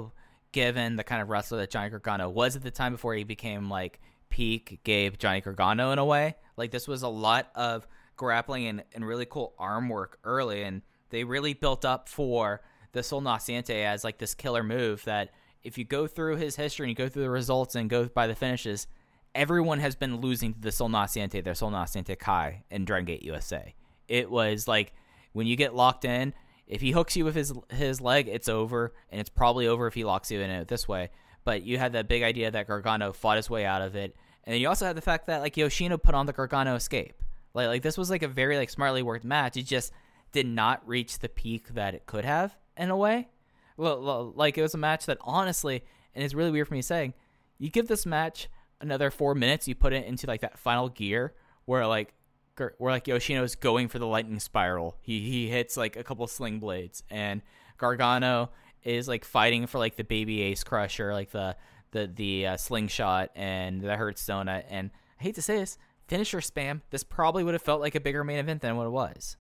[0.53, 3.69] given the kind of wrestler that Johnny Gargano was at the time before he became
[3.69, 3.99] like
[4.29, 6.35] peak Gabe Johnny Gargano in a way.
[6.55, 10.81] Like this was a lot of grappling and, and really cool arm work early, and
[11.09, 12.61] they really built up for
[12.93, 15.31] the Sol Naciente as like this killer move that
[15.63, 18.27] if you go through his history and you go through the results and go by
[18.27, 18.87] the finishes,
[19.35, 23.23] everyone has been losing to the Sol Naciente, their Sol Naciente Kai in Dragon Gate
[23.23, 23.73] USA.
[24.07, 24.93] It was like
[25.33, 26.33] when you get locked in,
[26.67, 29.93] if he hooks you with his his leg, it's over, and it's probably over if
[29.93, 31.09] he locks you in it this way.
[31.43, 34.53] But you had that big idea that Gargano fought his way out of it, and
[34.53, 37.21] then you also had the fact that like Yoshino put on the Gargano escape.
[37.53, 39.57] Like like this was like a very like smartly worked match.
[39.57, 39.91] It just
[40.31, 43.29] did not reach the peak that it could have in a way.
[43.77, 45.83] Well, like it was a match that honestly,
[46.15, 47.13] and it's really weird for me saying,
[47.57, 48.49] you give this match
[48.83, 51.33] another four minutes, you put it into like that final gear
[51.65, 52.13] where like
[52.57, 54.97] where like Yoshino's going for the lightning spiral.
[55.01, 57.41] He he hits like a couple sling blades, and
[57.77, 58.51] Gargano
[58.83, 61.55] is like fighting for like the baby ace crusher, like the
[61.91, 64.65] the the uh, slingshot and the hurts donut.
[64.69, 65.77] And I hate to say this,
[66.07, 66.81] finisher spam.
[66.91, 69.37] This probably would have felt like a bigger main event than what it was.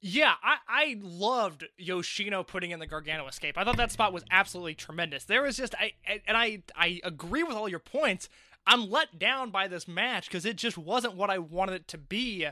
[0.00, 3.56] Yeah, I, I loved Yoshino putting in the Gargano escape.
[3.56, 5.24] I thought that spot was absolutely tremendous.
[5.24, 5.92] There was just I
[6.26, 8.28] and I I agree with all your points.
[8.66, 11.98] I'm let down by this match because it just wasn't what I wanted it to
[11.98, 12.46] be,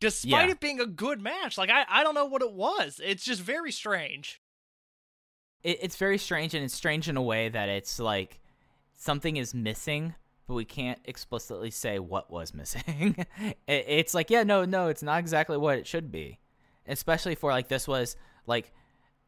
[0.00, 0.52] despite Yeah.
[0.52, 1.58] it being a good match.
[1.58, 3.00] Like I I don't know what it was.
[3.04, 4.40] It's just very strange.
[5.62, 8.40] it, it's very strange and it's strange in a way that it's like
[8.94, 10.14] something is missing
[10.48, 13.56] but we can't explicitly say what was missing it,
[13.88, 16.38] it's like yeah no no it's not exactly what it should be
[16.86, 18.16] especially for like this was
[18.46, 18.72] like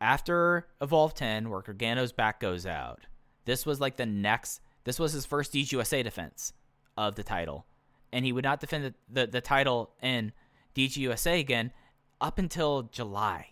[0.00, 3.06] after evolve 10 where gargano's back goes out
[3.44, 6.52] this was like the next this was his first dgusa defense
[6.96, 7.66] of the title
[8.12, 10.32] and he would not defend the, the, the title in
[10.74, 11.72] dgusa again
[12.20, 13.48] up until july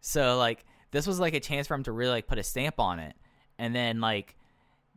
[0.00, 2.78] so like this was like a chance for him to really like put a stamp
[2.80, 3.14] on it.
[3.58, 4.36] And then like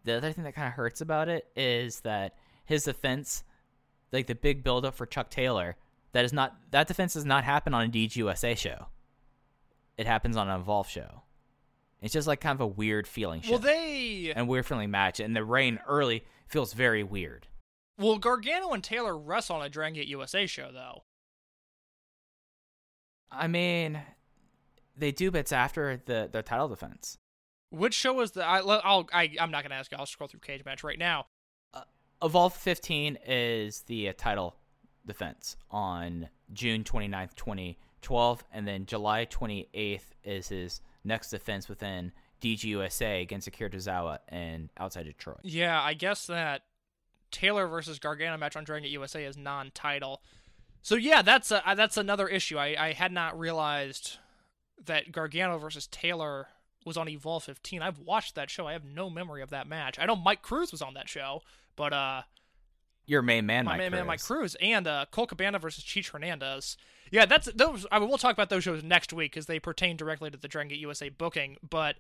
[0.04, 2.36] the other thing that kind of hurts about it is that
[2.66, 3.44] his defense,
[4.12, 5.76] like the big buildup for Chuck Taylor,
[6.14, 8.88] that is not that defense does not happen on a DGUSA show.
[9.98, 11.24] It happens on an Evolve show.
[12.02, 13.52] It's just like kind of a weird feeling show.
[13.52, 17.48] Well, they and weird feeling match, and the rain early feels very weird.
[17.98, 21.04] well Gargano and Taylor wrestle on a Dragon Gate USA show though.
[23.32, 24.02] I mean,
[24.98, 27.18] they do, but it's after the the title defense.
[27.70, 28.46] Which show was the?
[28.46, 29.98] I, I'll I I'm not gonna ask you.
[29.98, 31.28] I'll scroll through Cagematch right now.
[31.74, 31.84] Uh,
[32.22, 34.56] Evolve 15 is the uh, title
[35.06, 42.12] defense on June 29th, 2012, and then July 28th is his next defense within
[42.42, 45.40] DGUSA against Akira Tozawa and outside Detroit.
[45.44, 46.64] Yeah, I guess that
[47.32, 50.22] Taylor versus Gargano match on Dragon Gate USA is non-title.
[50.82, 52.58] So yeah, that's a, uh, that's another issue.
[52.58, 54.18] I, I had not realized
[54.86, 56.48] that Gargano versus Taylor
[56.86, 57.82] was on Evolve 15.
[57.82, 58.68] I've watched that show.
[58.68, 60.00] I have no memory of that match.
[60.00, 61.44] I know Mike Cruz was on that show,
[61.76, 62.24] but uh,
[63.12, 64.08] Your main man, my Mike main man Cruz.
[64.08, 66.78] Mike Cruz and uh, Colt Cabana versus Cheech Hernandez.
[67.12, 67.86] Yeah, that's those.
[67.92, 70.48] I mean, we'll talk about those shows next week because they pertain directly to the
[70.48, 71.58] Dragon Gate USA booking.
[71.70, 71.98] But,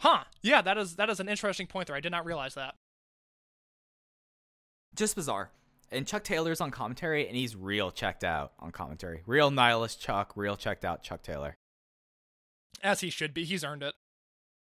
[0.00, 0.24] huh?
[0.42, 1.96] Yeah, that is that is an interesting point there.
[1.96, 2.74] I did not realize that.
[4.94, 5.50] Just bizarre.
[5.90, 9.22] And Chuck Taylor's on commentary, and he's real checked out on commentary.
[9.24, 11.54] Real nihilist Chuck, real checked out Chuck Taylor.
[12.82, 13.44] As he should be.
[13.44, 13.94] He's earned it.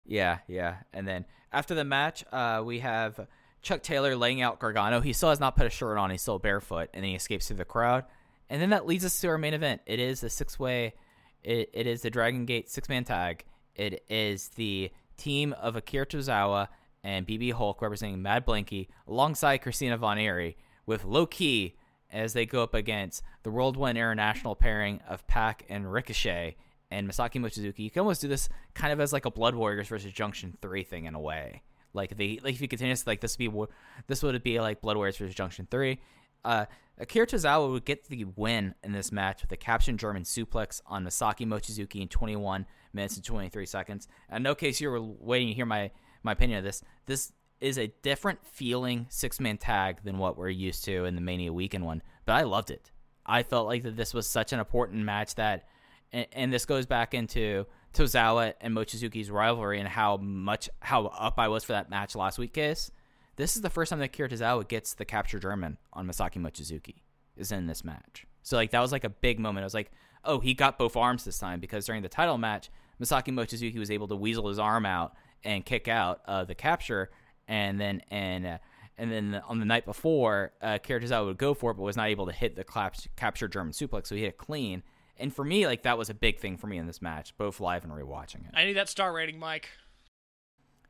[0.03, 0.77] Yeah, yeah.
[0.91, 3.27] And then after the match, uh, we have
[3.63, 4.99] Chuck Taylor laying out Gargano.
[4.99, 6.11] He still has not put a shirt on.
[6.11, 8.03] He's still barefoot, and then he escapes through the crowd.
[8.49, 9.81] And then that leads us to our main event.
[9.85, 10.93] It is the six way.
[11.41, 13.45] It, it is the Dragon Gate six man tag.
[13.75, 16.67] It is the team of Akira Tozawa
[17.03, 21.75] and BB Hulk representing Mad Blankey alongside Christina Von Eerie with Low Ki
[22.11, 26.55] as they go up against the World One International pairing of Pac and Ricochet
[26.91, 27.79] and Masaaki Mochizuki.
[27.79, 30.83] You can almost do this kind of as like a Blood Warriors versus Junction Three
[30.83, 31.63] thing in a way.
[31.93, 33.65] Like the like if you continue like this would be
[34.07, 35.99] this would be like Blood Warriors versus Junction Three.
[36.43, 36.65] Uh,
[36.99, 41.03] Akira Tozawa would get the win in this match with a caption German suplex on
[41.05, 44.07] Masaaki Mochizuki in 21 minutes and 23 seconds.
[44.29, 45.91] And no case you were waiting to hear my
[46.23, 46.83] my opinion of this.
[47.05, 51.21] This is a different feeling six man tag than what we're used to in the
[51.21, 52.91] Mania weekend one, but I loved it.
[53.25, 55.67] I felt like that this was such an important match that,
[56.11, 61.37] and, and this goes back into Tozawa and Mochizuki's rivalry and how much how up
[61.37, 62.53] I was for that match last week.
[62.53, 62.91] Case
[63.35, 67.01] this is the first time that Akira Tozawa gets the capture German on Masaaki Mochizuki
[67.35, 68.25] is in this match.
[68.43, 69.63] So like that was like a big moment.
[69.63, 69.91] I was like,
[70.23, 72.69] oh, he got both arms this time because during the title match,
[73.01, 77.09] Masaaki Mochizuki was able to weasel his arm out and kick out uh, the capture,
[77.47, 78.57] and then and uh,
[78.97, 81.97] and then on the night before, uh, Akira Tozawa would go for it, but was
[81.97, 84.83] not able to hit the clap- capture German suplex, so he hit it clean.
[85.17, 87.59] And for me, like that was a big thing for me in this match, both
[87.59, 88.51] live and rewatching it.
[88.53, 89.69] I need that star rating, Mike.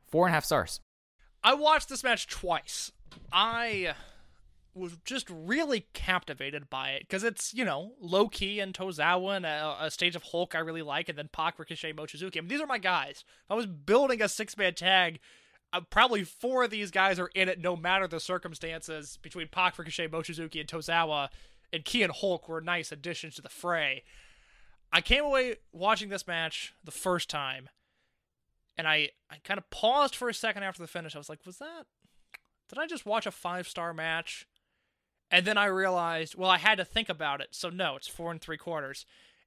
[0.06, 0.80] Four and a half stars.
[1.42, 2.90] I watched this match twice.
[3.32, 3.94] I
[4.74, 9.46] was just really captivated by it because it's you know Low Ki and Tozawa and
[9.46, 12.38] a, a, stage of Hulk I really like, and then Pac, Ricochet, Mochizuki.
[12.38, 13.24] I mean, these are my guys.
[13.44, 15.20] If I was building a six man tag,
[15.72, 19.18] uh, probably four of these guys are in it, no matter the circumstances.
[19.22, 21.28] Between Pac, Ricochet, Mochizuki, and Tozawa,
[21.74, 24.04] and Ki and Hulk were nice additions to the fray.
[24.92, 27.68] I came away watching this match the first time,
[28.78, 31.14] and I I kind of paused for a second after the finish.
[31.14, 31.86] I was like, was that?
[32.68, 34.46] Did I just watch a five star match?
[35.30, 37.48] And then I realized, well, I had to think about it.
[37.52, 39.04] So no, it's four and three quarters.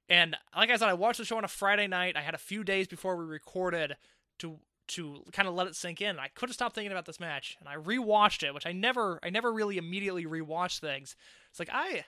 [0.08, 2.16] And like I said, I watched the show on a Friday night.
[2.16, 3.96] I had a few days before we recorded
[4.40, 6.18] to to kind of let it sink in.
[6.18, 9.30] I couldn't stop thinking about this match, and I rewatched it, which I never I
[9.30, 11.14] never really immediately rewatch things.
[11.50, 12.04] It's like I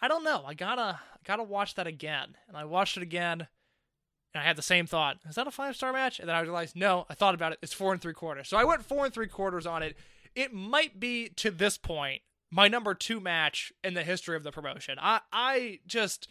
[0.00, 0.44] I don't know.
[0.46, 3.48] I gotta gotta watch that again, and I watched it again,
[4.34, 6.20] and I had the same thought: Is that a five star match?
[6.20, 7.06] And then I realized, no.
[7.08, 7.58] I thought about it.
[7.62, 8.48] It's four and three quarters.
[8.48, 9.96] So I went four and three quarters on it.
[10.34, 14.52] It might be to this point my number two match in the history of the
[14.52, 14.98] promotion.
[15.00, 16.28] I I just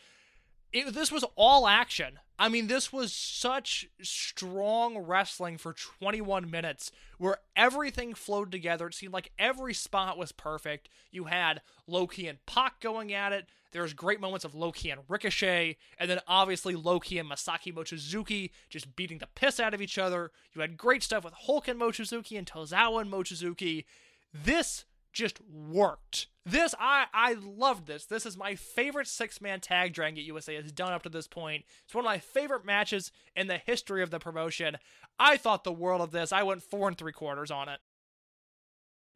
[0.73, 2.19] it, this was all action.
[2.39, 8.87] I mean, this was such strong wrestling for 21 minutes where everything flowed together.
[8.87, 10.87] It seemed like every spot was perfect.
[11.11, 13.47] You had Low Ki and Pac going at it.
[13.71, 17.29] There was great moments of Low Ki and Ricochet, and then obviously Low Ki and
[17.29, 20.31] Masaaki Mochizuki just beating the piss out of each other.
[20.53, 23.85] You had great stuff with Hulk and Mochizuki and Tozawa and Mochizuki.
[24.31, 26.27] This just worked.
[26.47, 28.05] This I I loved this.
[28.05, 31.27] This is my favorite six man tag Dragon Gate USA has done up to this
[31.27, 31.65] point.
[31.83, 34.77] It's one of my favorite matches in the history of the promotion.
[35.19, 36.31] I thought the world of this.
[36.31, 37.79] I went four and three quarters on it.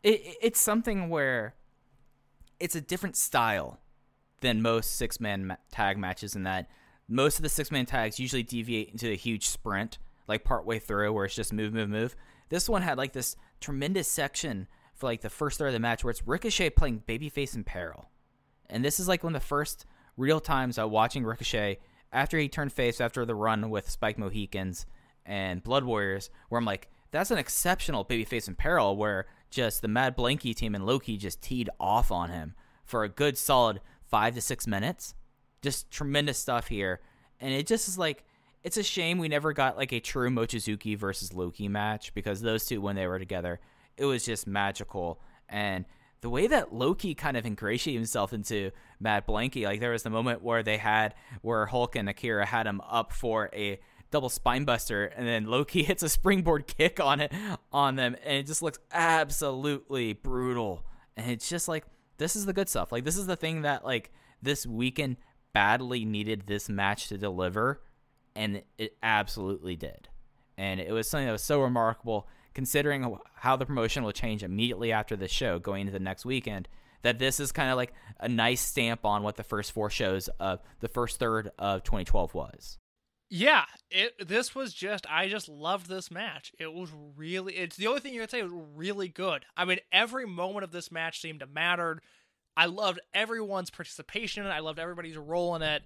[0.04, 1.56] It it's something where
[2.60, 3.80] it's a different style
[4.42, 6.70] than most six man ma- tag matches in that
[7.08, 11.14] most of the six man tags usually deviate into a huge sprint like partway through
[11.14, 12.14] where it's just move move move.
[12.50, 14.68] This one had like this tremendous section
[15.02, 18.10] for like the first third of the match where it's Ricochet playing babyface in peril.
[18.70, 21.80] And this is like one of the first real times I watching Ricochet
[22.14, 24.86] after he turned face after the run with Spike Mohicans
[25.26, 29.88] and Blood Warriors, where I'm like, that's an exceptional babyface in peril where just the
[29.88, 32.54] Mad Blankey team and Low Ki just teed off on him
[32.86, 35.16] for a good solid five to six minutes.
[35.62, 37.02] Just tremendous stuff here.
[37.40, 38.24] And it just is like
[38.64, 42.42] it's a shame we never got like a true Mochizuki versus Low Ki match because
[42.42, 43.60] those two when they were together
[43.98, 45.22] it was just magical.
[45.50, 45.86] And
[46.22, 50.04] the way that Low Ki kind of ingratiated himself into Mad Blankey, like there was
[50.04, 53.80] the moment where they had where Hulk and Akira had him up for a
[54.12, 57.34] double spinebuster, and then Low Ki hits a springboard kick on it
[57.74, 60.86] on them, and it just looks absolutely brutal.
[61.18, 61.86] And it's just like
[62.18, 62.92] this is the good stuff.
[62.92, 64.12] Like this is the thing that like
[64.42, 65.18] this weekend
[65.54, 67.82] badly needed this match to deliver,
[68.36, 70.08] and it absolutely did.
[70.58, 74.92] And it was something that was so remarkable considering how the promotion will change immediately
[74.92, 76.68] after the show going into the next weekend,
[77.04, 80.28] that this is kind of like a nice stamp on what the first four shows
[80.40, 82.78] of the first third of 2012 was.
[83.34, 86.52] Yeah, it this was just I just loved this match.
[86.60, 89.46] It was really it's the only thing you could say was really good.
[89.56, 92.02] I mean, every moment of this match seemed to matter.
[92.58, 94.46] I loved everyone's participation.
[94.46, 95.84] I loved everybody's role in it.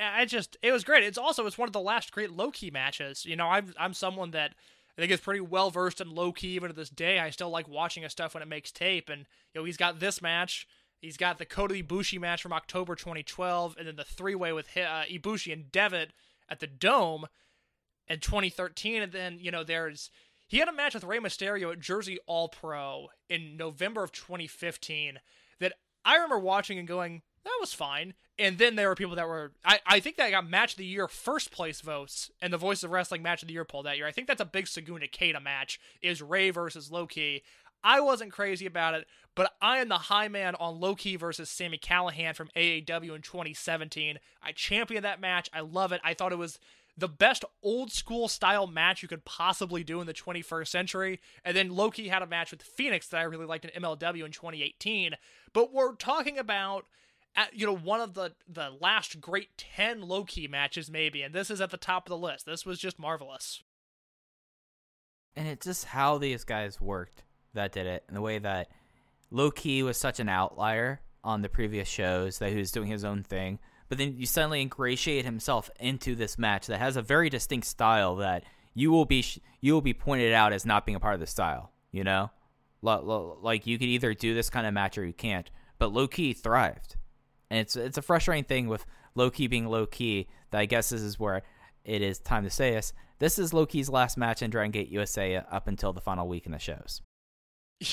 [0.00, 1.04] I just it was great.
[1.04, 3.24] It's also it's one of the last great Low Ki matches.
[3.24, 4.54] You know, I'm I'm someone that
[4.96, 7.18] I think it's pretty well versed in Low Ki even to this day.
[7.18, 9.08] I still like watching his stuff when it makes tape.
[9.08, 10.66] And you know, he's got this match.
[11.00, 14.68] He's got the Kota Ibushi match from October 2012, and then the three way with
[14.76, 16.12] uh, Ibushi and Devitt
[16.48, 17.26] at the Dome
[18.06, 19.02] in 2013.
[19.02, 20.10] And then you know, there's
[20.46, 25.18] he had a match with Rey Mysterio at Jersey All Pro in November of 2015
[25.60, 25.72] that
[26.04, 28.14] I remember watching and going, that was fine.
[28.38, 30.86] And then there were people that were, I, I think that got match of the
[30.86, 33.96] year first place votes and the Voice of Wrestling match of the year poll that
[33.96, 34.06] year.
[34.06, 37.42] I think that's a big Saguna Kata match, is Rey versus Low Ki.
[37.84, 41.50] I wasn't crazy about it, but I am the high man on Low Ki versus
[41.50, 44.18] Sammy Callahan from AAW in 2017.
[44.42, 45.50] I championed that match.
[45.52, 46.00] I love it.
[46.04, 46.58] I thought it was
[46.96, 51.20] the best old school style match you could possibly do in the 21st century.
[51.44, 54.24] And then Low Ki had a match with Phoenix that I really liked in MLW
[54.24, 55.16] in 2018.
[55.52, 56.86] But we're talking about
[57.36, 61.34] at, you know one of the the last great 10 Low Ki matches maybe and
[61.34, 62.46] this is at the top of the list.
[62.46, 63.62] This was just marvelous.
[65.34, 68.68] And it's just how these guys worked that did it and the way that
[69.30, 73.04] Low Ki was such an outlier on the previous shows that he was doing his
[73.04, 73.58] own thing.
[73.88, 78.16] But then you suddenly ingratiate himself into this match that has a very distinct style
[78.16, 78.44] that
[78.74, 79.24] you will be
[79.60, 82.30] you will be pointed out as not being a part of the style you know?
[82.82, 85.48] Like you could either do this kind of match or you can't.
[85.78, 86.96] But Low Ki thrived
[87.52, 90.26] and it's it's a frustrating thing with Low Ki being Low Ki.
[90.50, 91.42] That I guess this is where
[91.84, 92.94] it is time to say this.
[93.18, 96.46] This is Low Ki's last match in Dragon Gate USA up until the final week
[96.46, 97.02] in the shows.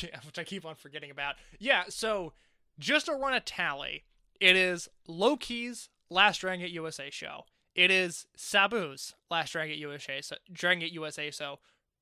[0.03, 1.34] Yeah, which I keep on forgetting about.
[1.57, 2.34] Yeah, so
[2.77, 4.03] just to run a tally,
[4.40, 7.45] it is Low Ki's last Dragon Gate USA show.
[7.73, 11.31] It is Sabu's last Dragon Gate USA, so Dragon Gate USA.
[11.31, 11.57] So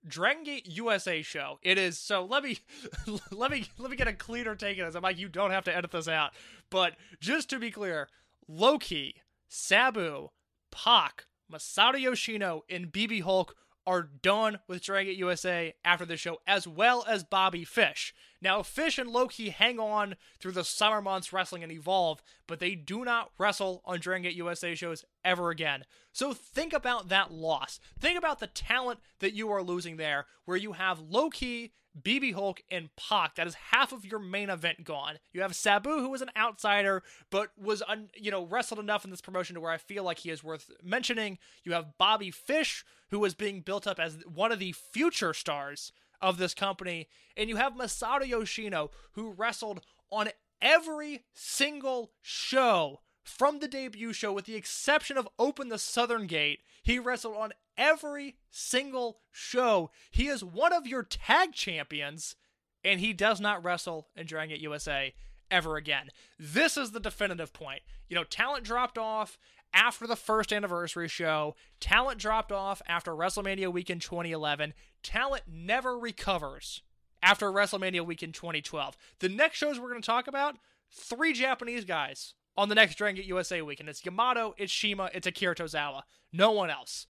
[0.08, 1.60] Dragon Gate USA show.
[1.62, 2.26] It is so.
[2.26, 2.60] Let me
[3.32, 4.96] let me let me get a cleaner take of this.
[4.96, 6.32] I'm like, you don't have to edit this out.
[6.70, 8.10] But just to be clear,
[8.48, 9.16] Low Ki,
[9.50, 10.30] Sabu,
[10.72, 13.56] Pac, Masato Yoshino, and BB Hulk
[13.88, 18.14] are done with Dragon USA after the show, as well as Bobby Fish.
[18.42, 22.60] Now, Fish and Low Ki hang on through the summer months wrestling and evolve, but
[22.60, 25.86] they do not wrestle on Dragon USA shows ever again.
[26.12, 27.80] So think about that loss.
[27.98, 31.72] Think about the talent that you are losing there, where you have Low Ki
[32.04, 33.36] BB Hulk, and Pac.
[33.36, 35.20] That is half of your main event gone.
[35.34, 39.12] You have Sabu, who was an outsider, but was un, you know wrestled enough in
[39.12, 41.38] this promotion to where I feel like he is worth mentioning.
[41.64, 45.92] You have Bobby Fish, who was being built up as one of the future stars
[46.22, 50.30] of this company, and you have Masato Yoshino, who wrestled on
[50.62, 56.62] every single show from the debut show, with the exception of Open the Southern Gate.
[56.82, 59.92] He wrestled on every single show.
[60.12, 62.36] He is one of your tag champions,
[62.84, 65.14] and he does not wrestle in Dragon Gate USA
[65.50, 66.10] ever again.
[66.40, 67.82] This is the definitive point.
[68.10, 69.38] You know, talent dropped off
[69.74, 71.56] after the first anniversary show.
[71.80, 74.74] Talent dropped off after WrestleMania weekend 2011.
[75.04, 76.82] Talent never recovers
[77.22, 78.98] after WrestleMania weekend 2012.
[79.20, 80.58] The next shows we're going to talk about,
[80.92, 83.90] three Japanese guys on the next Dragon Gate USA weekend.
[83.90, 86.02] It's Yamato, it's CIMA, it's Akira Tozawa.
[86.34, 87.08] No one else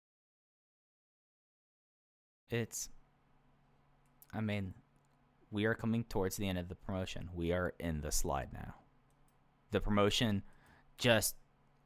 [2.50, 2.88] it's
[4.32, 4.74] I mean,
[5.50, 7.30] we are coming towards the end of the promotion.
[7.34, 8.74] We are in the slide now.
[9.70, 10.42] The promotion
[10.98, 11.36] just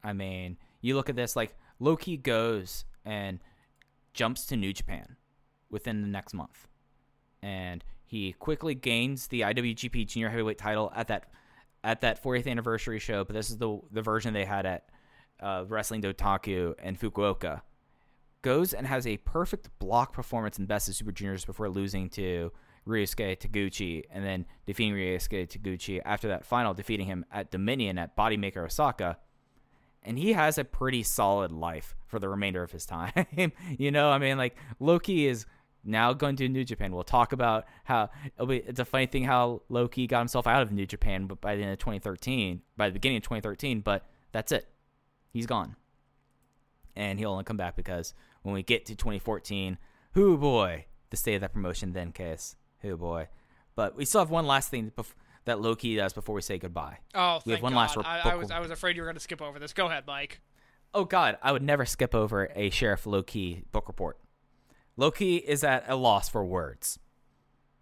[0.03, 3.39] I mean, you look at this like Low Ki goes and
[4.13, 5.15] jumps to New Japan
[5.69, 6.67] within the next month.
[7.41, 11.25] And he quickly gains the IWGP Junior Heavyweight title at that
[11.83, 14.89] at that 40th anniversary show, but this is the the version they had at
[15.39, 17.61] uh, Wrestling Dontaku and Fukuoka
[18.41, 22.51] goes and has a perfect block performance in Best of Super Juniors before losing to
[22.87, 28.15] Ryusuke Taguchi and then defeating Ryusuke Taguchi after that final, defeating him at Dominion at
[28.15, 29.17] Bodymaker Osaka.
[30.03, 33.25] And he has a pretty solid life for the remainder of his time.
[33.77, 35.45] you know, I mean, like Low Ki is
[35.83, 36.93] now going to New Japan.
[36.93, 38.09] We'll talk about how
[38.47, 41.41] be, it's a funny thing how Low Ki got himself out of New Japan but
[41.41, 44.67] by the end of 2013, by the beginning of 2013, but that's it.
[45.31, 45.75] He's gone.
[46.95, 49.77] And he'll only come back because when we get to 2014.
[50.13, 52.55] Who boy, the state of that promotion then, case.
[52.81, 53.27] Who boy.
[53.75, 55.13] But we still have one last thing bef-
[55.45, 56.97] that Low Ki does before we say goodbye.
[57.15, 57.79] Oh, we have one God.
[57.79, 57.97] last.
[57.97, 59.73] Re- I, I, was I was afraid you were going to skip over this.
[59.73, 60.41] Go ahead, Mike.
[60.93, 64.19] Oh God, I would never skip over a Sheriff Low Ki book report.
[64.97, 66.99] Low Ki is at a loss for words.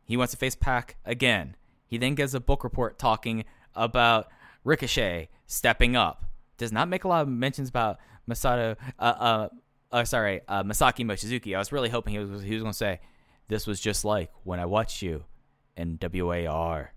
[0.06, 1.56] He wants to face Pac again.
[1.88, 3.46] He then gives a book report talking
[3.76, 4.28] about
[4.64, 6.26] Ricochet stepping up.
[6.58, 7.98] Does not make a lot of mentions about
[8.30, 9.50] Masato, uh, uh,
[9.92, 11.56] uh, sorry, uh, Masaaki Mochizuki.
[11.56, 13.00] I was really hoping he was he was going to say,
[13.48, 15.26] "This was just like when I watched you
[15.76, 16.94] in WAR."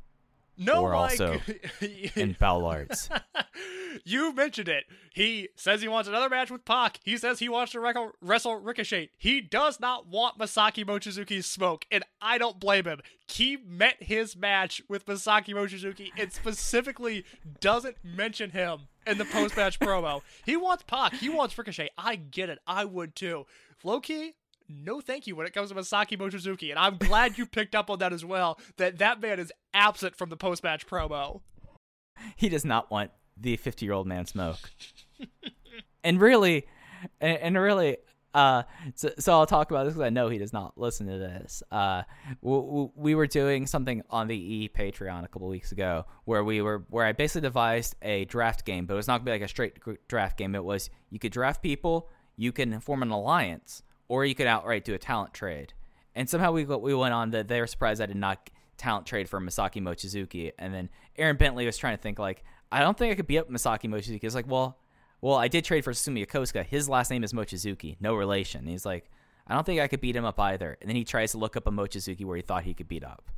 [0.64, 1.20] No, or Mike.
[1.20, 1.40] also
[2.16, 3.09] in foul arts.
[4.05, 4.84] you mentioned it.
[5.12, 7.01] He says he wants another match with Pac.
[7.05, 9.10] He says he wants to wrestle, wrestle Ricochet.
[9.18, 13.01] He does not want Masaaki Mochizuki's smoke, and I don't blame him.
[13.28, 17.24] He met his match with Masaaki Mochizuki and specifically
[17.60, 20.22] doesn't mention him in the post match promo.
[20.44, 21.14] He wants Pac.
[21.14, 21.90] He wants Ricochet.
[21.98, 22.59] I get it.
[22.66, 23.47] I would too.
[23.84, 24.34] Low Ki,
[24.85, 27.90] no thank you when it comes to Masaaki Mochizuki, and I'm glad you picked up
[27.90, 28.59] on that as well.
[28.77, 31.40] That that man is absent from the post match promo.
[32.36, 34.70] he does not want the 50 year old man smoke.
[36.05, 36.66] and really,
[37.20, 37.99] and, really,
[38.35, 38.62] uh,
[38.94, 41.62] so, so I'll talk about this because I know he does not listen to this.
[41.70, 42.03] Uh,
[42.40, 46.85] we were doing something on the E Patreon a couple weeks ago where we were
[46.89, 49.49] where I basically devised a draft game, but it was not gonna be like a
[49.49, 49.78] straight
[50.09, 50.55] draft game.
[50.55, 53.82] It was you could draft people, you can form an alliance,
[54.12, 55.72] or you could outright do a talent trade.
[56.14, 59.26] And somehow we we went on that they were surprised I did not talent trade
[59.26, 63.10] for Masaaki Mochizuki, and then Aaron Bentley was trying to think like I don't think
[63.10, 64.22] I could beat up Masaaki Mochizuki.
[64.22, 64.78] It's like well.
[65.22, 66.66] Well, I did trade for Susumu Yokosuka.
[66.66, 68.66] His last name is Mochizuki, no relation.
[68.66, 69.09] He's like,
[69.47, 70.76] I don't think I could beat him up either.
[70.80, 73.05] And then he tries to look up a Mochizuki where he thought he could beat
[73.05, 73.30] up.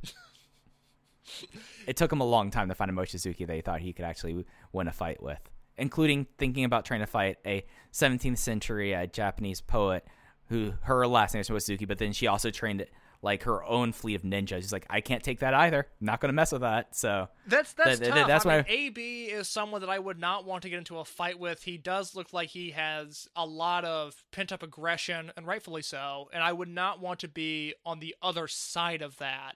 [1.87, 4.03] it took him a long time to find a Mochizuki that he thought he could
[4.03, 5.47] actually win a fight with,
[5.77, 10.07] including thinking about trying to fight a 17th century uh, Japanese poet
[10.49, 12.85] who her last name is Mochizuki, but then she also trained
[13.21, 14.57] like her own fleet of ninjas.
[14.61, 15.87] She's like, I can't take that either.
[15.99, 16.95] I'm not going to mess with that.
[16.95, 18.27] So That's that's That- that- tough.
[18.27, 20.99] that's I why mean, AB is someone that I would not want to get into
[20.99, 21.63] a fight with.
[21.63, 26.29] He does look like he has a lot of pent up aggression, and rightfully so.
[26.33, 29.55] And I would not want to be on the other side of that.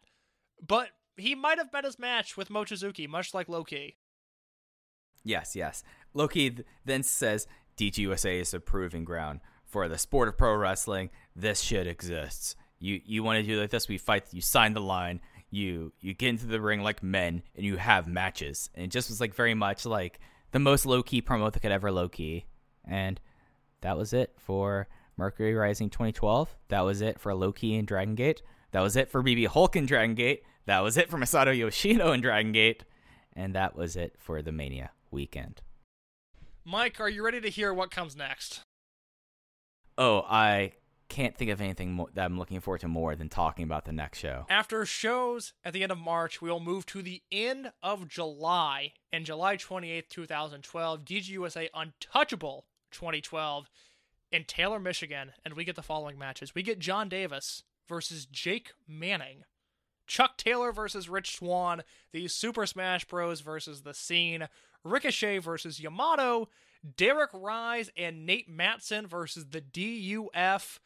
[0.66, 3.98] But he might have met his match with Mochizuki, much like Low Ki.
[5.24, 5.84] Yes, yes.
[6.14, 7.46] Low Ki th- then says
[7.78, 11.10] DGUSA is a proving ground for the sport of pro wrestling.
[11.36, 12.56] This shit exists.
[12.80, 13.88] You you want to do like this?
[13.88, 14.26] We fight.
[14.32, 15.22] You sign the line.
[15.50, 18.70] You you get into the ring like men, and you have matches.
[18.76, 20.20] And it just was like very much like
[20.52, 22.46] the most Low Ki promo that could ever Low Ki.
[22.86, 23.20] And
[23.82, 24.88] that was it for
[25.18, 26.56] Mercury Rising 2012.
[26.70, 28.42] That was it for Low Ki and Dragon Gate.
[28.72, 30.44] That was it for BB Hulk and Dragon Gate.
[30.66, 32.84] That was it for Masato Yoshino and Dragon Gate.
[33.34, 35.62] And that was it for the Mania weekend.
[36.66, 38.62] Mike, are you ready to hear what comes next?
[40.00, 40.72] Oh, I
[41.10, 44.20] can't think of anything that I'm looking forward to more than talking about the next
[44.20, 44.46] show.
[44.50, 48.94] After shows at the end of March, we will move to the end of July.
[49.12, 53.70] And July 28th, 2012, DGUSA Untouchable 2012
[54.32, 55.34] in Taylor, Michigan.
[55.44, 59.44] And we get the following matches we get John Davis versus Jake Manning,
[60.08, 63.42] Chuck Taylor versus Rich Swann, the Super Smash Bros.
[63.42, 64.48] versus The Scene,
[64.86, 66.48] Ricochet versus Yamato,
[66.96, 70.80] Derek Rise and Nate Matson versus the DUF.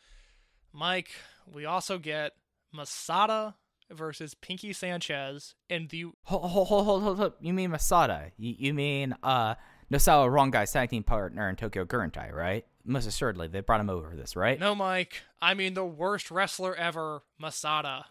[0.71, 1.11] Mike,
[1.51, 2.33] we also get
[2.71, 3.55] Masada
[3.91, 7.33] versus Pinky Sanchez and the Hold, hold, hold, hold, hold, hold.
[7.39, 8.31] You mean Masada?
[8.37, 9.55] You, you mean uh,
[9.91, 12.65] Nosawa Rongai's tag team partner in Tokyo Gurentai, right?
[12.85, 14.59] Most assuredly, they brought him over for this, right?
[14.59, 15.21] No, Mike.
[15.41, 18.05] I mean the worst wrestler ever, Masada.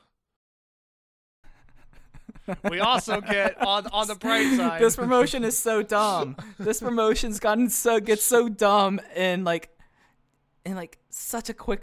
[2.70, 4.80] We also get on on the bright side.
[4.80, 6.36] this promotion is so dumb.
[6.58, 9.70] this promotion's gotten so gets so dumb in like
[10.64, 11.82] in like such a quick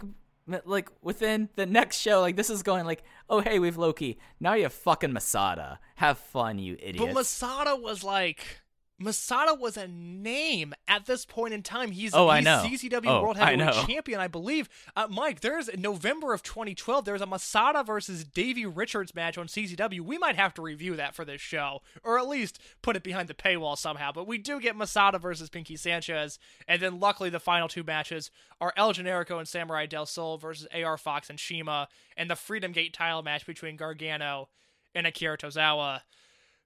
[0.64, 4.54] like within the next show like this is going like oh hey we've Loki now
[4.54, 6.98] you have fucking Masada have fun you idiot.
[6.98, 8.62] But Masada was like
[9.00, 11.90] Masada was a name at this point in time.
[11.90, 12.44] He's, Oh, he's.
[12.62, 13.86] CCW Oh, World Heavyweight.
[13.86, 14.68] Champion, I believe.
[14.94, 17.04] Uh, Mike, there's in November of 2012.
[17.06, 20.00] There's a Masada versus Davey Richards match on CCW.
[20.02, 23.28] We might have to review that for this show, or at least put it behind
[23.28, 24.12] the paywall somehow.
[24.12, 28.30] But we do get Masada versus Pinky Sanchez, and then luckily the final two matches
[28.60, 32.72] are El Generico and Samurai Del Sol versus AR Fox and CIMA, and the Freedom
[32.72, 34.50] Gate title match between Gargano
[34.94, 36.02] and Akira Tozawa.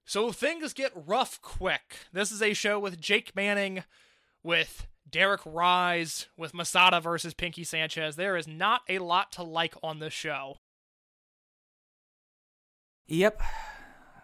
[0.05, 1.97] So things get rough quick.
[2.13, 3.83] This is a show with Jake Manning,
[4.43, 8.15] with Derek Rise, with Masada versus Pinky Sanchez.
[8.15, 10.57] There is not a lot to like on this show.
[13.07, 13.41] Yep.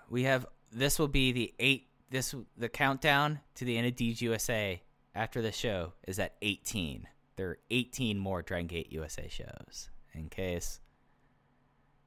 [0.10, 4.82] We have this will be the eight this the countdown to the end of DGUSA
[5.16, 7.08] after the show is at 18.
[7.38, 10.80] There are 18 more Dragon Gate USA shows in case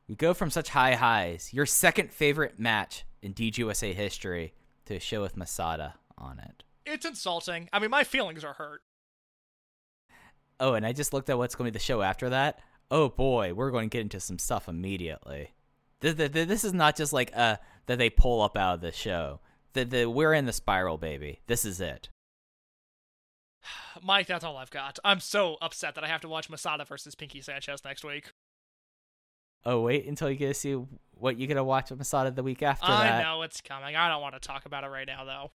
[0.08, 1.52] we go from such high highs.
[1.52, 4.52] Your second favorite match in DGUSA history
[4.86, 6.62] to a show with Masada on it.
[6.86, 7.68] It's insulting.
[7.72, 8.82] I mean, my feelings are hurt.
[10.60, 12.60] Oh, and I just looked at what's going to be the show after that.
[12.90, 15.50] Oh boy, we're going to get into some stuff immediately.
[16.00, 17.56] Th- th- th- This is not just like uh
[17.86, 19.40] that they pull up out of the show.
[19.72, 21.40] The, the, we're in the spiral, baby.
[21.46, 22.08] This is it.
[24.02, 24.98] Mike, that's all I've got.
[25.04, 28.32] I'm so upset that I have to watch Masada versus Pinky Sanchez next week.
[29.64, 30.76] Oh, wait until you get to see
[31.18, 33.22] what you gonna watch with Masada the week after I that.
[33.22, 33.96] know it's coming.
[33.96, 35.50] I don't want to talk about it right now, though.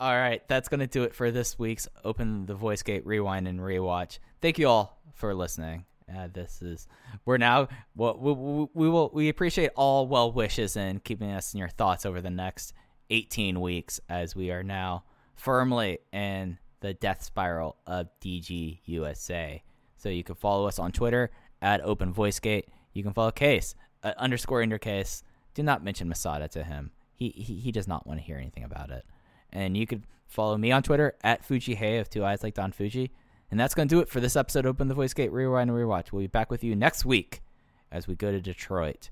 [0.00, 3.48] All right, that's going to do it for this week's Open the Voice Gate Rewind
[3.48, 4.20] and Rewatch.
[4.40, 5.86] Thank you all for listening.
[6.08, 6.86] Uh, this is
[7.24, 7.66] we're now
[7.96, 11.68] well, we, we, we will we appreciate all well wishes and keeping us in your
[11.68, 12.72] thoughts over the next
[13.10, 15.02] 18 weeks as we are now
[15.34, 19.62] firmly in the death spiral of DG USA.
[19.96, 21.30] So you can follow us on Twitter
[21.60, 22.68] at Open Voice Gate.
[22.92, 25.22] You can follow Case uh, underscore in your case.
[25.54, 26.92] Do not mention Masada to him.
[27.14, 29.04] He, he he does not want to hear anything about it.
[29.52, 32.72] And you could follow me on Twitter at Fuji Hey of Two Eyes Like Don
[32.72, 33.10] Fuji.
[33.50, 35.78] And that's going to do it for this episode Open the Voice Gate Rewind and
[35.78, 36.12] Rewatch.
[36.12, 37.40] We'll be back with you next week
[37.90, 39.10] as we go to Detroit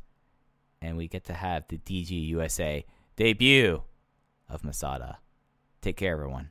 [0.82, 2.84] and we get to have the DG USA
[3.16, 3.82] debut
[4.48, 5.18] of Masada.
[5.80, 6.50] Take care, everyone.